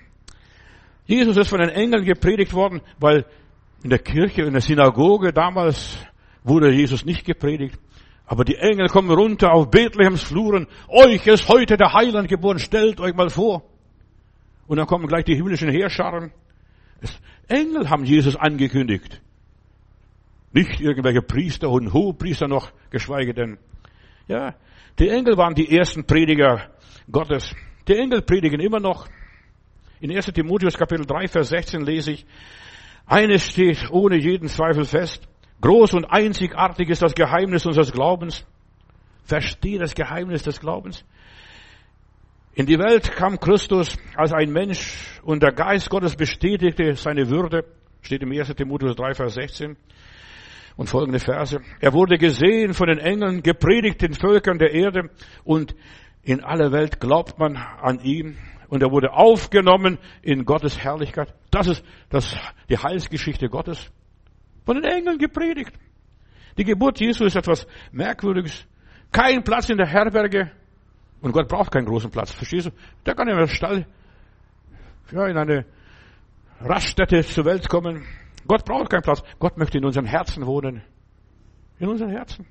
Jesus 1.07 1.37
ist 1.37 1.47
von 1.47 1.59
den 1.59 1.69
Engeln 1.69 2.05
gepredigt 2.05 2.53
worden, 2.53 2.81
weil 2.99 3.25
in 3.83 3.89
der 3.89 3.97
Kirche, 3.97 4.43
in 4.43 4.53
der 4.53 4.61
Synagoge 4.61 5.33
damals 5.33 5.97
wurde 6.43 6.71
Jesus 6.71 7.03
nicht 7.03 7.25
gepredigt. 7.25 7.79
Aber 8.27 8.45
die 8.45 8.57
Engel 8.57 8.89
kommen 8.89 9.09
runter 9.09 9.53
auf 9.53 9.71
Bethlehems 9.71 10.21
Fluren. 10.21 10.67
Euch 10.87 11.25
ist 11.25 11.49
heute 11.49 11.77
der 11.77 11.93
Heiland 11.93 12.29
geboren. 12.29 12.59
Stellt 12.59 12.99
euch 12.99 13.15
mal 13.15 13.31
vor. 13.31 13.63
Und 14.67 14.77
dann 14.77 14.87
kommen 14.87 15.07
gleich 15.07 15.25
die 15.25 15.35
himmlischen 15.35 15.69
Heerscharen. 15.69 16.31
Engel 17.47 17.89
haben 17.89 18.03
Jesus 18.03 18.35
angekündigt. 18.35 19.21
Nicht 20.51 20.81
irgendwelche 20.81 21.21
Priester 21.21 21.69
und 21.69 21.93
Hohepriester 21.93 22.47
noch, 22.47 22.71
geschweige 22.89 23.33
denn. 23.33 23.57
Ja, 24.27 24.55
die 24.99 25.09
Engel 25.09 25.37
waren 25.37 25.55
die 25.55 25.75
ersten 25.75 26.05
Prediger 26.05 26.69
Gottes. 27.11 27.53
Die 27.87 27.95
Engel 27.95 28.21
predigen 28.21 28.59
immer 28.59 28.79
noch. 28.79 29.07
In 29.99 30.11
1 30.11 30.25
Timotheus 30.27 30.77
Kapitel 30.77 31.05
3, 31.05 31.27
Vers 31.27 31.49
16 31.49 31.81
lese 31.81 32.11
ich, 32.11 32.25
eines 33.05 33.45
steht 33.45 33.89
ohne 33.89 34.17
jeden 34.17 34.49
Zweifel 34.49 34.85
fest. 34.85 35.27
Groß 35.61 35.93
und 35.93 36.05
einzigartig 36.05 36.89
ist 36.89 37.01
das 37.01 37.15
Geheimnis 37.15 37.65
unseres 37.65 37.91
Glaubens. 37.91 38.45
Verstehe 39.23 39.79
das 39.79 39.95
Geheimnis 39.95 40.43
des 40.43 40.59
Glaubens. 40.59 41.05
In 42.57 42.65
die 42.65 42.79
Welt 42.79 43.11
kam 43.11 43.39
Christus 43.39 43.99
als 44.15 44.33
ein 44.33 44.51
Mensch 44.51 45.21
und 45.21 45.43
der 45.43 45.51
Geist 45.51 45.91
Gottes 45.91 46.15
bestätigte 46.15 46.95
seine 46.95 47.29
Würde. 47.29 47.65
Steht 48.01 48.23
im 48.23 48.31
1. 48.31 48.47
Timotheus 48.55 48.95
3, 48.95 49.13
Vers 49.13 49.35
16 49.35 49.77
und 50.75 50.89
folgende 50.89 51.19
Verse. 51.19 51.61
Er 51.79 51.93
wurde 51.93 52.17
gesehen 52.17 52.73
von 52.73 52.87
den 52.87 52.97
Engeln, 52.97 53.43
gepredigt 53.43 54.01
den 54.01 54.13
Völkern 54.13 54.57
der 54.57 54.73
Erde 54.73 55.11
und 55.43 55.75
in 56.23 56.43
aller 56.43 56.71
Welt 56.71 56.99
glaubt 56.99 57.37
man 57.37 57.57
an 57.57 57.99
ihn 57.99 58.39
und 58.69 58.81
er 58.81 58.89
wurde 58.89 59.13
aufgenommen 59.13 59.99
in 60.23 60.43
Gottes 60.43 60.79
Herrlichkeit. 60.83 61.35
Das 61.51 61.67
ist 61.67 61.85
das, 62.09 62.35
die 62.71 62.77
Heilsgeschichte 62.79 63.49
Gottes. 63.49 63.91
Von 64.65 64.81
den 64.81 64.91
Engeln 64.91 65.19
gepredigt. 65.19 65.73
Die 66.57 66.63
Geburt 66.63 66.99
Jesu 66.99 67.23
ist 67.25 67.35
etwas 67.35 67.67
Merkwürdiges. 67.91 68.65
Kein 69.11 69.43
Platz 69.43 69.69
in 69.69 69.77
der 69.77 69.85
Herberge. 69.85 70.49
Und 71.27 71.33
Gott 71.33 71.49
braucht 71.49 71.73
keinen 71.73 71.87
großen 71.87 72.09
Platz. 72.09 72.31
Verstehst 72.31 72.67
du? 72.67 72.71
Der 73.05 73.13
kann 73.13 73.27
in 73.27 73.35
den 73.35 73.49
Stall, 73.49 73.85
ja, 75.11 75.27
in 75.27 75.35
eine 75.35 75.65
Raststätte 76.61 77.21
zur 77.21 77.43
Welt 77.43 77.67
kommen. 77.67 78.05
Gott 78.47 78.63
braucht 78.63 78.89
keinen 78.89 79.01
Platz. 79.01 79.21
Gott 79.37 79.57
möchte 79.57 79.77
in 79.77 79.83
unseren 79.83 80.05
Herzen 80.05 80.45
wohnen. 80.45 80.81
In 81.79 81.89
unseren 81.89 82.11
Herzen. 82.11 82.47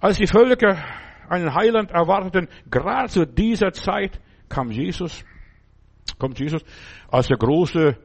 Als 0.00 0.16
die 0.16 0.26
Völker 0.26 0.82
einen 1.28 1.54
Heiland 1.54 1.90
erwarteten, 1.90 2.48
gerade 2.70 3.10
zu 3.10 3.26
dieser 3.26 3.72
Zeit 3.72 4.18
kam 4.48 4.70
Jesus, 4.70 5.22
kommt 6.18 6.38
Jesus, 6.38 6.64
als 7.10 7.26
der 7.26 7.36
große 7.36 7.98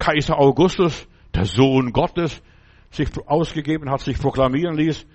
Kaiser 0.00 0.36
Augustus 0.36 1.06
der 1.32 1.44
Sohn 1.44 1.92
Gottes 1.92 2.42
sich 2.90 3.08
ausgegeben 3.28 3.88
hat, 3.88 4.00
sich 4.00 4.18
proklamieren 4.18 4.76
ließ. 4.76 5.06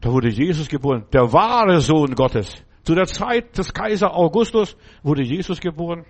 Da 0.00 0.12
wurde 0.12 0.28
Jesus 0.28 0.68
geboren, 0.68 1.06
der 1.12 1.32
wahre 1.32 1.80
Sohn 1.80 2.14
Gottes. 2.14 2.64
Zu 2.90 2.96
der 2.96 3.06
Zeit 3.06 3.56
des 3.56 3.72
Kaiser 3.72 4.16
Augustus 4.16 4.76
wurde 5.04 5.22
Jesus 5.22 5.60
geboren. 5.60 6.04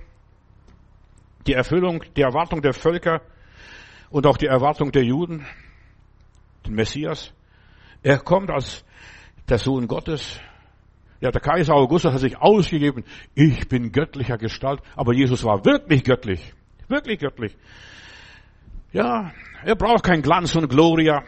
Die 1.47 1.53
Erfüllung, 1.53 2.03
die 2.17 2.23
Erwartung 2.23 2.63
der 2.63 2.73
Völker 2.73 3.21
und 4.09 4.27
auch 4.27 4.39
die 4.39 4.47
Erwartung 4.47 4.91
der 4.91 5.05
Juden, 5.05 5.45
den 6.67 6.73
Messias. 6.73 7.35
Er 8.03 8.17
kommt 8.21 8.49
als 8.49 8.83
der 9.47 9.59
Sohn 9.59 9.89
Gottes. 9.89 10.41
Ja, 11.21 11.31
der 11.31 11.43
Kaiser 11.43 11.75
Augustus 11.75 12.15
hat 12.15 12.21
sich 12.21 12.39
ausgegeben, 12.39 13.05
ich 13.35 13.69
bin 13.69 13.93
göttlicher 13.93 14.39
Gestalt, 14.39 14.81
aber 14.97 15.13
Jesus 15.13 15.45
war 15.45 15.63
wirklich 15.67 16.03
göttlich, 16.03 16.55
wirklich 16.89 17.19
göttlich. 17.19 17.59
Ja, 18.91 19.33
er 19.67 19.77
braucht 19.77 20.05
kein 20.05 20.23
Glanz 20.23 20.57
und 20.57 20.67
Gloria 20.71 21.25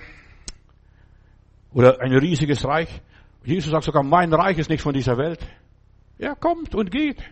oder 1.75 2.01
ein 2.01 2.15
riesiges 2.15 2.65
Reich. 2.65 3.03
Jesus 3.45 3.71
sagt 3.71 3.85
sogar, 3.85 4.03
mein 4.03 4.33
Reich 4.33 4.59
ist 4.59 4.71
nicht 4.71 4.83
von 4.83 4.95
dieser 4.95 5.17
Welt. 5.19 5.41
Er 6.19 6.37
kommt 6.37 6.75
und 6.75 6.91
geht. 6.91 7.23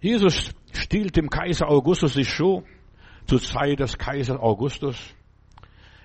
Jesus 0.00 0.52
stiehlt 0.72 1.16
dem 1.16 1.28
Kaiser 1.28 1.68
Augustus 1.68 2.14
die 2.14 2.24
Show 2.24 2.64
zur 3.26 3.40
Zeit 3.40 3.80
des 3.80 3.98
Kaisers 3.98 4.38
Augustus. 4.38 5.14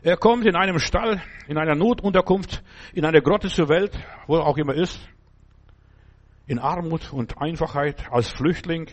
Er 0.01 0.17
kommt 0.17 0.45
in 0.45 0.55
einem 0.55 0.79
Stall, 0.79 1.21
in 1.47 1.57
einer 1.57 1.75
Notunterkunft, 1.75 2.63
in 2.93 3.05
eine 3.05 3.21
Grotte 3.21 3.49
zur 3.49 3.69
Welt, 3.69 3.97
wo 4.27 4.37
er 4.37 4.45
auch 4.45 4.57
immer 4.57 4.73
ist, 4.73 4.99
in 6.45 6.59
Armut 6.59 7.11
und 7.11 7.39
Einfachheit, 7.39 8.09
als 8.11 8.29
Flüchtling, 8.29 8.87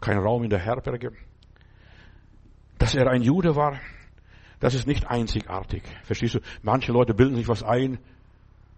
kein 0.00 0.18
Raum 0.18 0.44
in 0.44 0.50
der 0.50 0.60
Herberge. 0.60 1.12
Dass 2.78 2.94
er 2.94 3.08
ein 3.08 3.22
Jude 3.22 3.56
war, 3.56 3.80
das 4.60 4.74
ist 4.74 4.86
nicht 4.86 5.08
einzigartig. 5.08 5.82
Verstehst 6.04 6.34
du? 6.34 6.40
Manche 6.62 6.92
Leute 6.92 7.14
bilden 7.14 7.36
sich 7.36 7.48
was 7.48 7.62
ein. 7.62 7.98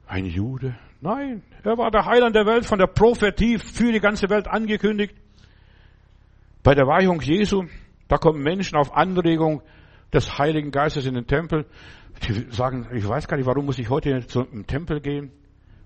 Ein 0.06 0.26
Jude? 0.26 0.76
Nein, 1.00 1.42
er 1.62 1.78
war 1.78 1.90
der 1.90 2.04
Heiland 2.04 2.34
der 2.34 2.44
Welt, 2.44 2.66
von 2.66 2.78
der 2.78 2.88
Prophetie 2.88 3.58
für 3.58 3.92
die 3.92 4.00
ganze 4.00 4.28
Welt 4.28 4.48
angekündigt. 4.48 5.14
Bei 6.62 6.74
der 6.74 6.86
Weihung 6.86 7.20
Jesu, 7.20 7.64
da 8.08 8.18
kommen 8.18 8.42
Menschen 8.42 8.76
auf 8.76 8.94
Anregung 8.94 9.62
des 10.12 10.38
Heiligen 10.38 10.72
Geistes 10.72 11.06
in 11.06 11.14
den 11.14 11.26
Tempel. 11.26 11.64
Die 12.26 12.50
sagen, 12.50 12.88
ich 12.92 13.08
weiß 13.08 13.28
gar 13.28 13.36
nicht, 13.36 13.46
warum 13.46 13.64
muss 13.64 13.78
ich 13.78 13.88
heute 13.88 14.26
zum 14.26 14.66
Tempel 14.66 15.00
gehen? 15.00 15.30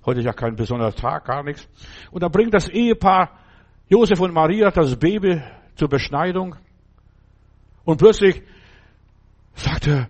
Heute 0.05 0.21
ist 0.21 0.27
ja 0.27 0.33
kein 0.33 0.57
besonderer 0.57 0.95
Tag, 0.95 1.27
gar 1.27 1.45
nichts. 1.45 1.69
Und 2.11 2.23
da 2.23 2.29
bringt 2.29 2.55
das 2.55 2.69
Ehepaar 2.69 3.39
Josef 3.89 4.19
und 4.21 4.33
Maria 4.33 4.71
das 4.71 4.97
Baby 4.97 5.41
zur 5.77 5.89
Beschneidung. 5.89 6.57
Und 7.85 7.99
plötzlich 7.99 8.43
sagte 9.55 10.09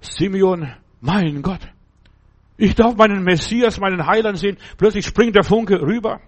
Simeon, 0.00 0.72
mein 1.00 1.42
Gott, 1.42 1.60
ich 2.56 2.74
darf 2.74 2.96
meinen 2.96 3.24
Messias, 3.24 3.80
meinen 3.80 4.06
Heiland 4.06 4.38
sehen. 4.38 4.56
Plötzlich 4.76 5.06
springt 5.06 5.34
der 5.34 5.42
Funke 5.42 5.80
rüber. 5.80 6.20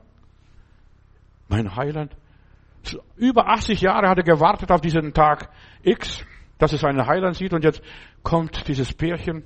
Mein 1.48 1.76
Heiland. 1.76 2.16
Über 3.16 3.48
80 3.48 3.80
Jahre 3.80 4.08
hat 4.08 4.18
er 4.18 4.24
gewartet 4.24 4.70
auf 4.70 4.80
diesen 4.80 5.14
Tag 5.14 5.50
X, 5.82 6.24
dass 6.58 6.72
er 6.72 6.78
seinen 6.78 7.06
Heiland 7.06 7.36
sieht 7.36 7.52
und 7.52 7.64
jetzt 7.64 7.82
kommt 8.22 8.66
dieses 8.68 8.92
Pärchen. 8.92 9.44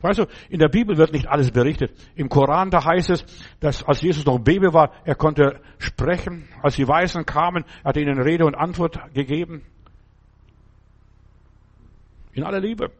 Weißt 0.00 0.18
du, 0.18 0.26
in 0.50 0.58
der 0.58 0.68
Bibel 0.68 0.96
wird 0.96 1.12
nicht 1.12 1.28
alles 1.28 1.52
berichtet. 1.52 1.92
Im 2.16 2.28
Koran, 2.28 2.70
da 2.70 2.84
heißt 2.84 3.10
es, 3.10 3.24
dass 3.60 3.84
als 3.84 4.02
Jesus 4.02 4.26
noch 4.26 4.40
Baby 4.40 4.72
war, 4.72 4.90
er 5.04 5.14
konnte 5.14 5.60
sprechen. 5.78 6.48
Als 6.60 6.74
die 6.74 6.88
Weißen 6.88 7.24
kamen, 7.24 7.64
hat 7.84 7.96
er 7.96 8.02
ihnen 8.02 8.20
Rede 8.20 8.44
und 8.44 8.56
Antwort 8.56 8.98
gegeben. 9.14 9.62
In 12.34 12.44
aller 12.44 12.60
Liebe. 12.60 12.90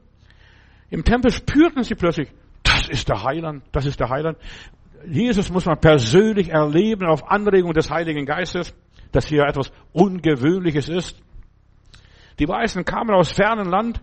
Im 0.90 1.04
Tempel 1.04 1.30
spürten 1.30 1.82
sie 1.82 1.94
plötzlich, 1.94 2.28
das 2.62 2.88
ist 2.88 3.08
der 3.08 3.22
Heiland, 3.22 3.64
das 3.72 3.86
ist 3.86 3.98
der 3.98 4.10
Heiland. 4.10 4.38
Jesus 5.06 5.50
muss 5.50 5.64
man 5.64 5.80
persönlich 5.80 6.50
erleben 6.50 7.06
auf 7.06 7.28
Anregung 7.30 7.72
des 7.72 7.90
Heiligen 7.90 8.26
Geistes, 8.26 8.74
dass 9.10 9.26
hier 9.26 9.44
etwas 9.44 9.72
Ungewöhnliches 9.92 10.88
ist. 10.88 11.20
Die 12.38 12.48
Weißen 12.48 12.84
kamen 12.84 13.14
aus 13.14 13.32
fernen 13.32 13.68
Land. 13.68 14.00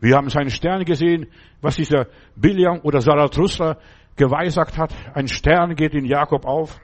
Wir 0.00 0.16
haben 0.16 0.30
seinen 0.30 0.50
Stern 0.50 0.84
gesehen, 0.84 1.26
was 1.60 1.76
dieser 1.76 2.06
Biliam 2.36 2.80
oder 2.82 3.00
Zarathustra 3.00 3.76
geweissagt 4.16 4.78
hat. 4.78 4.94
Ein 5.14 5.28
Stern 5.28 5.74
geht 5.74 5.94
in 5.94 6.04
Jakob 6.04 6.44
auf. 6.46 6.78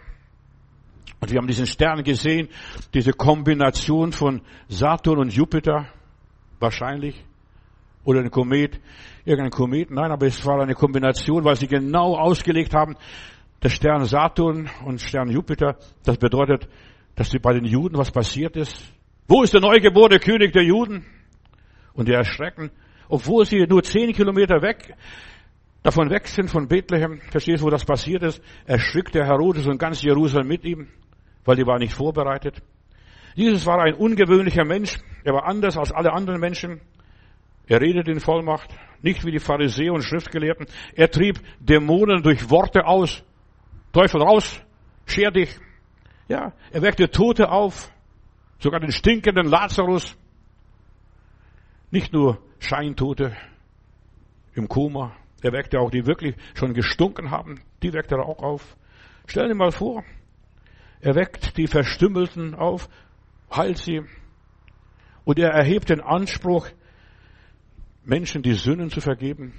Und 1.20 1.30
wir 1.30 1.38
haben 1.38 1.46
diesen 1.46 1.66
Stern 1.66 2.02
gesehen, 2.04 2.48
diese 2.92 3.12
Kombination 3.12 4.12
von 4.12 4.42
Saturn 4.68 5.18
und 5.18 5.34
Jupiter, 5.34 5.88
wahrscheinlich. 6.60 7.24
Oder 8.06 8.20
ein 8.20 8.30
Komet, 8.30 8.80
irgendein 9.24 9.50
Komet. 9.50 9.90
Nein, 9.90 10.12
aber 10.12 10.26
es 10.26 10.46
war 10.46 10.62
eine 10.62 10.74
Kombination, 10.74 11.44
weil 11.44 11.56
sie 11.56 11.66
genau 11.66 12.16
ausgelegt 12.16 12.72
haben, 12.72 12.94
der 13.64 13.68
Stern 13.68 14.04
Saturn 14.04 14.70
und 14.84 15.00
Stern 15.00 15.28
Jupiter. 15.28 15.76
Das 16.04 16.16
bedeutet, 16.16 16.68
dass 17.16 17.32
bei 17.42 17.52
den 17.52 17.64
Juden 17.64 17.98
was 17.98 18.12
passiert 18.12 18.56
ist. 18.56 18.80
Wo 19.26 19.42
ist 19.42 19.54
der 19.54 19.60
neugeborene 19.60 20.20
König 20.20 20.52
der 20.52 20.62
Juden? 20.62 21.04
Und 21.94 22.06
die 22.06 22.12
erschrecken, 22.12 22.70
obwohl 23.08 23.44
sie 23.44 23.66
nur 23.66 23.82
zehn 23.82 24.12
Kilometer 24.12 24.62
weg, 24.62 24.94
davon 25.82 26.08
weg 26.08 26.28
sind 26.28 26.48
von 26.48 26.68
Bethlehem. 26.68 27.20
Verstehst 27.32 27.60
du, 27.60 27.66
wo 27.66 27.70
das 27.70 27.84
passiert 27.84 28.22
ist? 28.22 28.40
Erschrickt 28.66 29.16
der 29.16 29.26
Herodes 29.26 29.66
und 29.66 29.78
ganz 29.78 30.00
Jerusalem 30.00 30.46
mit 30.46 30.64
ihm, 30.64 30.86
weil 31.44 31.56
die 31.56 31.66
war 31.66 31.80
nicht 31.80 31.94
vorbereitet. 31.94 32.62
Jesus 33.34 33.66
war 33.66 33.80
ein 33.80 33.94
ungewöhnlicher 33.94 34.64
Mensch. 34.64 34.96
Er 35.24 35.34
war 35.34 35.48
anders 35.48 35.76
als 35.76 35.90
alle 35.90 36.12
anderen 36.12 36.38
Menschen. 36.38 36.80
Er 37.66 37.80
redet 37.80 38.08
in 38.08 38.20
Vollmacht, 38.20 38.70
nicht 39.02 39.24
wie 39.24 39.32
die 39.32 39.40
Pharisäer 39.40 39.92
und 39.92 40.02
Schriftgelehrten. 40.02 40.66
Er 40.94 41.10
trieb 41.10 41.40
Dämonen 41.60 42.22
durch 42.22 42.48
Worte 42.50 42.86
aus. 42.86 43.22
Teufel 43.92 44.22
raus, 44.22 44.60
scher 45.06 45.30
dich. 45.30 45.58
Ja, 46.28 46.52
er 46.72 46.82
weckte 46.82 47.10
Tote 47.10 47.50
auf, 47.50 47.90
sogar 48.58 48.80
den 48.80 48.92
stinkenden 48.92 49.46
Lazarus. 49.46 50.16
Nicht 51.90 52.12
nur 52.12 52.42
Scheintote 52.58 53.36
im 54.54 54.68
Koma, 54.68 55.14
er 55.42 55.52
weckte 55.52 55.78
auch 55.78 55.90
die 55.90 56.06
wirklich 56.06 56.34
schon 56.54 56.74
gestunken 56.74 57.30
haben, 57.30 57.60
die 57.82 57.92
weckte 57.92 58.16
er 58.16 58.26
auch 58.26 58.42
auf. 58.42 58.76
Stell 59.26 59.48
dir 59.48 59.54
mal 59.54 59.70
vor, 59.70 60.04
er 61.00 61.14
weckt 61.14 61.56
die 61.56 61.66
Verstümmelten 61.66 62.54
auf, 62.54 62.88
heilt 63.54 63.78
sie 63.78 64.02
und 65.24 65.38
er 65.38 65.50
erhebt 65.50 65.90
den 65.90 66.00
Anspruch, 66.00 66.68
Menschen 68.06 68.42
die 68.42 68.54
Sünden 68.54 68.90
zu 68.90 69.00
vergeben, 69.00 69.52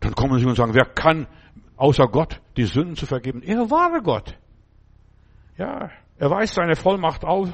dann 0.00 0.14
kommen 0.14 0.38
sie 0.38 0.46
und 0.46 0.56
sagen, 0.56 0.74
wer 0.74 0.86
kann 0.86 1.26
außer 1.76 2.06
Gott 2.08 2.40
die 2.56 2.64
Sünden 2.64 2.96
zu 2.96 3.06
vergeben? 3.06 3.42
Er 3.42 3.70
war 3.70 4.00
Gott. 4.02 4.36
Ja, 5.56 5.90
er 6.18 6.30
weist 6.30 6.54
seine 6.54 6.76
Vollmacht 6.76 7.24
auf, 7.24 7.48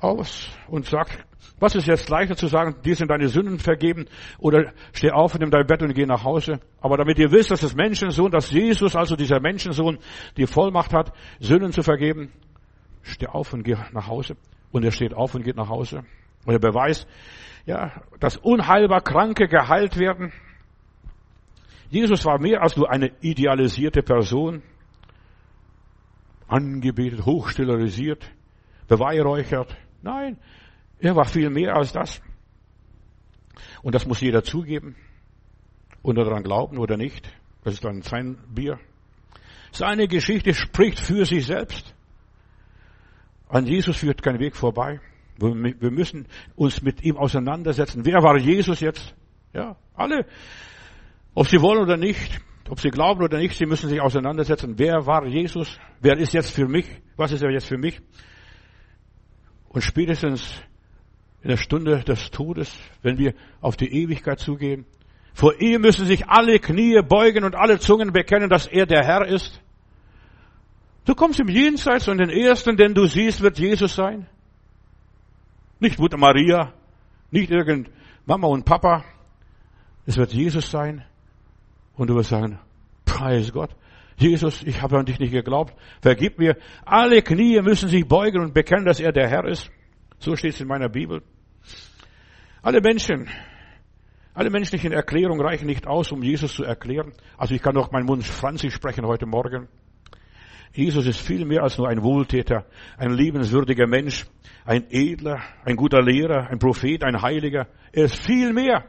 aus 0.00 0.48
und 0.68 0.86
sagt, 0.86 1.24
was 1.60 1.74
ist 1.74 1.86
jetzt 1.86 2.08
leichter 2.08 2.36
zu 2.36 2.46
sagen, 2.46 2.76
dir 2.84 2.94
sind 2.94 3.10
deine 3.10 3.28
Sünden 3.28 3.58
vergeben 3.58 4.06
oder 4.38 4.72
steh 4.92 5.10
auf 5.10 5.34
und 5.34 5.40
nimm 5.40 5.50
dein 5.50 5.66
Bett 5.66 5.82
und 5.82 5.92
geh 5.92 6.06
nach 6.06 6.24
Hause. 6.24 6.60
Aber 6.80 6.96
damit 6.96 7.18
ihr 7.18 7.30
wisst, 7.32 7.50
dass 7.50 7.60
das 7.60 7.74
Menschensohn, 7.74 8.30
dass 8.30 8.50
Jesus, 8.50 8.94
also 8.94 9.16
dieser 9.16 9.40
Menschensohn, 9.40 9.98
die 10.36 10.46
Vollmacht 10.46 10.92
hat, 10.92 11.12
Sünden 11.40 11.72
zu 11.72 11.82
vergeben, 11.82 12.32
steh 13.02 13.26
auf 13.26 13.52
und 13.52 13.64
geh 13.64 13.76
nach 13.92 14.06
Hause. 14.06 14.36
Und 14.70 14.84
er 14.84 14.92
steht 14.92 15.14
auf 15.14 15.34
und 15.34 15.42
geht 15.42 15.56
nach 15.56 15.68
Hause. 15.68 16.04
Und 16.44 16.52
er 16.52 16.60
beweist, 16.60 17.08
ja, 17.68 17.92
dass 18.18 18.38
unheilbar 18.38 19.02
Kranke 19.02 19.46
geheilt 19.46 19.98
werden. 19.98 20.32
Jesus 21.90 22.24
war 22.24 22.40
mehr 22.40 22.62
als 22.62 22.78
nur 22.78 22.90
eine 22.90 23.12
idealisierte 23.20 24.02
Person, 24.02 24.62
angebetet, 26.46 27.26
hochstillarisiert, 27.26 28.24
beweihräuchert. 28.88 29.76
Nein, 30.00 30.38
er 30.98 31.14
war 31.14 31.26
viel 31.26 31.50
mehr 31.50 31.76
als 31.76 31.92
das. 31.92 32.22
Und 33.82 33.94
das 33.94 34.06
muss 34.06 34.22
jeder 34.22 34.42
zugeben 34.42 34.96
und 36.00 36.16
daran 36.16 36.42
glauben 36.42 36.78
oder 36.78 36.96
nicht. 36.96 37.30
Das 37.64 37.74
ist 37.74 37.84
dann 37.84 38.00
sein 38.00 38.38
Bier. 38.48 38.78
Seine 39.72 40.08
Geschichte 40.08 40.54
spricht 40.54 41.00
für 41.00 41.26
sich 41.26 41.44
selbst. 41.44 41.94
An 43.50 43.66
Jesus 43.66 43.98
führt 43.98 44.22
kein 44.22 44.38
Weg 44.38 44.56
vorbei. 44.56 45.00
Wir 45.38 45.90
müssen 45.90 46.26
uns 46.56 46.82
mit 46.82 47.04
ihm 47.04 47.16
auseinandersetzen. 47.16 48.04
Wer 48.04 48.22
war 48.22 48.36
Jesus 48.38 48.80
jetzt? 48.80 49.14
Ja, 49.52 49.76
alle. 49.94 50.26
Ob 51.34 51.46
sie 51.46 51.62
wollen 51.62 51.80
oder 51.80 51.96
nicht, 51.96 52.40
ob 52.68 52.80
sie 52.80 52.90
glauben 52.90 53.22
oder 53.22 53.38
nicht, 53.38 53.56
sie 53.56 53.66
müssen 53.66 53.88
sich 53.88 54.00
auseinandersetzen. 54.00 54.74
Wer 54.78 55.06
war 55.06 55.26
Jesus? 55.26 55.78
Wer 56.00 56.18
ist 56.18 56.34
jetzt 56.34 56.50
für 56.50 56.66
mich? 56.66 56.86
Was 57.16 57.32
ist 57.32 57.42
er 57.42 57.50
jetzt 57.50 57.68
für 57.68 57.78
mich? 57.78 58.00
Und 59.68 59.82
spätestens 59.82 60.60
in 61.42 61.50
der 61.50 61.56
Stunde 61.56 62.00
des 62.00 62.30
Todes, 62.30 62.76
wenn 63.02 63.18
wir 63.18 63.34
auf 63.60 63.76
die 63.76 63.92
Ewigkeit 63.92 64.40
zugehen, 64.40 64.86
vor 65.34 65.60
ihm 65.60 65.82
müssen 65.82 66.06
sich 66.06 66.28
alle 66.28 66.58
Knie 66.58 67.00
beugen 67.02 67.44
und 67.44 67.54
alle 67.54 67.78
Zungen 67.78 68.12
bekennen, 68.12 68.50
dass 68.50 68.66
er 68.66 68.86
der 68.86 69.04
Herr 69.04 69.24
ist. 69.24 69.62
Du 71.04 71.14
kommst 71.14 71.38
im 71.38 71.48
Jenseits 71.48 72.08
und 72.08 72.18
den 72.18 72.28
ersten, 72.28 72.76
den 72.76 72.92
du 72.92 73.06
siehst, 73.06 73.40
wird 73.40 73.58
Jesus 73.58 73.94
sein. 73.94 74.26
Nicht 75.80 75.98
Mutter 75.98 76.16
Maria, 76.16 76.72
nicht 77.30 77.50
irgend 77.50 77.90
Mama 78.26 78.48
und 78.48 78.64
Papa. 78.64 79.04
Es 80.06 80.16
wird 80.16 80.32
Jesus 80.32 80.70
sein. 80.70 81.04
Und 81.94 82.10
du 82.10 82.14
wirst 82.14 82.30
sagen, 82.30 82.58
preis 83.04 83.52
Gott, 83.52 83.70
Jesus, 84.16 84.62
ich 84.62 84.82
habe 84.82 84.98
an 84.98 85.06
dich 85.06 85.18
nicht 85.18 85.32
geglaubt, 85.32 85.74
vergib 86.00 86.38
mir. 86.38 86.56
Alle 86.84 87.22
Knie 87.22 87.60
müssen 87.60 87.88
sich 87.88 88.06
beugen 88.06 88.40
und 88.40 88.54
bekennen, 88.54 88.84
dass 88.84 89.00
er 89.00 89.12
der 89.12 89.28
Herr 89.28 89.44
ist. 89.44 89.70
So 90.18 90.34
steht 90.34 90.54
es 90.54 90.60
in 90.60 90.68
meiner 90.68 90.88
Bibel. 90.88 91.22
Alle 92.62 92.80
Menschen, 92.80 93.28
alle 94.34 94.50
menschlichen 94.50 94.92
Erklärungen 94.92 95.40
reichen 95.40 95.66
nicht 95.66 95.86
aus, 95.86 96.10
um 96.10 96.22
Jesus 96.22 96.54
zu 96.54 96.64
erklären. 96.64 97.12
Also 97.36 97.54
ich 97.54 97.62
kann 97.62 97.74
doch 97.74 97.92
meinen 97.92 98.06
Mund 98.06 98.24
franzig 98.24 98.74
sprechen 98.74 99.06
heute 99.06 99.26
Morgen. 99.26 99.68
Jesus 100.72 101.06
ist 101.06 101.20
viel 101.20 101.44
mehr 101.44 101.62
als 101.62 101.78
nur 101.78 101.88
ein 101.88 102.02
Wohltäter, 102.02 102.66
ein 102.96 103.12
liebenswürdiger 103.12 103.86
Mensch, 103.86 104.26
ein 104.64 104.86
Edler, 104.90 105.40
ein 105.64 105.76
guter 105.76 106.02
Lehrer, 106.02 106.48
ein 106.48 106.58
Prophet, 106.58 107.02
ein 107.04 107.20
Heiliger. 107.20 107.66
Er 107.92 108.04
ist 108.04 108.24
viel 108.24 108.52
mehr. 108.52 108.84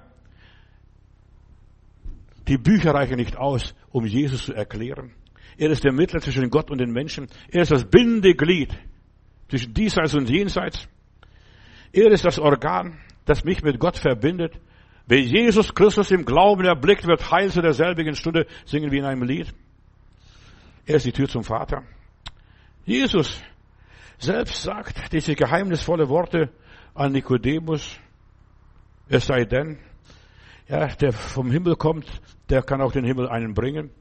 Die 2.47 2.57
Bücher 2.57 2.93
reichen 2.93 3.15
nicht 3.15 3.37
aus, 3.37 3.75
um 3.91 4.05
Jesus 4.05 4.45
zu 4.45 4.53
erklären. 4.53 5.13
Er 5.57 5.69
ist 5.69 5.83
der 5.83 5.93
Mittler 5.93 6.19
zwischen 6.19 6.49
Gott 6.49 6.71
und 6.71 6.79
den 6.79 6.91
Menschen. 6.91 7.27
Er 7.49 7.61
ist 7.61 7.71
das 7.71 7.85
Bindeglied 7.85 8.77
zwischen 9.49 9.73
diesseits 9.73 10.15
und 10.15 10.29
jenseits. 10.29 10.87
Er 11.91 12.11
ist 12.11 12.25
das 12.25 12.39
Organ, 12.39 12.99
das 13.25 13.43
mich 13.43 13.61
mit 13.61 13.79
Gott 13.79 13.97
verbindet. 13.97 14.59
Wer 15.07 15.19
Jesus 15.21 15.73
Christus 15.73 16.11
im 16.11 16.23
Glauben 16.25 16.65
erblickt, 16.65 17.07
wird 17.07 17.31
heil 17.31 17.49
zu 17.49 17.61
derselbigen 17.61 18.15
Stunde, 18.15 18.45
singen 18.65 18.91
wir 18.91 18.99
in 18.99 19.05
einem 19.05 19.23
Lied. 19.23 19.53
Er 20.89 20.95
ist 20.95 21.05
die 21.05 21.11
Tür 21.11 21.27
zum 21.27 21.43
Vater. 21.43 21.83
Jesus 22.83 23.43
selbst 24.17 24.63
sagt 24.63 25.13
diese 25.13 25.35
geheimnisvolle 25.35 26.09
Worte 26.09 26.49
an 26.95 27.11
Nikodemus. 27.11 27.99
Es 29.07 29.27
sei 29.27 29.45
denn, 29.45 29.77
ja, 30.67 30.87
der 30.87 31.13
vom 31.13 31.51
Himmel 31.51 31.75
kommt, 31.75 32.07
der 32.49 32.63
kann 32.63 32.81
auch 32.81 32.91
den 32.91 33.05
Himmel 33.05 33.29
einen 33.29 33.53
bringen. 33.53 33.91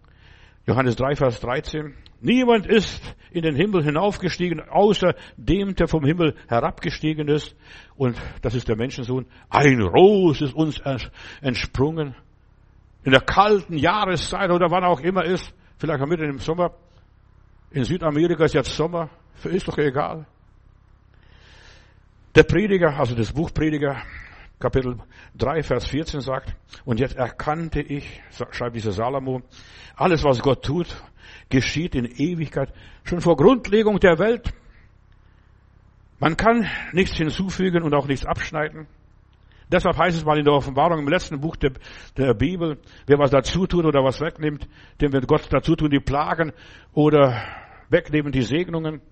Johannes 0.66 0.97
3, 0.97 1.16
Vers 1.16 1.41
13. 1.41 1.95
Niemand 2.22 2.66
ist 2.66 3.03
in 3.32 3.43
den 3.43 3.55
Himmel 3.55 3.84
hinaufgestiegen, 3.84 4.62
außer 4.66 5.14
dem, 5.36 5.74
der 5.74 5.89
vom 5.89 6.07
Himmel 6.07 6.36
herabgestiegen 6.49 7.28
ist. 7.28 7.55
Und 7.97 8.16
das 8.41 8.55
ist 8.55 8.66
der 8.66 8.76
Menschensohn. 8.76 9.26
Ein 9.51 9.82
Ros 9.82 10.41
ist 10.41 10.55
uns 10.55 10.80
entsprungen. 11.43 12.14
In 13.05 13.12
der 13.12 13.20
kalten 13.20 13.76
Jahreszeit 13.76 14.51
oder 14.51 14.70
wann 14.70 14.84
auch 14.84 15.01
immer 15.01 15.26
ist, 15.26 15.53
vielleicht 15.78 16.06
mitten 16.06 16.24
im 16.24 16.38
Sommer. 16.38 16.72
In 17.70 17.84
Südamerika 17.84 18.44
ist 18.44 18.54
jetzt 18.54 18.74
Sommer, 18.74 19.10
ist 19.44 19.68
doch 19.68 19.78
egal. 19.78 20.26
Der 22.34 22.42
Prediger, 22.42 22.98
also 22.98 23.14
das 23.14 23.32
Buch 23.32 23.52
Prediger, 23.52 24.02
Kapitel 24.58 24.98
3, 25.36 25.62
Vers 25.62 25.86
14 25.88 26.20
sagt, 26.20 26.54
und 26.84 26.98
jetzt 26.98 27.16
erkannte 27.16 27.80
ich, 27.80 28.20
schreibt 28.50 28.76
dieser 28.76 28.92
Salomo, 28.92 29.42
alles 29.96 30.24
was 30.24 30.40
Gott 30.40 30.64
tut, 30.64 31.02
geschieht 31.48 31.94
in 31.94 32.06
Ewigkeit, 32.06 32.72
schon 33.04 33.20
vor 33.20 33.36
Grundlegung 33.36 34.00
der 34.00 34.18
Welt. 34.18 34.52
Man 36.18 36.36
kann 36.36 36.68
nichts 36.92 37.16
hinzufügen 37.16 37.82
und 37.82 37.94
auch 37.94 38.06
nichts 38.06 38.26
abschneiden. 38.26 38.88
Deshalb 39.70 39.96
heißt 39.96 40.16
es 40.16 40.24
mal 40.24 40.38
in 40.38 40.44
der 40.44 40.54
Offenbarung 40.54 41.00
im 41.00 41.08
letzten 41.08 41.40
Buch 41.40 41.56
der, 41.56 41.72
der 42.16 42.34
Bibel, 42.34 42.78
wer 43.06 43.18
was 43.18 43.30
dazu 43.30 43.66
tut 43.66 43.84
oder 43.84 44.02
was 44.02 44.20
wegnimmt, 44.20 44.66
dem 45.00 45.12
wird 45.12 45.26
Gott 45.26 45.46
dazu 45.50 45.76
tun, 45.76 45.90
die 45.90 46.00
Plagen 46.00 46.52
oder 46.92 47.42
wegnehmen 47.90 48.32
die 48.32 48.42
Segnungen. 48.42 49.02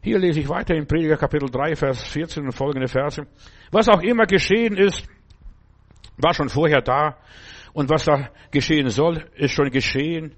Hier 0.00 0.18
lese 0.18 0.40
ich 0.40 0.48
weiter 0.48 0.74
in 0.74 0.86
Prediger 0.86 1.16
Kapitel 1.16 1.48
3, 1.48 1.76
Vers 1.76 2.02
14 2.04 2.44
und 2.44 2.52
folgende 2.52 2.88
Verse. 2.88 3.26
Was 3.70 3.88
auch 3.88 4.02
immer 4.02 4.26
geschehen 4.26 4.76
ist, 4.76 5.06
war 6.16 6.34
schon 6.34 6.48
vorher 6.48 6.80
da. 6.80 7.18
Und 7.72 7.88
was 7.88 8.04
da 8.04 8.30
geschehen 8.50 8.88
soll, 8.88 9.24
ist 9.34 9.52
schon 9.52 9.70
geschehen. 9.70 10.34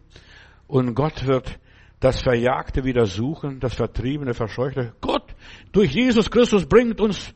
Und 0.66 0.94
Gott 0.94 1.26
wird 1.26 1.58
das 2.00 2.20
Verjagte 2.22 2.84
wieder 2.84 3.06
suchen, 3.06 3.60
das 3.60 3.74
Vertriebene, 3.74 4.34
Verscheuchte. 4.34 4.94
Gott 5.00 5.34
durch 5.72 5.92
Jesus 5.92 6.30
Christus 6.30 6.66
bringt 6.66 7.00
uns 7.00 7.34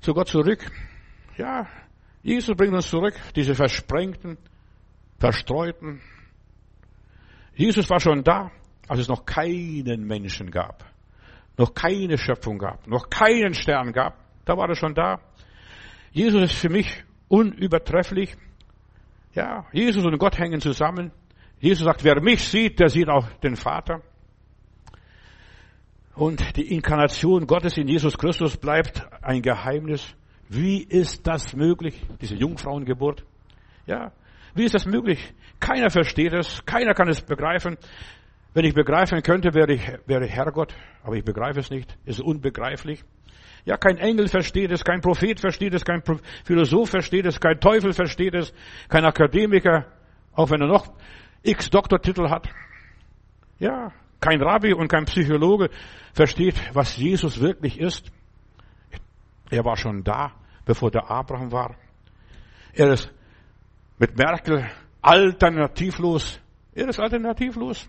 zu 0.00 0.12
Gott 0.12 0.28
zurück. 0.28 0.70
Ja, 1.38 1.66
Jesus 2.22 2.56
bringt 2.56 2.74
uns 2.74 2.90
zurück, 2.90 3.14
diese 3.36 3.54
versprengten, 3.54 4.36
verstreuten. 5.18 6.00
Jesus 7.54 7.88
war 7.88 8.00
schon 8.00 8.24
da, 8.24 8.50
als 8.88 9.00
es 9.00 9.08
noch 9.08 9.24
keinen 9.24 10.04
Menschen 10.04 10.50
gab, 10.50 10.84
noch 11.56 11.74
keine 11.74 12.18
Schöpfung 12.18 12.58
gab, 12.58 12.86
noch 12.88 13.08
keinen 13.08 13.54
Stern 13.54 13.92
gab. 13.92 14.16
Da 14.44 14.56
war 14.56 14.68
er 14.68 14.74
schon 14.74 14.94
da. 14.94 15.20
Jesus 16.10 16.42
ist 16.42 16.54
für 16.54 16.70
mich 16.70 17.04
unübertrefflich. 17.28 18.36
Ja, 19.34 19.66
Jesus 19.72 20.04
und 20.04 20.18
Gott 20.18 20.38
hängen 20.38 20.60
zusammen. 20.60 21.12
Jesus 21.60 21.84
sagt, 21.84 22.02
wer 22.02 22.20
mich 22.20 22.48
sieht, 22.48 22.80
der 22.80 22.88
sieht 22.88 23.08
auch 23.08 23.28
den 23.44 23.54
Vater. 23.54 24.02
Und 26.14 26.56
die 26.56 26.74
Inkarnation 26.74 27.46
Gottes 27.46 27.76
in 27.76 27.86
Jesus 27.86 28.18
Christus 28.18 28.56
bleibt 28.56 29.06
ein 29.22 29.40
Geheimnis. 29.40 30.16
Wie 30.48 30.82
ist 30.82 31.26
das 31.26 31.54
möglich? 31.54 32.00
Diese 32.20 32.34
Jungfrauengeburt. 32.34 33.24
Ja. 33.86 34.12
Wie 34.54 34.64
ist 34.64 34.74
das 34.74 34.86
möglich? 34.86 35.32
Keiner 35.60 35.90
versteht 35.90 36.32
es. 36.32 36.64
Keiner 36.64 36.94
kann 36.94 37.08
es 37.08 37.20
begreifen. 37.20 37.76
Wenn 38.54 38.64
ich 38.64 38.74
begreifen 38.74 39.22
könnte, 39.22 39.54
wäre 39.54 39.72
ich, 39.72 39.82
wäre 40.06 40.26
Herrgott. 40.26 40.74
Aber 41.02 41.16
ich 41.16 41.24
begreife 41.24 41.60
es 41.60 41.70
nicht. 41.70 41.96
Es 42.06 42.18
ist 42.18 42.24
unbegreiflich. 42.24 43.04
Ja, 43.64 43.76
kein 43.76 43.98
Engel 43.98 44.28
versteht 44.28 44.70
es, 44.70 44.82
kein 44.82 45.02
Prophet 45.02 45.40
versteht 45.40 45.74
es, 45.74 45.84
kein 45.84 46.02
Philosoph 46.44 46.88
versteht 46.88 47.26
es, 47.26 47.38
kein 47.38 47.60
Teufel 47.60 47.92
versteht 47.92 48.34
es, 48.34 48.54
kein 48.88 49.04
Akademiker, 49.04 49.84
auch 50.32 50.50
wenn 50.50 50.62
er 50.62 50.68
noch 50.68 50.86
x 51.42 51.68
Doktortitel 51.68 52.30
hat. 52.30 52.48
Ja, 53.58 53.92
kein 54.20 54.40
Rabbi 54.40 54.72
und 54.72 54.88
kein 54.88 55.04
Psychologe 55.04 55.68
versteht, 56.14 56.54
was 56.72 56.96
Jesus 56.96 57.40
wirklich 57.40 57.78
ist. 57.78 58.10
Er 59.50 59.64
war 59.64 59.76
schon 59.76 60.04
da, 60.04 60.32
bevor 60.64 60.90
der 60.90 61.10
Abraham 61.10 61.52
war. 61.52 61.76
Er 62.72 62.92
ist 62.92 63.10
mit 63.98 64.16
Merkel 64.16 64.70
alternativlos. 65.00 66.40
Er 66.74 66.88
ist 66.88 67.00
alternativlos. 67.00 67.88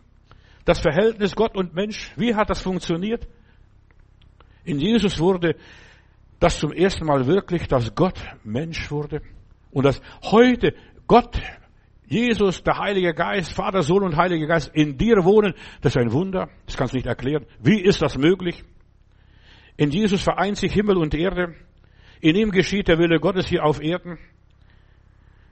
Das 0.65 0.79
Verhältnis 0.79 1.35
Gott 1.35 1.55
und 1.55 1.73
Mensch, 1.73 2.11
wie 2.15 2.35
hat 2.35 2.49
das 2.49 2.61
funktioniert? 2.61 3.27
In 4.63 4.79
Jesus 4.79 5.19
wurde 5.19 5.55
das 6.39 6.59
zum 6.59 6.71
ersten 6.71 7.05
Mal 7.05 7.27
wirklich, 7.27 7.67
dass 7.67 7.93
Gott 7.95 8.19
Mensch 8.43 8.89
wurde 8.91 9.21
und 9.71 9.85
dass 9.85 10.01
heute 10.23 10.73
Gott, 11.07 11.39
Jesus, 12.05 12.63
der 12.63 12.77
Heilige 12.77 13.13
Geist, 13.13 13.53
Vater, 13.53 13.83
Sohn 13.83 14.03
und 14.03 14.15
Heiliger 14.15 14.47
Geist 14.47 14.71
in 14.73 14.97
dir 14.97 15.23
wohnen, 15.23 15.53
das 15.81 15.95
ist 15.95 16.01
ein 16.01 16.11
Wunder. 16.11 16.49
Das 16.65 16.77
kannst 16.77 16.93
du 16.93 16.97
nicht 16.97 17.07
erklären. 17.07 17.45
Wie 17.61 17.81
ist 17.81 18.01
das 18.01 18.17
möglich? 18.17 18.63
In 19.79 19.91
Jesus 19.91 20.21
vereint 20.21 20.57
sich 20.57 20.73
Himmel 20.73 20.97
und 20.97 21.15
Erde. 21.15 21.55
In 22.19 22.35
ihm 22.35 22.51
geschieht 22.51 22.89
der 22.89 22.99
Wille 22.99 23.17
Gottes 23.21 23.47
hier 23.47 23.63
auf 23.63 23.81
Erden. 23.81 24.17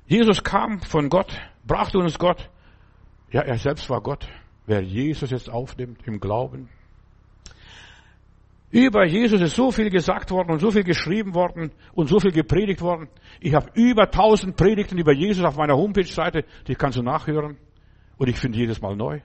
Jesus 0.06 0.44
kam 0.44 0.82
von 0.82 1.08
Gott, 1.08 1.32
brachte 1.66 1.98
uns 1.98 2.20
Gott. 2.20 2.50
Ja, 3.32 3.44
er 3.44 3.58
selbst 3.58 3.90
war 3.90 4.02
Gott. 4.02 4.28
Wer 4.66 4.82
Jesus 4.82 5.32
jetzt 5.32 5.50
aufnimmt 5.50 6.06
im 6.06 6.20
Glauben. 6.20 6.68
Über 8.70 9.06
Jesus 9.06 9.40
ist 9.40 9.56
so 9.56 9.72
viel 9.72 9.90
gesagt 9.90 10.30
worden 10.30 10.52
und 10.52 10.60
so 10.60 10.72
viel 10.72 10.84
geschrieben 10.84 11.34
worden 11.34 11.72
und 11.94 12.10
so 12.10 12.20
viel 12.20 12.34
gepredigt 12.34 12.82
worden. 12.82 13.08
Ich 13.40 13.54
habe 13.54 13.72
über 13.76 14.12
tausend 14.12 14.58
Predigten 14.58 14.98
über 14.98 15.14
Jesus 15.14 15.46
auf 15.46 15.56
meiner 15.56 15.78
Homepage-Seite, 15.78 16.44
die 16.68 16.76
kannst 16.76 16.98
du 16.98 17.02
nachhören. 17.02 17.58
Und 18.18 18.28
ich 18.28 18.36
finde 18.36 18.58
jedes 18.58 18.82
Mal 18.82 18.98
neu. 18.98 19.22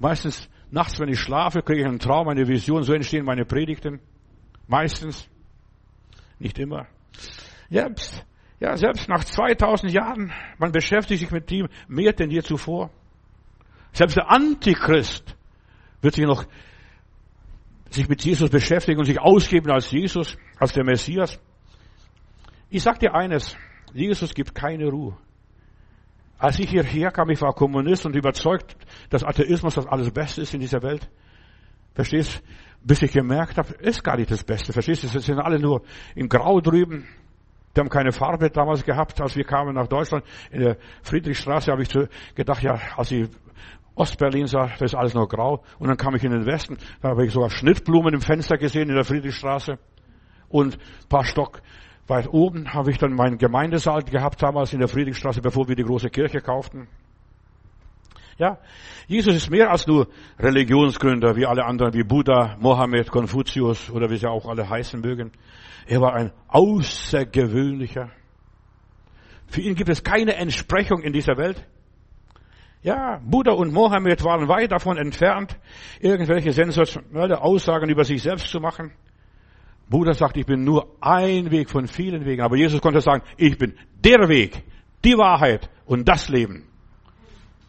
Meistens 0.00 0.48
Nachts, 0.70 1.00
wenn 1.00 1.08
ich 1.08 1.18
schlafe, 1.18 1.62
kriege 1.62 1.80
ich 1.80 1.86
einen 1.86 1.98
Traum, 1.98 2.28
eine 2.28 2.46
Vision. 2.46 2.82
So 2.82 2.92
entstehen 2.92 3.24
meine 3.24 3.44
Predigten. 3.44 4.00
Meistens. 4.66 5.28
Nicht 6.38 6.58
immer. 6.58 6.86
Selbst, 7.68 8.24
ja, 8.60 8.76
selbst 8.76 9.08
nach 9.08 9.24
2000 9.24 9.92
Jahren, 9.92 10.32
man 10.58 10.72
beschäftigt 10.72 11.20
sich 11.20 11.30
mit 11.30 11.50
ihm 11.50 11.68
mehr 11.88 12.12
denn 12.12 12.30
je 12.30 12.42
zuvor. 12.42 12.90
Selbst 13.92 14.16
der 14.16 14.30
Antichrist 14.30 15.36
wird 16.00 16.14
sich 16.14 16.24
noch 16.24 16.44
sich 17.90 18.08
mit 18.08 18.24
Jesus 18.24 18.48
beschäftigen 18.50 19.00
und 19.00 19.06
sich 19.06 19.20
ausgeben 19.20 19.70
als 19.70 19.90
Jesus, 19.90 20.36
als 20.58 20.72
der 20.72 20.84
Messias. 20.84 21.40
Ich 22.70 22.82
sag 22.82 23.00
dir 23.00 23.14
eines, 23.14 23.56
Jesus 23.92 24.32
gibt 24.32 24.54
keine 24.54 24.88
Ruhe. 24.88 25.16
Als 26.40 26.58
ich 26.58 26.70
hierher 26.70 27.10
kam, 27.10 27.28
ich 27.28 27.42
war 27.42 27.52
Kommunist 27.52 28.06
und 28.06 28.16
überzeugt, 28.16 28.74
dass 29.10 29.22
Atheismus 29.22 29.74
das 29.74 29.86
alles 29.86 30.10
Beste 30.10 30.40
ist 30.40 30.54
in 30.54 30.60
dieser 30.60 30.82
Welt. 30.82 31.06
Verstehst? 31.94 32.42
Bis 32.82 33.02
ich 33.02 33.12
gemerkt 33.12 33.58
habe, 33.58 33.74
ist 33.74 34.02
gar 34.02 34.16
nicht 34.16 34.30
das 34.30 34.42
Beste. 34.42 34.72
Verstehst 34.72 35.02
du? 35.02 35.08
Sie 35.08 35.18
sind 35.18 35.38
alle 35.38 35.58
nur 35.58 35.82
in 36.14 36.30
Grau 36.30 36.62
drüben. 36.62 37.06
Die 37.76 37.80
haben 37.80 37.90
keine 37.90 38.10
Farbe 38.10 38.48
damals 38.48 38.82
gehabt, 38.82 39.20
als 39.20 39.36
wir 39.36 39.44
kamen 39.44 39.74
nach 39.74 39.86
Deutschland. 39.86 40.24
In 40.50 40.60
der 40.62 40.78
Friedrichstraße 41.02 41.70
habe 41.70 41.82
ich 41.82 41.90
gedacht, 42.34 42.62
ja, 42.62 42.80
als 42.96 43.10
ich 43.10 43.28
Ostberlin 43.94 44.46
sah, 44.46 44.68
das 44.78 44.92
ist 44.92 44.94
alles 44.94 45.12
noch 45.12 45.28
grau. 45.28 45.62
Und 45.78 45.88
dann 45.88 45.98
kam 45.98 46.14
ich 46.14 46.24
in 46.24 46.32
den 46.32 46.46
Westen, 46.46 46.78
da 47.02 47.10
habe 47.10 47.26
ich 47.26 47.32
sogar 47.32 47.50
Schnittblumen 47.50 48.14
im 48.14 48.22
Fenster 48.22 48.56
gesehen 48.56 48.88
in 48.88 48.94
der 48.94 49.04
Friedrichstraße. 49.04 49.78
Und 50.48 50.78
paar 51.10 51.24
Stock 51.24 51.60
Weit 52.10 52.28
oben 52.32 52.74
habe 52.74 52.90
ich 52.90 52.98
dann 52.98 53.14
meinen 53.14 53.38
Gemeindesaal 53.38 54.02
gehabt, 54.02 54.42
damals 54.42 54.72
in 54.72 54.80
der 54.80 54.88
Friedrichstraße, 54.88 55.40
bevor 55.40 55.68
wir 55.68 55.76
die 55.76 55.84
große 55.84 56.10
Kirche 56.10 56.40
kauften. 56.40 56.88
Ja, 58.36 58.58
Jesus 59.06 59.36
ist 59.36 59.50
mehr 59.50 59.70
als 59.70 59.86
nur 59.86 60.08
Religionsgründer, 60.38 61.36
wie 61.36 61.46
alle 61.46 61.64
anderen, 61.64 61.94
wie 61.94 62.02
Buddha, 62.02 62.56
Mohammed, 62.58 63.10
Konfuzius 63.10 63.90
oder 63.90 64.10
wie 64.10 64.16
sie 64.16 64.28
auch 64.28 64.46
alle 64.46 64.68
heißen 64.68 65.00
mögen. 65.00 65.30
Er 65.86 66.00
war 66.00 66.14
ein 66.14 66.32
außergewöhnlicher. 66.48 68.10
Für 69.46 69.60
ihn 69.60 69.74
gibt 69.74 69.90
es 69.90 70.02
keine 70.02 70.34
Entsprechung 70.34 71.02
in 71.02 71.12
dieser 71.12 71.36
Welt. 71.36 71.64
Ja, 72.82 73.20
Buddha 73.22 73.52
und 73.52 73.72
Mohammed 73.72 74.24
waren 74.24 74.48
weit 74.48 74.72
davon 74.72 74.96
entfernt, 74.96 75.58
irgendwelche 76.00 76.52
sensationelle 76.52 77.42
Aussagen 77.42 77.88
über 77.88 78.04
sich 78.04 78.22
selbst 78.22 78.48
zu 78.48 78.58
machen. 78.58 78.92
Buddha 79.90 80.14
sagt, 80.14 80.36
ich 80.36 80.46
bin 80.46 80.62
nur 80.62 80.96
ein 81.00 81.50
Weg 81.50 81.68
von 81.68 81.88
vielen 81.88 82.24
Wegen. 82.24 82.42
Aber 82.42 82.56
Jesus 82.56 82.80
konnte 82.80 83.00
sagen, 83.00 83.24
ich 83.36 83.58
bin 83.58 83.76
der 84.04 84.28
Weg, 84.28 84.62
die 85.04 85.18
Wahrheit 85.18 85.68
und 85.84 86.08
das 86.08 86.28
Leben. 86.28 86.64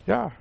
Ja. 0.05 0.31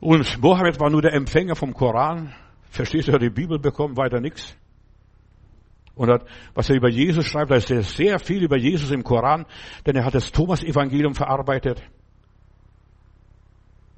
Und 0.00 0.42
Mohammed 0.42 0.80
war 0.80 0.90
nur 0.90 1.00
der 1.00 1.14
Empfänger 1.14 1.54
vom 1.54 1.72
Koran. 1.72 2.34
Verstehst 2.70 3.06
du, 3.06 3.12
er 3.12 3.14
hat 3.14 3.22
die 3.22 3.30
Bibel 3.30 3.60
bekommen, 3.60 3.96
weiter 3.96 4.20
nichts. 4.20 4.56
Und 5.94 6.10
hat, 6.10 6.26
was 6.54 6.68
er 6.68 6.74
über 6.74 6.88
Jesus 6.88 7.26
schreibt, 7.26 7.52
da 7.52 7.54
ist 7.54 7.68
sehr 7.68 8.18
viel 8.18 8.42
über 8.42 8.56
Jesus 8.56 8.90
im 8.90 9.04
Koran, 9.04 9.46
denn 9.86 9.94
er 9.94 10.04
hat 10.04 10.14
das 10.16 10.32
Thomas-Evangelium 10.32 11.14
verarbeitet. 11.14 11.80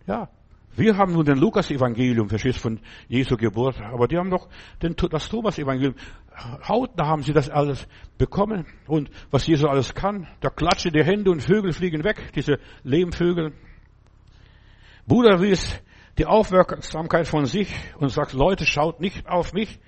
Ja, 0.06 0.28
wir 0.76 0.96
haben 0.96 1.12
nun 1.12 1.24
den 1.24 1.38
Lukas-Evangelium, 1.38 2.28
verstehst 2.28 2.58
von 2.58 2.80
Jesu 3.08 3.36
Geburt, 3.36 3.80
aber 3.80 4.06
die 4.08 4.18
haben 4.18 4.30
doch 4.30 4.48
den, 4.82 4.94
das 5.10 5.28
Thomas-Evangelium. 5.28 5.94
Hautnah 6.68 7.06
haben 7.06 7.22
sie 7.22 7.32
das 7.32 7.48
alles 7.48 7.88
bekommen. 8.18 8.66
Und 8.86 9.10
was 9.30 9.46
Jesus 9.46 9.68
alles 9.68 9.94
kann, 9.94 10.28
da 10.40 10.50
klatschen 10.50 10.92
die 10.92 11.02
Hände 11.02 11.30
und 11.30 11.42
Vögel 11.42 11.72
fliegen 11.72 12.04
weg, 12.04 12.32
diese 12.34 12.58
Lehmvögel. 12.82 13.52
Buddha 15.06 15.40
wies 15.40 15.80
die 16.18 16.26
Aufmerksamkeit 16.26 17.26
von 17.26 17.46
sich 17.46 17.72
und 17.98 18.10
sagt, 18.10 18.32
Leute, 18.32 18.66
schaut 18.66 19.00
nicht 19.00 19.26
auf 19.28 19.52
mich. 19.52 19.78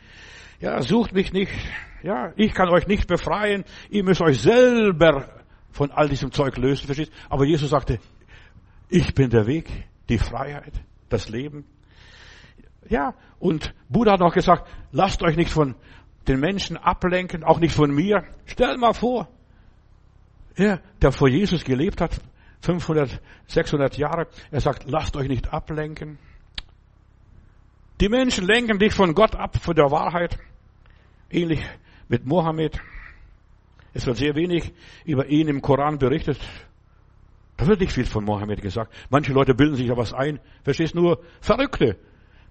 Ja, 0.60 0.80
sucht 0.82 1.12
mich 1.12 1.32
nicht. 1.32 1.52
Ja, 2.02 2.32
ich 2.36 2.54
kann 2.54 2.68
euch 2.68 2.86
nicht 2.86 3.08
befreien. 3.08 3.64
Ihr 3.90 4.04
müsst 4.04 4.20
euch 4.20 4.40
selber 4.40 5.28
von 5.70 5.90
all 5.90 6.08
diesem 6.08 6.32
Zeug 6.32 6.56
lösen, 6.56 6.86
versteht? 6.86 7.10
Aber 7.28 7.44
Jesus 7.44 7.70
sagte, 7.70 7.98
ich 8.88 9.14
bin 9.14 9.30
der 9.30 9.46
Weg 9.46 9.68
die 10.08 10.18
Freiheit, 10.18 10.72
das 11.08 11.28
Leben. 11.28 11.64
Ja, 12.88 13.14
und 13.38 13.74
Buddha 13.88 14.12
hat 14.12 14.20
noch 14.20 14.32
gesagt, 14.32 14.68
lasst 14.92 15.22
euch 15.22 15.36
nicht 15.36 15.50
von 15.50 15.74
den 16.26 16.40
Menschen 16.40 16.76
ablenken, 16.76 17.44
auch 17.44 17.58
nicht 17.58 17.74
von 17.74 17.90
mir. 17.90 18.24
Stell 18.46 18.76
mal 18.76 18.94
vor, 18.94 19.28
er, 20.54 20.80
der 21.00 21.12
vor 21.12 21.28
Jesus 21.28 21.64
gelebt 21.64 22.00
hat, 22.00 22.20
500, 22.60 23.20
600 23.46 23.96
Jahre, 23.96 24.26
er 24.50 24.60
sagt, 24.60 24.84
lasst 24.88 25.16
euch 25.16 25.28
nicht 25.28 25.52
ablenken. 25.52 26.18
Die 28.00 28.08
Menschen 28.08 28.46
lenken 28.46 28.78
dich 28.78 28.94
von 28.94 29.14
Gott 29.14 29.34
ab, 29.34 29.56
von 29.56 29.74
der 29.74 29.90
Wahrheit. 29.90 30.38
Ähnlich 31.30 31.64
mit 32.08 32.26
Mohammed. 32.26 32.80
Es 33.92 34.06
wird 34.06 34.16
sehr 34.16 34.34
wenig 34.34 34.72
über 35.04 35.26
ihn 35.26 35.48
im 35.48 35.62
Koran 35.62 35.98
berichtet. 35.98 36.38
Da 37.58 37.66
wird 37.66 37.80
nicht 37.80 37.92
viel 37.92 38.06
von 38.06 38.24
Mohammed 38.24 38.62
gesagt. 38.62 38.94
Manche 39.10 39.32
Leute 39.32 39.52
bilden 39.52 39.74
sich 39.74 39.88
da 39.88 39.96
was 39.96 40.14
ein. 40.14 40.38
Verstehst 40.62 40.94
nur 40.94 41.20
Verrückte, 41.40 41.96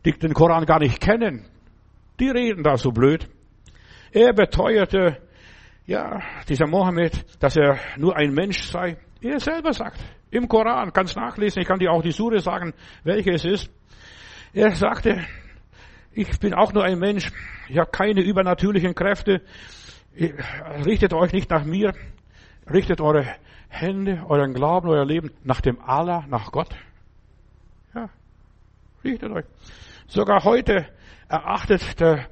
die 0.05 0.11
den 0.11 0.33
Koran 0.33 0.65
gar 0.65 0.79
nicht 0.79 0.99
kennen. 1.01 1.45
Die 2.19 2.29
reden 2.29 2.61
da 2.61 2.75
so 2.75 2.91
blöd. 2.91 3.27
Er 4.11 4.33
beteuerte, 4.33 5.17
ja, 5.85 6.21
dieser 6.49 6.67
Mohammed, 6.67 7.25
dass 7.41 7.55
er 7.55 7.79
nur 7.97 8.17
ein 8.17 8.33
Mensch 8.33 8.61
sei. 8.63 8.97
Er 9.21 9.39
selber 9.39 9.71
sagt, 9.71 9.97
im 10.29 10.49
Koran, 10.49 10.91
kannst 10.91 11.15
nachlesen, 11.15 11.61
ich 11.61 11.67
kann 11.67 11.79
dir 11.79 11.91
auch 11.91 12.01
die 12.01 12.11
Sure 12.11 12.39
sagen, 12.39 12.73
welche 13.05 13.31
es 13.31 13.45
ist. 13.45 13.71
Er 14.51 14.75
sagte, 14.75 15.25
ich 16.11 16.37
bin 16.39 16.53
auch 16.53 16.73
nur 16.73 16.83
ein 16.83 16.99
Mensch, 16.99 17.31
ich 17.69 17.77
habe 17.77 17.91
keine 17.91 18.21
übernatürlichen 18.21 18.93
Kräfte. 18.93 19.41
Richtet 20.85 21.13
euch 21.13 21.31
nicht 21.31 21.49
nach 21.49 21.63
mir, 21.63 21.93
richtet 22.69 22.99
eure 22.99 23.25
Hände, 23.69 24.25
euren 24.27 24.53
Glauben, 24.53 24.89
euer 24.89 25.05
Leben 25.05 25.31
nach 25.43 25.61
dem 25.61 25.79
Allah, 25.81 26.25
nach 26.27 26.51
Gott. 26.51 26.69
Ja, 27.93 28.09
richtet 29.03 29.31
euch. 29.31 29.45
Sogar 30.07 30.43
heute 30.43 30.87
erachtet 31.27 31.99
der, 31.99 32.27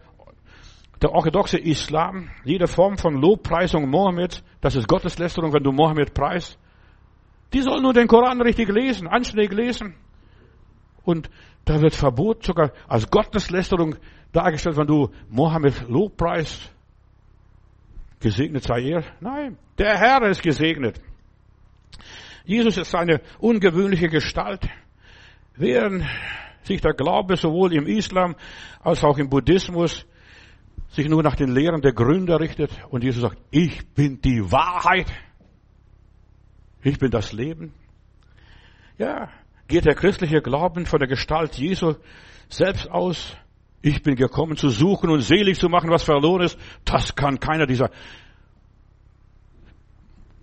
der 1.01 1.11
orthodoxe 1.11 1.57
Islam 1.57 2.29
jede 2.43 2.67
Form 2.67 2.97
von 2.97 3.15
Lobpreisung 3.15 3.89
Mohammeds, 3.89 4.43
das 4.61 4.75
ist 4.75 4.87
Gotteslästerung, 4.87 5.53
wenn 5.53 5.63
du 5.63 5.71
Mohammed 5.71 6.13
preist. 6.13 6.57
Die 7.53 7.61
sollen 7.61 7.83
nur 7.83 7.93
den 7.93 8.07
Koran 8.07 8.41
richtig 8.41 8.69
lesen, 8.69 9.07
anständig 9.07 9.51
lesen. 9.53 9.95
Und 11.03 11.29
da 11.65 11.81
wird 11.81 11.95
Verbot 11.95 12.43
sogar 12.43 12.71
als 12.87 13.09
Gotteslästerung 13.09 13.95
dargestellt, 14.31 14.77
wenn 14.77 14.87
du 14.87 15.09
Mohammed 15.29 15.87
lobpreist. 15.87 16.71
Gesegnet 18.19 18.63
sei 18.63 18.81
er. 18.81 19.03
Nein, 19.19 19.57
der 19.77 19.97
Herr 19.97 20.21
ist 20.23 20.41
gesegnet. 20.41 20.99
Jesus 22.45 22.77
ist 22.77 22.93
eine 22.95 23.21
ungewöhnliche 23.39 24.07
Gestalt. 24.07 24.67
Während 25.55 26.03
sich 26.63 26.81
der 26.81 26.93
Glaube 26.93 27.37
sowohl 27.37 27.73
im 27.73 27.87
Islam 27.87 28.35
als 28.81 29.03
auch 29.03 29.17
im 29.17 29.29
Buddhismus 29.29 30.05
sich 30.89 31.07
nur 31.09 31.23
nach 31.23 31.35
den 31.35 31.51
Lehren 31.51 31.81
der 31.81 31.93
Gründer 31.93 32.39
richtet 32.39 32.71
und 32.89 33.03
Jesus 33.03 33.21
sagt, 33.21 33.37
ich 33.51 33.85
bin 33.93 34.21
die 34.21 34.51
Wahrheit. 34.51 35.11
Ich 36.83 36.99
bin 36.99 37.11
das 37.11 37.33
Leben. 37.33 37.73
Ja, 38.97 39.29
geht 39.67 39.85
der 39.85 39.95
christliche 39.95 40.41
Glauben 40.41 40.85
von 40.85 40.99
der 40.99 41.07
Gestalt 41.07 41.55
Jesu 41.55 41.95
selbst 42.47 42.89
aus. 42.89 43.35
Ich 43.81 44.01
bin 44.03 44.15
gekommen 44.15 44.57
zu 44.57 44.69
suchen 44.69 45.09
und 45.09 45.21
selig 45.21 45.59
zu 45.59 45.67
machen, 45.67 45.89
was 45.89 46.03
verloren 46.03 46.43
ist. 46.43 46.57
Das 46.85 47.15
kann 47.15 47.39
keiner 47.39 47.65
dieser 47.65 47.91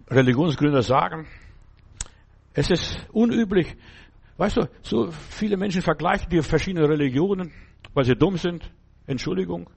Religionsgründer 0.08 0.82
sagen. 0.82 1.26
Es 2.54 2.70
ist 2.70 3.08
unüblich. 3.12 3.74
Weißt 4.36 4.56
du, 4.56 4.68
so 4.82 5.10
viele 5.10 5.56
Menschen 5.56 5.82
vergleichen 5.82 6.28
die 6.30 6.42
verschiedenen 6.42 6.86
Religionen, 6.86 7.52
weil 7.94 8.04
sie 8.04 8.14
dumm 8.14 8.36
sind. 8.36 8.70
Entschuldigung. 9.06 9.68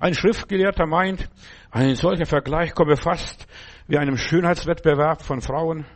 Ein 0.00 0.14
Schriftgelehrter 0.14 0.86
meint, 0.86 1.30
ein 1.70 1.94
solcher 1.94 2.26
Vergleich 2.26 2.74
komme 2.74 2.96
fast 2.96 3.46
wie 3.86 3.98
einem 3.98 4.16
Schönheitswettbewerb 4.16 5.22
von 5.22 5.40
Frauen. 5.40 5.86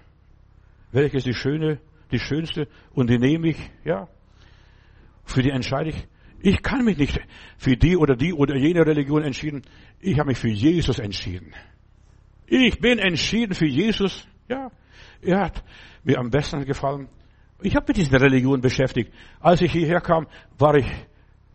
Welche 0.93 1.19
ist 1.19 1.27
die 1.27 1.35
schöne, 1.35 1.81
die 2.11 2.19
schönste 2.19 2.69
und 2.93 3.11
die 3.11 3.19
nehme 3.19 3.49
ich, 3.49 3.71
ja. 3.85 4.09
Für 5.25 5.43
die 5.43 5.51
entscheide 5.51 5.91
ich. 5.91 6.09
Ich 6.41 6.63
kann 6.63 6.85
mich 6.85 6.97
nicht 6.97 7.21
für 7.57 7.77
die 7.77 7.97
oder 7.97 8.15
die 8.15 8.33
oder 8.33 8.57
jene 8.57 8.87
Religion 8.87 9.23
entschieden. 9.23 9.63
Ich 10.01 10.19
habe 10.19 10.29
mich 10.29 10.39
für 10.39 10.49
Jesus 10.49 10.99
entschieden. 10.99 11.53
Ich 12.47 12.79
bin 12.79 12.99
entschieden 12.99 13.55
für 13.55 13.67
Jesus, 13.67 14.27
ja. 14.49 14.71
Er 15.21 15.41
hat 15.41 15.65
mir 16.09 16.19
am 16.19 16.31
besten 16.31 16.65
gefallen. 16.65 17.07
Ich 17.61 17.77
habe 17.77 17.85
mit 17.89 17.99
dieser 17.99 18.21
Religion 18.21 18.61
beschäftigt. 18.61 19.13
Als 19.41 19.61
ich 19.61 19.71
hierher 19.71 20.01
kam, 20.01 20.27
war 20.59 20.75
ich 20.75 20.87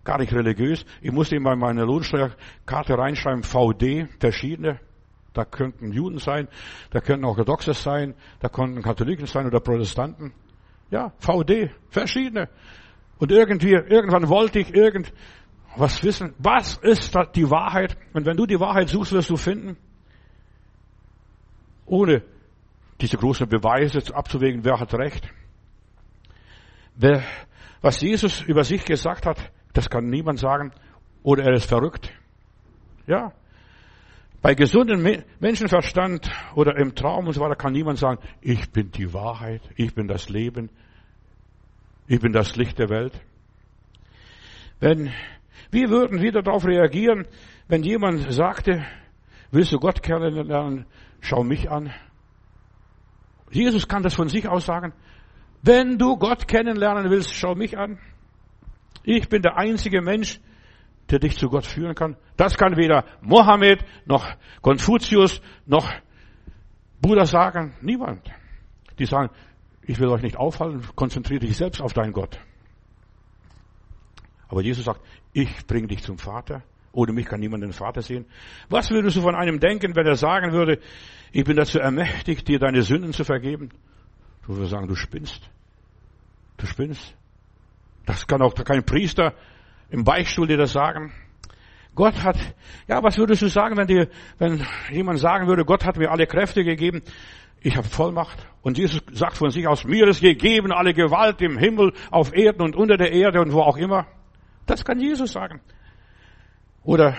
gar 0.04 0.20
nicht 0.20 0.32
religiös. 0.32 0.86
Ich 1.02 1.12
musste 1.12 1.36
immer 1.36 1.56
meine 1.56 1.84
Lohnsteuerkarte 1.86 2.98
reinschreiben, 2.98 3.44
VD, 3.44 4.08
verschiedene. 4.20 4.80
Da 5.34 5.44
könnten 5.46 5.92
Juden 5.92 6.20
sein, 6.20 6.48
da 6.92 7.00
könnten 7.00 7.26
Orthodoxe 7.26 7.74
sein, 7.74 8.14
da 8.40 8.50
konnten 8.50 8.84
Katholiken 8.84 9.26
sein 9.26 9.48
oder 9.48 9.60
Protestanten. 9.60 10.32
Ja, 10.92 11.12
VD, 11.18 11.72
verschiedene. 11.90 12.50
Und 13.18 13.32
irgendwie, 13.32 13.72
irgendwann 13.72 14.30
wollte 14.30 14.60
ich 14.60 14.76
irgend 14.76 15.12
was 15.76 16.04
wissen. 16.04 16.36
Was 16.38 16.78
ist 16.78 17.18
die 17.36 17.50
Wahrheit? 17.50 17.98
Und 18.14 18.28
wenn 18.28 18.38
du 18.38 18.46
die 18.46 18.60
Wahrheit 18.60 18.90
suchst, 18.90 19.14
wirst 19.14 19.32
du 19.32 19.38
finden. 19.38 19.78
Ohne 21.88 22.22
diese 23.02 23.18
großen 23.18 23.48
Beweise 23.48 24.02
abzuwägen, 24.16 24.64
wer 24.64 24.80
hat 24.80 24.94
recht. 24.94 25.28
Wer, 26.96 27.24
was 27.82 28.02
Jesus 28.02 28.42
über 28.42 28.64
sich 28.64 28.86
gesagt 28.86 29.26
hat, 29.26 29.52
das 29.74 29.90
kann 29.90 30.10
niemand 30.10 30.40
sagen, 30.40 30.72
oder 31.24 31.44
er 31.44 31.54
ist 31.54 31.66
verrückt. 31.66 32.12
Ja. 33.08 33.34
Bei 34.42 34.56
gesundem 34.56 35.24
Menschenverstand 35.40 36.30
oder 36.56 36.78
im 36.78 36.96
Traum 36.96 37.28
und 37.28 37.34
so 37.34 37.42
weiter 37.42 37.56
kann 37.56 37.72
niemand 37.72 37.98
sagen, 37.98 38.22
ich 38.42 38.72
bin 38.72 38.92
die 38.92 39.14
Wahrheit, 39.14 39.62
ich 39.76 39.96
bin 39.96 40.08
das 40.08 40.30
Leben, 40.30 40.70
ich 42.08 42.20
bin 42.20 42.34
das 42.34 42.56
Licht 42.56 42.78
der 42.78 42.90
Welt. 42.90 43.14
Wenn, 44.80 45.12
wir 45.72 45.90
würden 45.90 46.22
wieder 46.22 46.42
darauf 46.42 46.66
reagieren, 46.66 47.26
wenn 47.70 47.84
jemand 47.84 48.32
sagte, 48.34 48.86
willst 49.52 49.72
du 49.72 49.80
Gott 49.80 50.04
kennenlernen, 50.04 50.86
schau 51.22 51.44
mich 51.44 51.72
an. 51.72 51.94
Jesus 53.54 53.88
kann 53.88 54.04
das 54.04 54.16
von 54.16 54.30
sich 54.30 54.48
aus 54.48 54.66
sagen. 54.66 54.94
Wenn 55.62 55.98
du 55.98 56.18
Gott 56.18 56.48
kennenlernen 56.48 57.10
willst, 57.10 57.34
schau 57.34 57.56
mich 57.56 57.78
an. 57.78 58.00
Ich 59.04 59.30
bin 59.30 59.42
der 59.42 59.58
einzige 59.58 60.02
Mensch, 60.02 60.40
der 61.10 61.20
dich 61.20 61.38
zu 61.38 61.50
Gott 61.50 61.66
führen 61.66 61.96
kann. 61.96 62.18
Das 62.36 62.58
kann 62.58 62.76
weder 62.78 63.06
Mohammed 63.22 63.86
noch 64.06 64.28
Konfuzius 64.62 65.42
noch 65.66 65.92
Buddha 67.00 67.26
sagen. 67.26 67.76
Niemand. 67.82 68.30
Die 68.98 69.06
sagen, 69.06 69.30
ich 69.84 70.00
will 70.00 70.08
euch 70.08 70.22
nicht 70.22 70.38
aufhalten, 70.38 70.84
konzentriere 70.96 71.42
dich 71.42 71.58
selbst 71.58 71.82
auf 71.82 71.94
deinen 71.94 72.14
Gott. 72.14 72.40
Aber 74.48 74.62
Jesus 74.62 74.86
sagt, 74.86 75.02
ich 75.34 75.68
bringe 75.68 75.88
dich 75.88 76.04
zum 76.04 76.18
Vater. 76.18 76.64
Ohne 76.94 77.12
mich 77.12 77.26
kann 77.26 77.40
niemand 77.40 77.64
den 77.64 77.74
Vater 77.74 78.02
sehen. 78.02 78.26
Was 78.70 78.92
würdest 78.92 79.18
du 79.18 79.22
von 79.22 79.36
einem 79.36 79.60
denken, 79.60 79.96
wenn 79.96 80.06
er 80.06 80.16
sagen 80.16 80.54
würde, 80.54 80.80
ich 81.32 81.44
bin 81.44 81.58
dazu 81.58 81.80
ermächtigt, 81.80 82.48
dir 82.48 82.60
deine 82.60 82.84
Sünden 82.84 83.14
zu 83.14 83.24
vergeben? 83.24 83.70
Du 84.46 84.56
würdest 84.56 84.72
sagen, 84.72 84.88
du 84.88 84.96
spinnst. 84.96 85.50
Du 86.58 86.68
spinnst. 86.68 87.16
Das 88.06 88.28
kann 88.28 88.44
auch 88.44 88.54
kein 88.54 88.86
Priester 88.86 89.34
im 89.90 90.04
Beichtstuhl 90.04 90.48
dir 90.48 90.58
das 90.58 90.72
sagen. 90.72 91.12
Gott 91.96 92.24
hat, 92.24 92.38
ja, 92.88 93.02
was 93.04 93.18
würdest 93.18 93.42
du 93.42 93.48
sagen, 93.48 93.76
wenn 93.76 93.88
dir, 93.88 94.08
wenn 94.38 94.66
jemand 94.92 95.20
sagen 95.20 95.48
würde, 95.48 95.66
Gott 95.66 95.86
hat 95.86 95.98
mir 95.98 96.12
alle 96.12 96.28
Kräfte 96.28 96.64
gegeben, 96.64 97.02
ich 97.62 97.76
habe 97.76 97.88
Vollmacht. 97.88 98.46
Und 98.62 98.78
Jesus 98.78 99.02
sagt 99.14 99.38
von 99.38 99.50
sich 99.50 99.68
aus, 99.68 99.84
mir 99.86 100.08
ist 100.08 100.22
gegeben 100.22 100.72
alle 100.72 100.94
Gewalt 100.94 101.42
im 101.42 101.58
Himmel, 101.58 101.94
auf 102.12 102.36
Erden 102.36 102.62
und 102.62 102.76
unter 102.76 102.98
der 102.98 103.12
Erde 103.12 103.42
und 103.42 103.52
wo 103.52 103.62
auch 103.62 103.78
immer. 103.78 104.06
Das 104.66 104.84
kann 104.86 105.00
Jesus 105.00 105.32
sagen. 105.32 105.62
Oder 106.84 107.16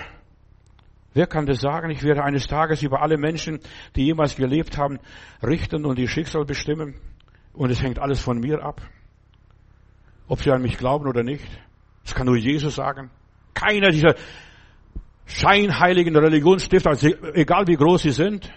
wer 1.15 1.27
kann 1.27 1.47
das 1.47 1.61
sagen? 1.61 1.91
Ich 1.91 2.03
werde 2.03 2.23
eines 2.23 2.47
Tages 2.47 2.83
über 2.83 3.03
alle 3.03 3.17
Menschen, 3.17 3.61
die 3.97 4.05
jemals 4.05 4.37
gelebt 4.37 4.77
haben, 4.77 4.99
richten 5.43 5.85
und 5.85 5.99
die 5.99 6.09
Schicksal 6.09 6.45
bestimmen. 6.45 6.95
Und 7.53 7.71
es 7.71 7.83
hängt 7.83 7.99
alles 7.99 8.21
von 8.21 8.41
mir 8.41 8.63
ab. 8.63 8.83
Ob 10.27 10.41
sie 10.41 10.51
an 10.51 10.63
mich 10.63 10.77
glauben 10.77 11.07
oder 11.07 11.23
nicht. 11.23 11.47
Das 12.03 12.15
kann 12.15 12.27
nur 12.27 12.37
Jesus 12.37 12.75
sagen. 12.75 13.11
Keiner 13.55 13.91
dieser 13.91 14.15
scheinheiligen 15.27 16.17
Religionsstifter, 16.17 16.91
also 16.91 17.09
egal 17.35 17.67
wie 17.67 17.77
groß 17.77 18.03
sie 18.03 18.11
sind. 18.11 18.53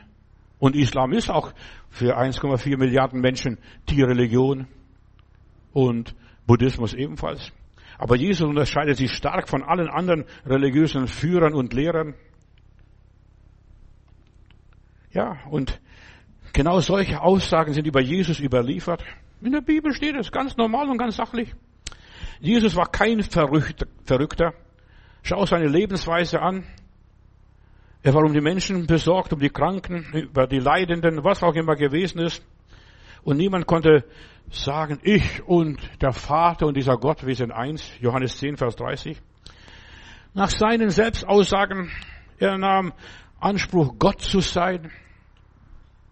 Und 0.60 0.76
Islam 0.76 1.14
ist 1.14 1.30
auch 1.30 1.53
für 1.89 2.18
1,4 2.18 2.78
Milliarden 2.78 3.22
Menschen 3.22 3.60
die 3.89 4.01
Religion. 4.01 4.68
Und 5.72 6.16
Buddhismus 6.47 6.93
ebenfalls. 6.93 7.51
Aber 7.97 8.15
Jesus 8.15 8.47
unterscheidet 8.47 8.97
sich 8.97 9.11
stark 9.11 9.49
von 9.49 9.63
allen 9.63 9.89
anderen 9.89 10.25
religiösen 10.45 11.07
Führern 11.07 11.53
und 11.53 11.73
Lehrern. 11.73 12.13
Ja, 15.11 15.37
und 15.49 15.79
genau 16.53 16.79
solche 16.79 17.21
Aussagen 17.21 17.73
sind 17.73 17.87
über 17.87 18.01
Jesus 18.01 18.39
überliefert. 18.39 19.03
In 19.41 19.51
der 19.51 19.61
Bibel 19.61 19.93
steht 19.93 20.15
es 20.15 20.31
ganz 20.31 20.57
normal 20.57 20.89
und 20.89 20.97
ganz 20.97 21.15
sachlich. 21.15 21.53
Jesus 22.39 22.75
war 22.75 22.91
kein 22.91 23.23
Verrückter. 23.23 24.53
Schau 25.23 25.45
seine 25.45 25.67
Lebensweise 25.67 26.39
an. 26.39 26.65
Er 28.03 28.13
war 28.13 28.23
um 28.23 28.33
die 28.33 28.41
Menschen 28.41 28.85
besorgt, 28.85 29.33
um 29.33 29.39
die 29.39 29.49
Kranken, 29.49 30.05
über 30.13 30.47
die 30.47 30.59
Leidenden, 30.59 31.23
was 31.23 31.41
auch 31.41 31.55
immer 31.55 31.75
gewesen 31.75 32.19
ist. 32.19 32.45
Und 33.23 33.37
niemand 33.37 33.65
konnte 33.65 34.05
sagen, 34.49 34.99
ich 35.03 35.43
und 35.45 35.79
der 36.01 36.13
Vater 36.13 36.67
und 36.67 36.77
dieser 36.77 36.97
Gott, 36.97 37.25
wir 37.25 37.35
sind 37.35 37.51
eins. 37.51 37.91
Johannes 37.99 38.37
10, 38.37 38.57
Vers 38.57 38.75
30. 38.75 39.21
Nach 40.33 40.49
seinen 40.49 40.89
Selbstaussagen, 40.89 41.89
er 42.37 42.57
nahm 42.57 42.93
Anspruch, 43.39 43.95
Gott 43.99 44.21
zu 44.21 44.39
sein. 44.39 44.91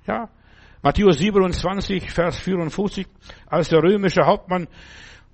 Ja. 0.07 0.29
Matthäus 0.81 1.17
27, 1.17 2.11
Vers 2.11 2.39
54. 2.39 3.07
Als 3.47 3.69
der 3.69 3.81
römische 3.81 4.25
Hauptmann 4.25 4.67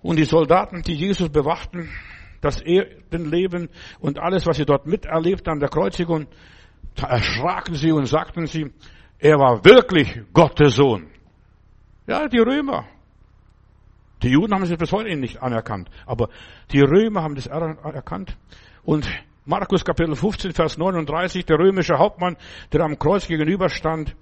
und 0.02 0.18
die 0.18 0.24
Soldaten, 0.24 0.82
die 0.82 0.94
Jesus 0.94 1.30
bewachten, 1.30 1.90
das 2.40 2.62
Erdenleben 2.62 3.70
und 4.00 4.20
alles, 4.20 4.48
was 4.48 4.58
sie 4.58 4.66
dort 4.66 4.88
miterlebt 4.88 5.48
an 5.48 5.60
der 5.60 5.70
Kreuzigung, 5.70 6.28
erschraken 6.98 7.76
sie 7.76 7.92
und 7.92 8.06
sagten 8.06 8.48
sie, 8.48 8.72
er 9.20 9.38
war 9.38 9.64
wirklich 9.64 10.22
Gottes 10.34 10.76
Sohn. 10.76 11.11
Ja, 12.08 12.28
die 12.28 12.40
Römer. 12.40 12.86
Die 14.24 14.30
Juden 14.30 14.54
haben 14.54 14.64
es 14.64 14.76
bis 14.76 14.92
heute 14.92 15.16
nicht 15.16 15.42
anerkannt, 15.42 15.90
aber 16.06 16.30
die 16.72 16.82
Römer 16.82 17.24
haben 17.24 17.36
das 17.36 17.48
erkannt. 17.48 18.38
Und 18.84 19.10
Markus 19.46 19.84
Kapitel 19.84 20.16
15, 20.16 20.54
Vers 20.54 20.78
39, 20.78 21.46
der 21.46 21.58
römische 21.58 21.98
Hauptmann, 21.98 22.38
der 22.72 22.82
am 22.82 23.00
Kreuz 23.00 23.28
gegenüberstand 23.28 24.16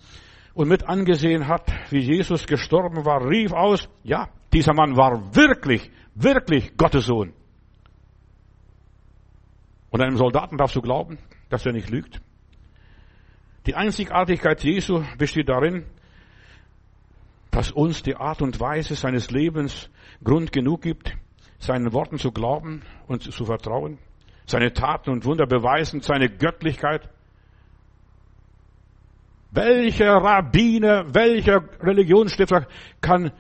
und 0.54 0.70
mit 0.70 0.88
angesehen 0.88 1.48
hat, 1.48 1.70
wie 1.92 2.00
Jesus 2.00 2.48
gestorben 2.48 3.06
war, 3.06 3.30
rief 3.30 3.52
aus, 3.52 3.90
ja, 4.04 4.30
dieser 4.54 4.74
Mann 4.74 4.96
war 4.96 5.36
wirklich, 5.36 5.92
wirklich 6.16 6.76
Gottes 6.78 7.06
Sohn. 7.06 7.34
Und 9.90 10.02
einem 10.02 10.18
Soldaten 10.18 10.58
darfst 10.58 10.76
du 10.76 10.82
glauben, 10.82 11.18
dass 11.50 11.66
er 11.66 11.74
nicht 11.74 11.90
lügt. 11.90 12.22
Die 13.66 13.76
Einzigartigkeit 13.76 14.64
Jesu 14.64 15.04
besteht 15.18 15.50
darin, 15.50 15.86
dass 17.52 17.72
uns 17.72 18.04
die 18.04 18.16
Art 18.16 18.42
und 18.42 18.60
Weise 18.60 18.96
seines 18.96 19.32
Lebens 19.32 19.90
Grund 20.24 20.52
genug 20.52 20.82
gibt, 20.82 21.16
seinen 21.58 21.94
Worten 21.94 22.18
zu 22.18 22.32
glauben 22.32 22.84
und 23.08 23.24
zu 23.24 23.46
vertrauen, 23.46 23.98
seine 24.46 24.74
Taten 24.74 25.10
und 25.10 25.26
Wunder 25.26 25.46
beweisen, 25.46 26.02
seine 26.02 26.30
Göttlichkeit. 26.30 27.10
Welcher 29.52 30.14
Rabbiner, 30.14 31.14
welcher 31.14 31.64
Religionsstifter 31.82 32.68
kann 33.02 33.32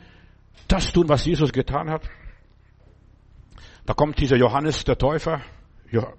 das 0.67 0.91
tun, 0.91 1.07
was 1.07 1.25
Jesus 1.25 1.51
getan 1.51 1.89
hat? 1.89 2.09
Da 3.85 3.93
kommt 3.93 4.19
dieser 4.19 4.37
Johannes 4.37 4.83
der 4.83 4.97
Täufer, 4.97 5.41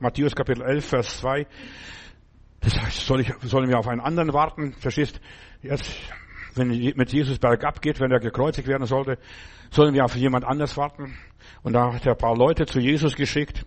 Matthäus 0.01 0.34
Kapitel 0.34 0.62
11, 0.62 0.84
Vers 0.84 1.18
2. 1.18 1.47
Das 2.61 2.80
heißt, 2.80 3.07
soll 3.07 3.20
ich, 3.20 3.32
sollen 3.43 3.68
wir 3.68 3.78
auf 3.78 3.88
einen 3.88 4.01
anderen 4.01 4.32
warten? 4.32 4.72
Verstehst? 4.74 5.20
Jetzt 5.62 5.97
wenn 6.61 6.92
mit 6.96 7.12
Jesus 7.12 7.38
bergab 7.38 7.80
geht, 7.80 8.00
wenn 8.00 8.12
er 8.12 8.20
gekreuzigt 8.20 8.68
werden 8.68 8.86
sollte, 8.86 9.18
sollen 9.70 9.94
wir 9.94 10.04
auf 10.04 10.14
jemand 10.14 10.44
anders 10.44 10.76
warten. 10.76 11.16
Und 11.62 11.72
da 11.72 11.92
hat 11.92 12.06
er 12.06 12.12
ein 12.12 12.18
paar 12.18 12.36
Leute 12.36 12.66
zu 12.66 12.78
Jesus 12.78 13.16
geschickt. 13.16 13.64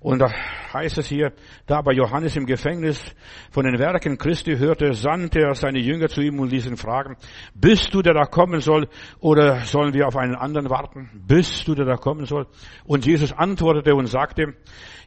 Und 0.00 0.18
da 0.20 0.32
heißt 0.72 0.96
es 0.96 1.08
hier, 1.08 1.32
da 1.66 1.82
bei 1.82 1.92
Johannes 1.92 2.34
im 2.34 2.46
Gefängnis 2.46 3.14
von 3.50 3.66
den 3.66 3.78
Werken 3.78 4.16
Christi 4.16 4.56
hörte, 4.56 4.94
sandte 4.94 5.40
er 5.40 5.54
seine 5.54 5.78
Jünger 5.78 6.08
zu 6.08 6.22
ihm 6.22 6.40
und 6.40 6.50
ließ 6.50 6.66
ihn 6.66 6.78
fragen, 6.78 7.16
bist 7.54 7.92
du 7.92 8.00
der 8.00 8.14
da 8.14 8.24
kommen 8.24 8.60
soll 8.60 8.88
oder 9.20 9.60
sollen 9.60 9.92
wir 9.92 10.08
auf 10.08 10.16
einen 10.16 10.36
anderen 10.36 10.70
warten? 10.70 11.10
Bist 11.12 11.68
du 11.68 11.74
der 11.74 11.84
da 11.84 11.96
kommen 11.96 12.24
soll? 12.24 12.46
Und 12.86 13.04
Jesus 13.04 13.32
antwortete 13.32 13.94
und 13.94 14.06
sagte 14.06 14.54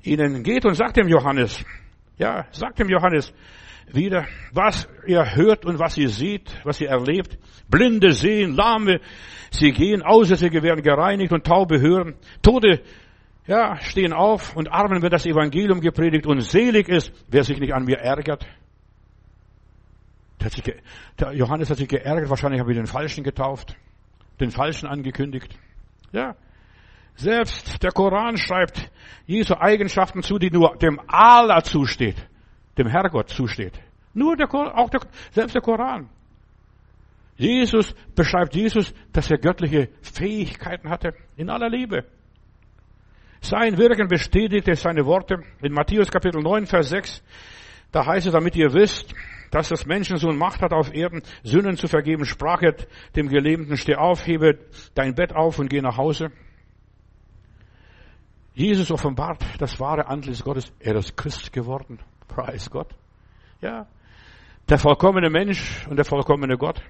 ihnen, 0.04 0.44
geht 0.44 0.64
und 0.64 0.76
sagt 0.76 0.98
dem 0.98 1.08
Johannes, 1.08 1.66
ja, 2.18 2.46
sagt 2.52 2.78
dem 2.78 2.90
Johannes, 2.90 3.34
wieder, 3.92 4.26
was 4.52 4.88
ihr 5.06 5.36
hört 5.36 5.66
und 5.66 5.80
was 5.80 5.98
ihr 5.98 6.10
seht, 6.10 6.54
was 6.64 6.80
ihr 6.82 6.90
erlebt. 6.90 7.38
Blinde 7.70 8.12
sehen, 8.12 8.56
Lahme, 8.56 9.00
sie 9.52 9.72
gehen, 9.72 10.02
Aussätzige 10.02 10.64
werden 10.64 10.84
gereinigt 10.84 11.32
und 11.32 11.46
Taube 11.46 11.80
hören. 11.80 12.16
Tode, 12.42 12.82
ja, 13.46 13.78
stehen 13.82 14.14
auf 14.14 14.56
und 14.56 14.72
Armen 14.72 15.02
wird 15.02 15.14
das 15.14 15.26
Evangelium 15.26 15.82
gepredigt 15.82 16.26
und 16.26 16.42
selig 16.42 16.88
ist, 16.88 17.12
wer 17.28 17.44
sich 17.44 17.60
nicht 17.60 17.74
an 17.74 17.86
mir 17.86 17.98
ärgert. 17.98 18.46
Der, 21.20 21.34
Johannes 21.34 21.70
hat 21.70 21.78
sich 21.78 21.88
geärgert, 21.88 22.30
wahrscheinlich 22.30 22.60
habe 22.60 22.72
ich 22.72 22.78
den 22.78 22.86
Falschen 22.86 23.24
getauft, 23.24 23.76
den 24.42 24.52
Falschen 24.52 24.88
angekündigt. 24.88 25.58
Ja, 26.12 26.36
selbst 27.16 27.82
der 27.82 27.92
Koran 27.92 28.38
schreibt 28.38 28.92
Jesu 29.26 29.56
Eigenschaften 29.56 30.22
zu, 30.22 30.38
die 30.38 30.50
nur 30.50 30.76
dem 30.78 31.00
Allah 31.08 31.64
zusteht 31.64 32.28
dem 32.78 32.88
Herrgott 32.88 33.30
zusteht. 33.30 33.80
Nur 34.14 34.36
der, 34.36 34.54
auch 34.54 34.90
der, 34.90 35.02
selbst 35.32 35.56
der 35.56 35.62
Koran. 35.62 36.10
Jesus 37.36 37.96
beschreibt 38.16 38.56
Jesus, 38.56 38.94
dass 39.12 39.30
er 39.32 39.38
göttliche 39.38 39.90
Fähigkeiten 40.02 40.90
hatte 40.90 41.14
in 41.36 41.50
aller 41.50 41.70
Liebe. 41.70 42.06
Sein 43.42 43.78
Wirken 43.78 44.08
bestätigte 44.08 44.76
seine 44.76 45.06
Worte 45.06 45.44
in 45.62 45.74
Matthäus 45.74 46.10
Kapitel 46.10 46.42
9, 46.42 46.66
Vers 46.66 46.90
6. 46.90 47.24
Da 47.92 48.06
heißt 48.06 48.28
es, 48.28 48.34
damit 48.34 48.56
ihr 48.56 48.74
wisst, 48.74 49.14
dass 49.52 49.70
das 49.70 49.86
Menschensohn 49.86 50.38
Macht 50.38 50.62
hat 50.62 50.74
auf 50.74 50.94
Erden, 50.94 51.22
Sünden 51.44 51.78
zu 51.78 51.88
vergeben, 51.88 52.26
sprach 52.26 52.62
er 52.62 52.76
dem 53.16 53.28
Gelähmten, 53.28 53.78
steh 53.78 53.96
auf, 53.96 54.26
hebe 54.26 54.60
dein 54.96 55.14
Bett 55.14 55.36
auf 55.36 55.60
und 55.60 55.70
geh 55.70 55.82
nach 55.82 55.98
Hause. 55.98 56.32
Jesus 58.56 58.92
offenbart 58.92 59.44
das 59.60 59.80
wahre 59.80 60.08
Antlitz 60.08 60.44
Gottes. 60.44 60.72
Er 60.80 60.96
ist 60.96 61.18
Christ 61.18 61.52
geworden. 61.52 62.00
Preis 62.28 62.70
Gott. 62.70 62.90
Ja. 63.62 63.88
Der 64.70 64.78
vollkommene 64.78 65.30
Mensch 65.30 65.86
und 65.90 65.98
der 65.98 66.06
vollkommene 66.06 66.58
Gott. 66.58 66.82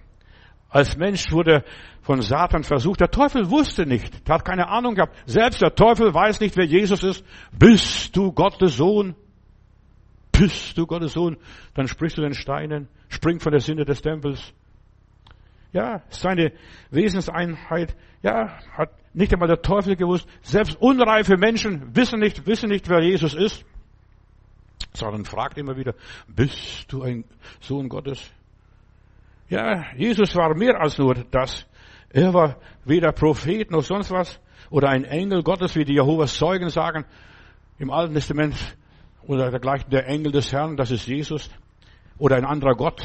Als 0.69 0.97
Mensch 0.97 1.31
wurde 1.31 1.63
von 2.01 2.21
Satan 2.21 2.63
versucht. 2.63 2.99
Der 2.99 3.11
Teufel 3.11 3.49
wusste 3.49 3.85
nicht. 3.85 4.27
Er 4.27 4.35
hat 4.35 4.45
keine 4.45 4.67
Ahnung 4.67 4.95
gehabt. 4.95 5.15
Selbst 5.27 5.61
der 5.61 5.75
Teufel 5.75 6.13
weiß 6.13 6.39
nicht, 6.39 6.57
wer 6.57 6.65
Jesus 6.65 7.03
ist. 7.03 7.23
Bist 7.51 8.15
du 8.17 8.31
Gottes 8.31 8.77
Sohn? 8.77 9.15
Bist 10.31 10.75
du 10.77 10.87
Gottes 10.87 11.13
Sohn? 11.13 11.37
Dann 11.75 11.87
sprichst 11.87 12.17
du 12.17 12.23
den 12.23 12.33
Steinen. 12.33 12.87
Spring 13.07 13.39
von 13.39 13.51
der 13.51 13.61
Sinne 13.61 13.85
des 13.85 14.01
Tempels. 14.01 14.53
Ja, 15.71 16.01
seine 16.09 16.53
Wesenseinheit. 16.89 17.95
Ja, 18.23 18.57
hat 18.75 18.89
nicht 19.13 19.31
einmal 19.31 19.47
der 19.47 19.61
Teufel 19.61 19.95
gewusst. 19.95 20.27
Selbst 20.41 20.75
unreife 20.81 21.37
Menschen 21.37 21.95
wissen 21.95 22.19
nicht, 22.19 22.47
wissen 22.47 22.69
nicht, 22.69 22.89
wer 22.89 23.03
Jesus 23.03 23.35
ist 23.35 23.63
sondern 24.97 25.25
fragt 25.25 25.57
immer 25.57 25.75
wieder, 25.77 25.93
bist 26.27 26.91
du 26.91 27.03
ein 27.03 27.25
Sohn 27.59 27.89
Gottes? 27.89 28.31
Ja, 29.49 29.85
Jesus 29.95 30.35
war 30.35 30.55
mehr 30.55 30.79
als 30.79 30.97
nur 30.97 31.15
das. 31.15 31.65
Er 32.09 32.33
war 32.33 32.57
weder 32.85 33.11
Prophet 33.11 33.71
noch 33.71 33.83
sonst 33.83 34.11
was 34.11 34.39
oder 34.69 34.89
ein 34.89 35.03
Engel 35.03 35.43
Gottes, 35.43 35.75
wie 35.75 35.85
die 35.85 35.93
Jehovas 35.93 36.35
Zeugen 36.35 36.69
sagen 36.69 37.05
im 37.79 37.91
Alten 37.91 38.13
Testament 38.13 38.55
oder 39.27 39.49
dergleichen 39.51 39.89
der 39.89 40.07
Engel 40.07 40.31
des 40.31 40.51
Herrn, 40.51 40.77
das 40.77 40.91
ist 40.91 41.07
Jesus 41.07 41.49
oder 42.17 42.35
ein 42.35 42.45
anderer 42.45 42.75
Gott. 42.75 43.01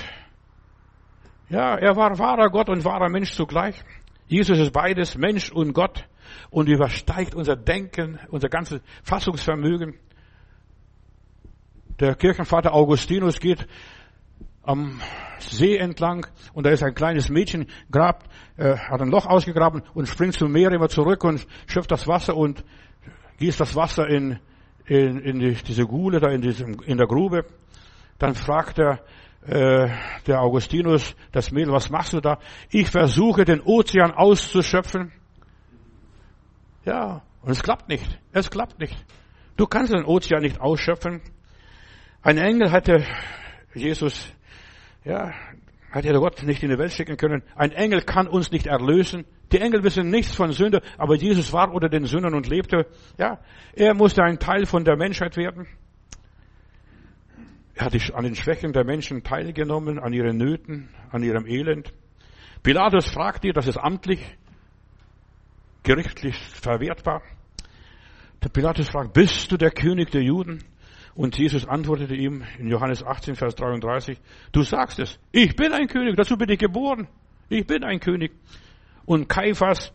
Ja, 1.48 1.76
er 1.76 1.96
war 1.96 2.18
wahrer 2.18 2.50
Gott 2.50 2.68
und 2.68 2.84
wahrer 2.84 3.08
Mensch 3.08 3.32
zugleich. 3.32 3.82
Jesus 4.26 4.58
ist 4.58 4.72
beides, 4.72 5.16
Mensch 5.16 5.50
und 5.50 5.72
Gott 5.72 6.06
und 6.50 6.68
übersteigt 6.68 7.34
unser 7.34 7.56
Denken, 7.56 8.18
unser 8.30 8.48
ganzes 8.48 8.82
Fassungsvermögen. 9.02 9.98
Der 12.00 12.14
Kirchenvater 12.14 12.74
Augustinus 12.74 13.40
geht 13.40 13.66
am 14.62 15.00
See 15.40 15.76
entlang 15.76 16.26
und 16.52 16.64
da 16.64 16.70
ist 16.70 16.84
ein 16.84 16.94
kleines 16.94 17.28
Mädchen, 17.28 17.66
grabt, 17.90 18.30
äh, 18.56 18.76
hat 18.76 19.00
ein 19.00 19.10
Loch 19.10 19.26
ausgegraben 19.26 19.82
und 19.94 20.06
springt 20.06 20.34
zum 20.34 20.52
Meer 20.52 20.70
immer 20.70 20.88
zurück 20.88 21.24
und 21.24 21.44
schöpft 21.66 21.90
das 21.90 22.06
Wasser 22.06 22.36
und 22.36 22.64
gießt 23.38 23.58
das 23.58 23.74
Wasser 23.74 24.06
in, 24.06 24.38
in, 24.86 25.18
in 25.18 25.38
die, 25.40 25.54
diese 25.54 25.86
Gule 25.86 26.20
da 26.20 26.28
in, 26.28 26.40
diesem, 26.40 26.80
in 26.82 26.98
der 26.98 27.08
Grube. 27.08 27.46
Dann 28.18 28.34
fragt 28.34 28.78
er, 28.78 29.00
äh, 29.46 29.88
der 30.26 30.40
Augustinus, 30.40 31.16
das 31.32 31.50
Mädel, 31.50 31.72
was 31.72 31.90
machst 31.90 32.12
du 32.12 32.20
da? 32.20 32.38
Ich 32.70 32.90
versuche 32.90 33.44
den 33.44 33.60
Ozean 33.60 34.12
auszuschöpfen. 34.12 35.10
Ja, 36.84 37.22
und 37.42 37.50
es 37.50 37.62
klappt 37.62 37.88
nicht. 37.88 38.20
Es 38.32 38.50
klappt 38.50 38.78
nicht. 38.78 38.96
Du 39.56 39.66
kannst 39.66 39.92
den 39.92 40.04
Ozean 40.04 40.42
nicht 40.42 40.60
ausschöpfen. 40.60 41.22
Ein 42.22 42.38
Engel 42.38 42.70
hatte 42.72 43.04
Jesus, 43.74 44.32
ja, 45.04 45.32
hätte 45.90 46.12
Gott 46.14 46.42
nicht 46.42 46.62
in 46.62 46.70
die 46.70 46.78
Welt 46.78 46.92
schicken 46.92 47.16
können. 47.16 47.42
Ein 47.54 47.72
Engel 47.72 48.02
kann 48.02 48.26
uns 48.26 48.50
nicht 48.50 48.66
erlösen. 48.66 49.24
Die 49.52 49.60
Engel 49.60 49.82
wissen 49.82 50.10
nichts 50.10 50.34
von 50.34 50.52
Sünde, 50.52 50.82
aber 50.98 51.14
Jesus 51.14 51.52
war 51.52 51.72
unter 51.72 51.88
den 51.88 52.04
Sündern 52.04 52.34
und 52.34 52.48
lebte. 52.48 52.86
Ja, 53.16 53.38
er 53.72 53.94
musste 53.94 54.22
ein 54.22 54.38
Teil 54.38 54.66
von 54.66 54.84
der 54.84 54.96
Menschheit 54.96 55.36
werden. 55.36 55.66
Er 57.74 57.86
hat 57.86 58.14
an 58.14 58.24
den 58.24 58.34
Schwächen 58.34 58.72
der 58.72 58.84
Menschen 58.84 59.22
teilgenommen, 59.22 60.00
an 60.00 60.12
ihren 60.12 60.36
Nöten, 60.36 60.88
an 61.10 61.22
ihrem 61.22 61.46
Elend. 61.46 61.92
Pilatus 62.62 63.08
fragt 63.08 63.44
ihr, 63.44 63.52
das 63.52 63.68
ist 63.68 63.78
amtlich, 63.78 64.20
gerichtlich 65.84 66.36
verwertbar. 66.36 67.22
Der 68.42 68.48
Pilatus 68.48 68.88
fragt, 68.88 69.12
bist 69.12 69.50
du 69.52 69.56
der 69.56 69.70
König 69.70 70.10
der 70.10 70.22
Juden? 70.22 70.64
Und 71.18 71.36
Jesus 71.36 71.66
antwortete 71.66 72.14
ihm 72.14 72.44
in 72.60 72.68
Johannes 72.68 73.04
18, 73.04 73.34
Vers 73.34 73.56
33, 73.56 74.20
du 74.52 74.62
sagst 74.62 75.00
es, 75.00 75.18
ich 75.32 75.56
bin 75.56 75.72
ein 75.72 75.88
König, 75.88 76.14
dazu 76.14 76.36
bin 76.36 76.48
ich 76.48 76.60
geboren. 76.60 77.08
Ich 77.48 77.66
bin 77.66 77.82
ein 77.82 77.98
König. 77.98 78.30
Und 79.04 79.28
Kaiphas 79.28 79.92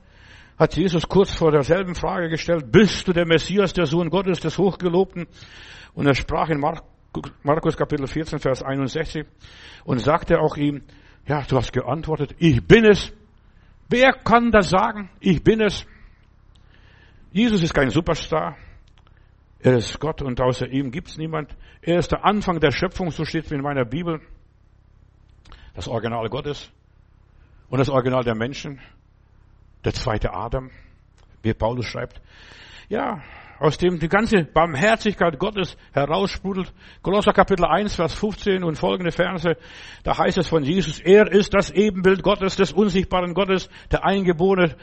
hat 0.59 0.75
Jesus 0.75 1.07
kurz 1.07 1.33
vor 1.33 1.53
derselben 1.53 1.95
Frage 1.95 2.27
gestellt, 2.27 2.69
bist 2.73 3.07
du 3.07 3.13
der 3.13 3.25
Messias, 3.25 3.71
der 3.71 3.85
Sohn 3.85 4.09
Gottes, 4.09 4.41
des 4.41 4.57
Hochgelobten? 4.57 5.27
Und 5.93 6.07
er 6.07 6.13
sprach 6.13 6.49
in 6.49 6.59
Markus 6.59 7.77
Kapitel 7.77 8.05
14, 8.05 8.39
Vers 8.39 8.61
61 8.61 9.25
und 9.85 9.99
sagte 9.99 10.41
auch 10.41 10.57
ihm, 10.57 10.81
ja, 11.25 11.41
du 11.43 11.55
hast 11.55 11.71
geantwortet, 11.71 12.35
ich 12.37 12.61
bin 12.67 12.83
es. 12.83 13.13
Wer 13.87 14.11
kann 14.11 14.51
das 14.51 14.71
sagen? 14.71 15.09
Ich 15.21 15.41
bin 15.41 15.61
es. 15.61 15.85
Jesus 17.31 17.63
ist 17.63 17.73
kein 17.73 17.91
Superstar. 17.91 18.57
Er 19.63 19.77
ist 19.77 19.97
Gott 20.01 20.21
und 20.21 20.41
außer 20.41 20.67
ihm 20.67 20.91
gibt 20.91 21.07
es 21.07 21.17
niemand. 21.17 21.55
Er 21.81 21.97
ist 21.97 22.11
der 22.11 22.25
Anfang 22.25 22.59
der 22.59 22.71
Schöpfung, 22.71 23.11
so 23.11 23.23
steht 23.23 23.45
es 23.45 23.51
in 23.53 23.61
meiner 23.61 23.85
Bibel. 23.85 24.19
Das 25.73 25.87
Original 25.87 26.27
Gottes 26.27 26.69
und 27.69 27.79
das 27.79 27.87
Original 27.87 28.25
der 28.25 28.35
Menschen. 28.35 28.81
Der 29.85 29.93
zweite 29.93 30.33
Adam, 30.33 30.69
wie 31.43 31.53
Paulus 31.53 31.85
schreibt. 31.85 32.21
Ja, 32.89 33.21
aus 33.57 33.77
dem 33.77 33.99
die 33.99 34.09
ganze 34.09 34.43
Barmherzigkeit 34.43 35.39
Gottes 35.39 35.77
heraussprudelt. 35.93 36.73
Kolosser 37.01 37.31
Kapitel 37.31 37.63
1, 37.63 37.95
Vers 37.95 38.13
15 38.15 38.65
und 38.65 38.75
folgende 38.75 39.13
Verse, 39.13 39.55
da 40.03 40.17
heißt 40.17 40.39
es 40.39 40.47
von 40.49 40.63
Jesus, 40.63 40.99
er 40.99 41.31
ist 41.31 41.53
das 41.53 41.71
Ebenbild 41.71 42.21
Gottes, 42.21 42.57
des 42.57 42.73
unsichtbaren 42.73 43.33
Gottes, 43.33 43.69
der 43.89 44.03
Eingeborene 44.03 44.75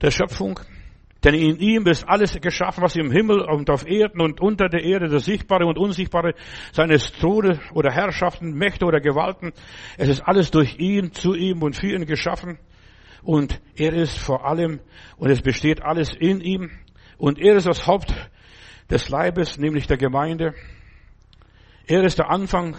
der 0.00 0.12
Schöpfung. 0.12 0.60
Denn 1.24 1.34
in 1.34 1.58
ihm 1.58 1.86
ist 1.86 2.08
alles 2.08 2.40
geschaffen, 2.40 2.82
was 2.82 2.94
im 2.94 3.10
Himmel 3.10 3.40
und 3.40 3.70
auf 3.70 3.86
Erden 3.86 4.20
und 4.20 4.40
unter 4.40 4.68
der 4.68 4.84
Erde, 4.84 5.08
das 5.08 5.24
Sichtbare 5.24 5.66
und 5.66 5.76
Unsichtbare, 5.76 6.34
seine 6.72 6.96
Throne 6.98 7.60
oder 7.74 7.90
Herrschaften, 7.90 8.52
Mächte 8.52 8.84
oder 8.84 9.00
Gewalten. 9.00 9.52
Es 9.96 10.08
ist 10.08 10.20
alles 10.20 10.52
durch 10.52 10.78
ihn, 10.78 11.12
zu 11.12 11.34
ihm 11.34 11.62
und 11.62 11.74
für 11.74 11.92
ihn 11.92 12.06
geschaffen. 12.06 12.58
Und 13.22 13.60
er 13.74 13.92
ist 13.94 14.16
vor 14.16 14.46
allem, 14.46 14.78
und 15.16 15.30
es 15.30 15.42
besteht 15.42 15.82
alles 15.82 16.14
in 16.14 16.40
ihm. 16.40 16.70
Und 17.16 17.40
er 17.40 17.56
ist 17.56 17.66
das 17.66 17.86
Haupt 17.86 18.14
des 18.88 19.08
Leibes, 19.08 19.58
nämlich 19.58 19.88
der 19.88 19.96
Gemeinde. 19.96 20.54
Er 21.88 22.04
ist 22.04 22.18
der 22.18 22.30
Anfang, 22.30 22.76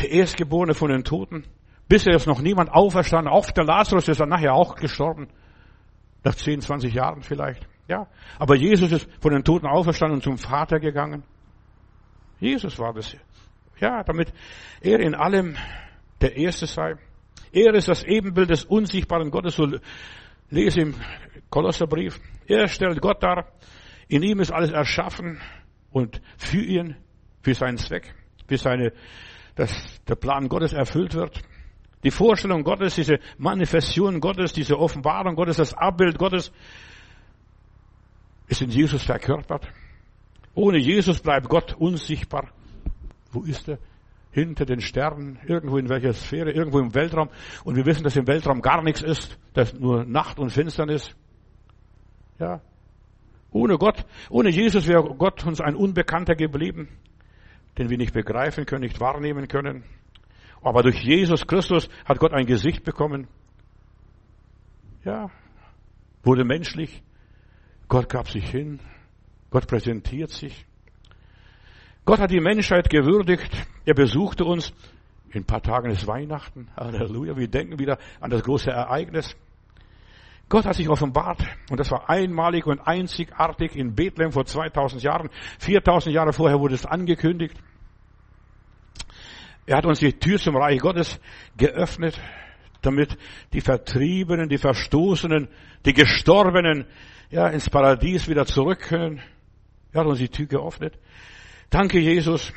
der 0.00 0.10
Erstgeborene 0.12 0.74
von 0.74 0.90
den 0.90 1.02
Toten. 1.02 1.44
Bisher 1.88 2.14
ist 2.14 2.26
noch 2.26 2.40
niemand 2.40 2.70
auferstanden. 2.70 3.32
Auch 3.32 3.50
der 3.50 3.64
Lazarus 3.64 4.06
ist 4.06 4.20
dann 4.20 4.28
nachher 4.28 4.54
auch 4.54 4.76
gestorben. 4.76 5.28
Nach 6.22 6.34
10, 6.34 6.60
20 6.60 6.92
Jahren 6.92 7.22
vielleicht. 7.22 7.66
Ja. 7.88 8.06
Aber 8.38 8.54
Jesus 8.54 8.92
ist 8.92 9.08
von 9.20 9.32
den 9.32 9.42
Toten 9.42 9.66
auferstanden 9.66 10.16
und 10.18 10.22
zum 10.22 10.38
Vater 10.38 10.78
gegangen. 10.78 11.24
Jesus 12.38 12.78
war 12.78 12.92
das. 12.92 13.16
Ja, 13.78 14.02
damit 14.02 14.32
er 14.80 15.00
in 15.00 15.14
allem 15.14 15.56
der 16.20 16.36
Erste 16.36 16.66
sei. 16.66 16.96
Er 17.52 17.74
ist 17.74 17.88
das 17.88 18.04
Ebenbild 18.04 18.50
des 18.50 18.64
unsichtbaren 18.64 19.30
Gottes. 19.30 19.56
So 19.56 19.66
lese 20.50 20.80
im 20.80 20.94
Kolosserbrief. 21.48 22.20
Er 22.46 22.68
stellt 22.68 23.00
Gott 23.00 23.22
dar. 23.22 23.52
In 24.08 24.22
ihm 24.22 24.40
ist 24.40 24.52
alles 24.52 24.70
erschaffen 24.70 25.40
und 25.90 26.20
für 26.36 26.62
ihn, 26.62 26.96
für 27.42 27.54
seinen 27.54 27.78
Zweck, 27.78 28.14
für 28.46 28.58
seine, 28.58 28.92
dass 29.54 30.02
der 30.04 30.16
Plan 30.16 30.48
Gottes 30.48 30.72
erfüllt 30.72 31.14
wird. 31.14 31.42
Die 32.02 32.10
Vorstellung 32.10 32.64
Gottes, 32.64 32.94
diese 32.94 33.18
Manifestation 33.36 34.20
Gottes, 34.20 34.52
diese 34.52 34.78
Offenbarung 34.78 35.34
Gottes, 35.34 35.58
das 35.58 35.74
Abbild 35.74 36.18
Gottes 36.18 36.50
ist 38.48 38.62
in 38.62 38.70
Jesus 38.70 39.02
verkörpert. 39.02 39.68
Ohne 40.54 40.78
Jesus 40.78 41.20
bleibt 41.20 41.48
Gott 41.48 41.74
unsichtbar. 41.78 42.48
Wo 43.32 43.42
ist 43.42 43.68
er? 43.68 43.78
Hinter 44.32 44.64
den 44.64 44.80
Sternen, 44.80 45.38
irgendwo 45.46 45.76
in 45.76 45.88
welcher 45.88 46.12
Sphäre, 46.12 46.52
irgendwo 46.52 46.78
im 46.78 46.94
Weltraum. 46.94 47.28
Und 47.64 47.76
wir 47.76 47.84
wissen, 47.84 48.04
dass 48.04 48.16
im 48.16 48.26
Weltraum 48.28 48.62
gar 48.62 48.82
nichts 48.82 49.02
ist, 49.02 49.38
dass 49.54 49.74
nur 49.74 50.04
Nacht 50.04 50.38
und 50.38 50.50
Finsternis. 50.50 51.14
Ja. 52.38 52.60
Ohne 53.50 53.76
Gott, 53.78 54.04
ohne 54.28 54.50
Jesus 54.50 54.86
wäre 54.86 55.02
Gott 55.16 55.44
uns 55.44 55.60
ein 55.60 55.74
Unbekannter 55.74 56.36
geblieben, 56.36 56.88
den 57.76 57.90
wir 57.90 57.98
nicht 57.98 58.14
begreifen 58.14 58.66
können, 58.66 58.82
nicht 58.82 59.00
wahrnehmen 59.00 59.48
können. 59.48 59.82
Aber 60.62 60.82
durch 60.82 61.02
Jesus 61.02 61.46
Christus 61.46 61.88
hat 62.04 62.18
Gott 62.18 62.32
ein 62.32 62.46
Gesicht 62.46 62.84
bekommen. 62.84 63.28
Ja, 65.04 65.30
wurde 66.22 66.44
menschlich. 66.44 67.02
Gott 67.88 68.08
gab 68.08 68.28
sich 68.28 68.48
hin. 68.50 68.80
Gott 69.50 69.66
präsentiert 69.66 70.30
sich. 70.30 70.66
Gott 72.04 72.20
hat 72.20 72.30
die 72.30 72.40
Menschheit 72.40 72.90
gewürdigt. 72.90 73.50
Er 73.84 73.94
besuchte 73.94 74.44
uns. 74.44 74.72
In 75.32 75.42
ein 75.42 75.44
paar 75.44 75.62
Tagen 75.62 75.90
ist 75.90 76.06
Weihnachten. 76.06 76.68
Halleluja. 76.76 77.36
Wir 77.36 77.48
denken 77.48 77.78
wieder 77.78 77.98
an 78.20 78.30
das 78.30 78.42
große 78.42 78.70
Ereignis. 78.70 79.36
Gott 80.48 80.66
hat 80.66 80.74
sich 80.74 80.88
offenbart 80.88 81.40
und 81.70 81.78
das 81.78 81.92
war 81.92 82.10
einmalig 82.10 82.66
und 82.66 82.80
einzigartig 82.80 83.76
in 83.76 83.94
Bethlehem 83.94 84.32
vor 84.32 84.44
2000 84.44 85.00
Jahren. 85.00 85.30
4000 85.60 86.12
Jahre 86.12 86.32
vorher 86.32 86.58
wurde 86.58 86.74
es 86.74 86.84
angekündigt. 86.84 87.56
Er 89.70 89.76
hat 89.76 89.86
uns 89.86 90.00
die 90.00 90.12
Tür 90.12 90.36
zum 90.36 90.56
Reich 90.56 90.80
Gottes 90.80 91.20
geöffnet, 91.56 92.20
damit 92.82 93.16
die 93.52 93.60
Vertriebenen, 93.60 94.48
die 94.48 94.58
Verstoßenen, 94.58 95.46
die 95.86 95.92
Gestorbenen, 95.92 96.86
ja, 97.30 97.46
ins 97.46 97.70
Paradies 97.70 98.28
wieder 98.28 98.46
zurück 98.46 98.80
können. 98.80 99.20
Er 99.92 100.00
hat 100.00 100.08
uns 100.08 100.18
die 100.18 100.28
Tür 100.28 100.46
geöffnet. 100.46 100.98
Danke, 101.70 102.00
Jesus. 102.00 102.52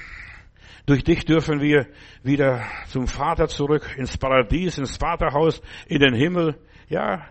Durch 0.88 1.03
dich 1.03 1.24
dürfen 1.24 1.61
wir 1.61 1.86
wieder 2.24 2.66
zum 2.88 3.05
Vater 3.05 3.47
zurück, 3.47 3.93
ins 3.95 4.18
Paradies, 4.18 4.80
ins 4.80 4.97
Vaterhaus, 4.97 5.61
in 5.86 5.99
den 5.99 6.16
Himmel, 6.16 6.57
ja, 6.89 7.28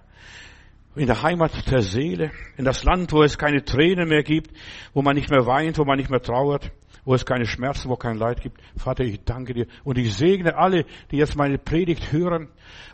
in 0.94 1.08
der 1.08 1.24
Heimat 1.24 1.68
der 1.68 1.82
Seele, 1.82 2.30
in 2.56 2.64
das 2.64 2.84
Land, 2.84 3.12
wo 3.12 3.24
es 3.24 3.36
keine 3.36 3.64
Tränen 3.64 4.08
mehr 4.08 4.22
gibt, 4.22 4.56
wo 4.94 5.02
man 5.02 5.16
nicht 5.16 5.28
mehr 5.28 5.44
weint, 5.44 5.76
wo 5.76 5.84
man 5.84 5.98
nicht 5.98 6.08
mehr 6.08 6.22
trauert 6.22 6.70
wo 7.04 7.14
es 7.14 7.26
keine 7.26 7.46
Schmerzen, 7.46 7.88
wo 7.88 7.96
kein 7.96 8.16
Leid 8.16 8.40
gibt. 8.40 8.60
Vater, 8.76 9.04
ich 9.04 9.24
danke 9.24 9.54
dir. 9.54 9.66
Und 9.84 9.98
ich 9.98 10.14
segne 10.14 10.56
alle, 10.56 10.84
die 11.10 11.16
jetzt 11.16 11.36
meine 11.36 11.58
Predigt 11.58 12.12
hören 12.12 12.48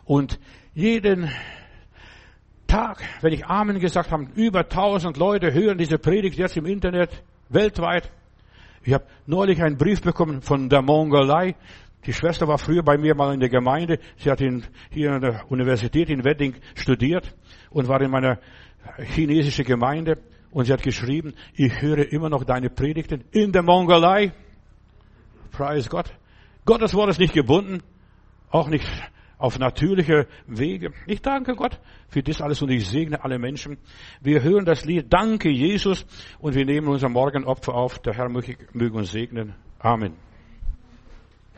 und 0.05 0.39
jeden 0.73 1.29
Tag, 2.67 3.01
wenn 3.21 3.33
ich 3.33 3.45
Amen 3.45 3.79
gesagt 3.79 4.11
habe, 4.11 4.27
über 4.35 4.67
tausend 4.69 5.17
Leute 5.17 5.53
hören 5.53 5.77
diese 5.77 5.97
Predigt 5.97 6.37
jetzt 6.37 6.55
im 6.55 6.65
Internet, 6.65 7.23
weltweit. 7.49 8.11
Ich 8.83 8.93
habe 8.93 9.05
neulich 9.25 9.61
einen 9.61 9.77
Brief 9.77 10.01
bekommen 10.01 10.41
von 10.41 10.69
der 10.69 10.81
Mongolei. 10.81 11.55
Die 12.05 12.13
Schwester 12.13 12.47
war 12.47 12.57
früher 12.57 12.83
bei 12.83 12.97
mir 12.97 13.13
mal 13.15 13.33
in 13.33 13.39
der 13.39 13.49
Gemeinde. 13.49 13.99
Sie 14.17 14.29
hat 14.31 14.39
in, 14.39 14.63
hier 14.89 15.11
an 15.11 15.21
der 15.21 15.51
Universität 15.51 16.09
in 16.09 16.23
Wedding 16.23 16.55
studiert 16.75 17.35
und 17.71 17.87
war 17.87 18.01
in 18.01 18.11
meiner 18.11 18.39
chinesischen 19.13 19.65
Gemeinde. 19.65 20.17
Und 20.51 20.65
sie 20.65 20.73
hat 20.73 20.81
geschrieben, 20.81 21.33
ich 21.53 21.81
höre 21.81 22.11
immer 22.11 22.29
noch 22.29 22.43
deine 22.43 22.69
Predigten 22.69 23.23
in 23.31 23.51
der 23.51 23.63
Mongolei. 23.63 24.33
Preis 25.51 25.89
Gott. 25.89 26.11
Gottes 26.65 26.93
Wort 26.93 27.09
ist 27.09 27.19
nicht 27.19 27.33
gebunden, 27.33 27.81
auch 28.49 28.67
nicht 28.67 28.85
auf 29.37 29.57
natürliche 29.57 30.27
Wege. 30.47 30.91
Ich 31.07 31.21
danke 31.21 31.55
Gott 31.55 31.79
für 32.09 32.21
das 32.21 32.41
alles 32.41 32.61
und 32.61 32.69
ich 32.69 32.87
segne 32.87 33.23
alle 33.23 33.39
Menschen. 33.39 33.77
Wir 34.21 34.43
hören 34.43 34.65
das 34.65 34.85
Lied 34.85 35.11
Danke 35.11 35.49
Jesus 35.49 36.05
und 36.39 36.55
wir 36.55 36.65
nehmen 36.65 36.87
unser 36.87 37.09
Morgenopfer 37.09 37.73
auf. 37.73 37.99
Der 37.99 38.13
Herr 38.13 38.29
möge 38.29 38.93
uns 38.93 39.11
segnen. 39.11 39.55
Amen. 39.79 40.28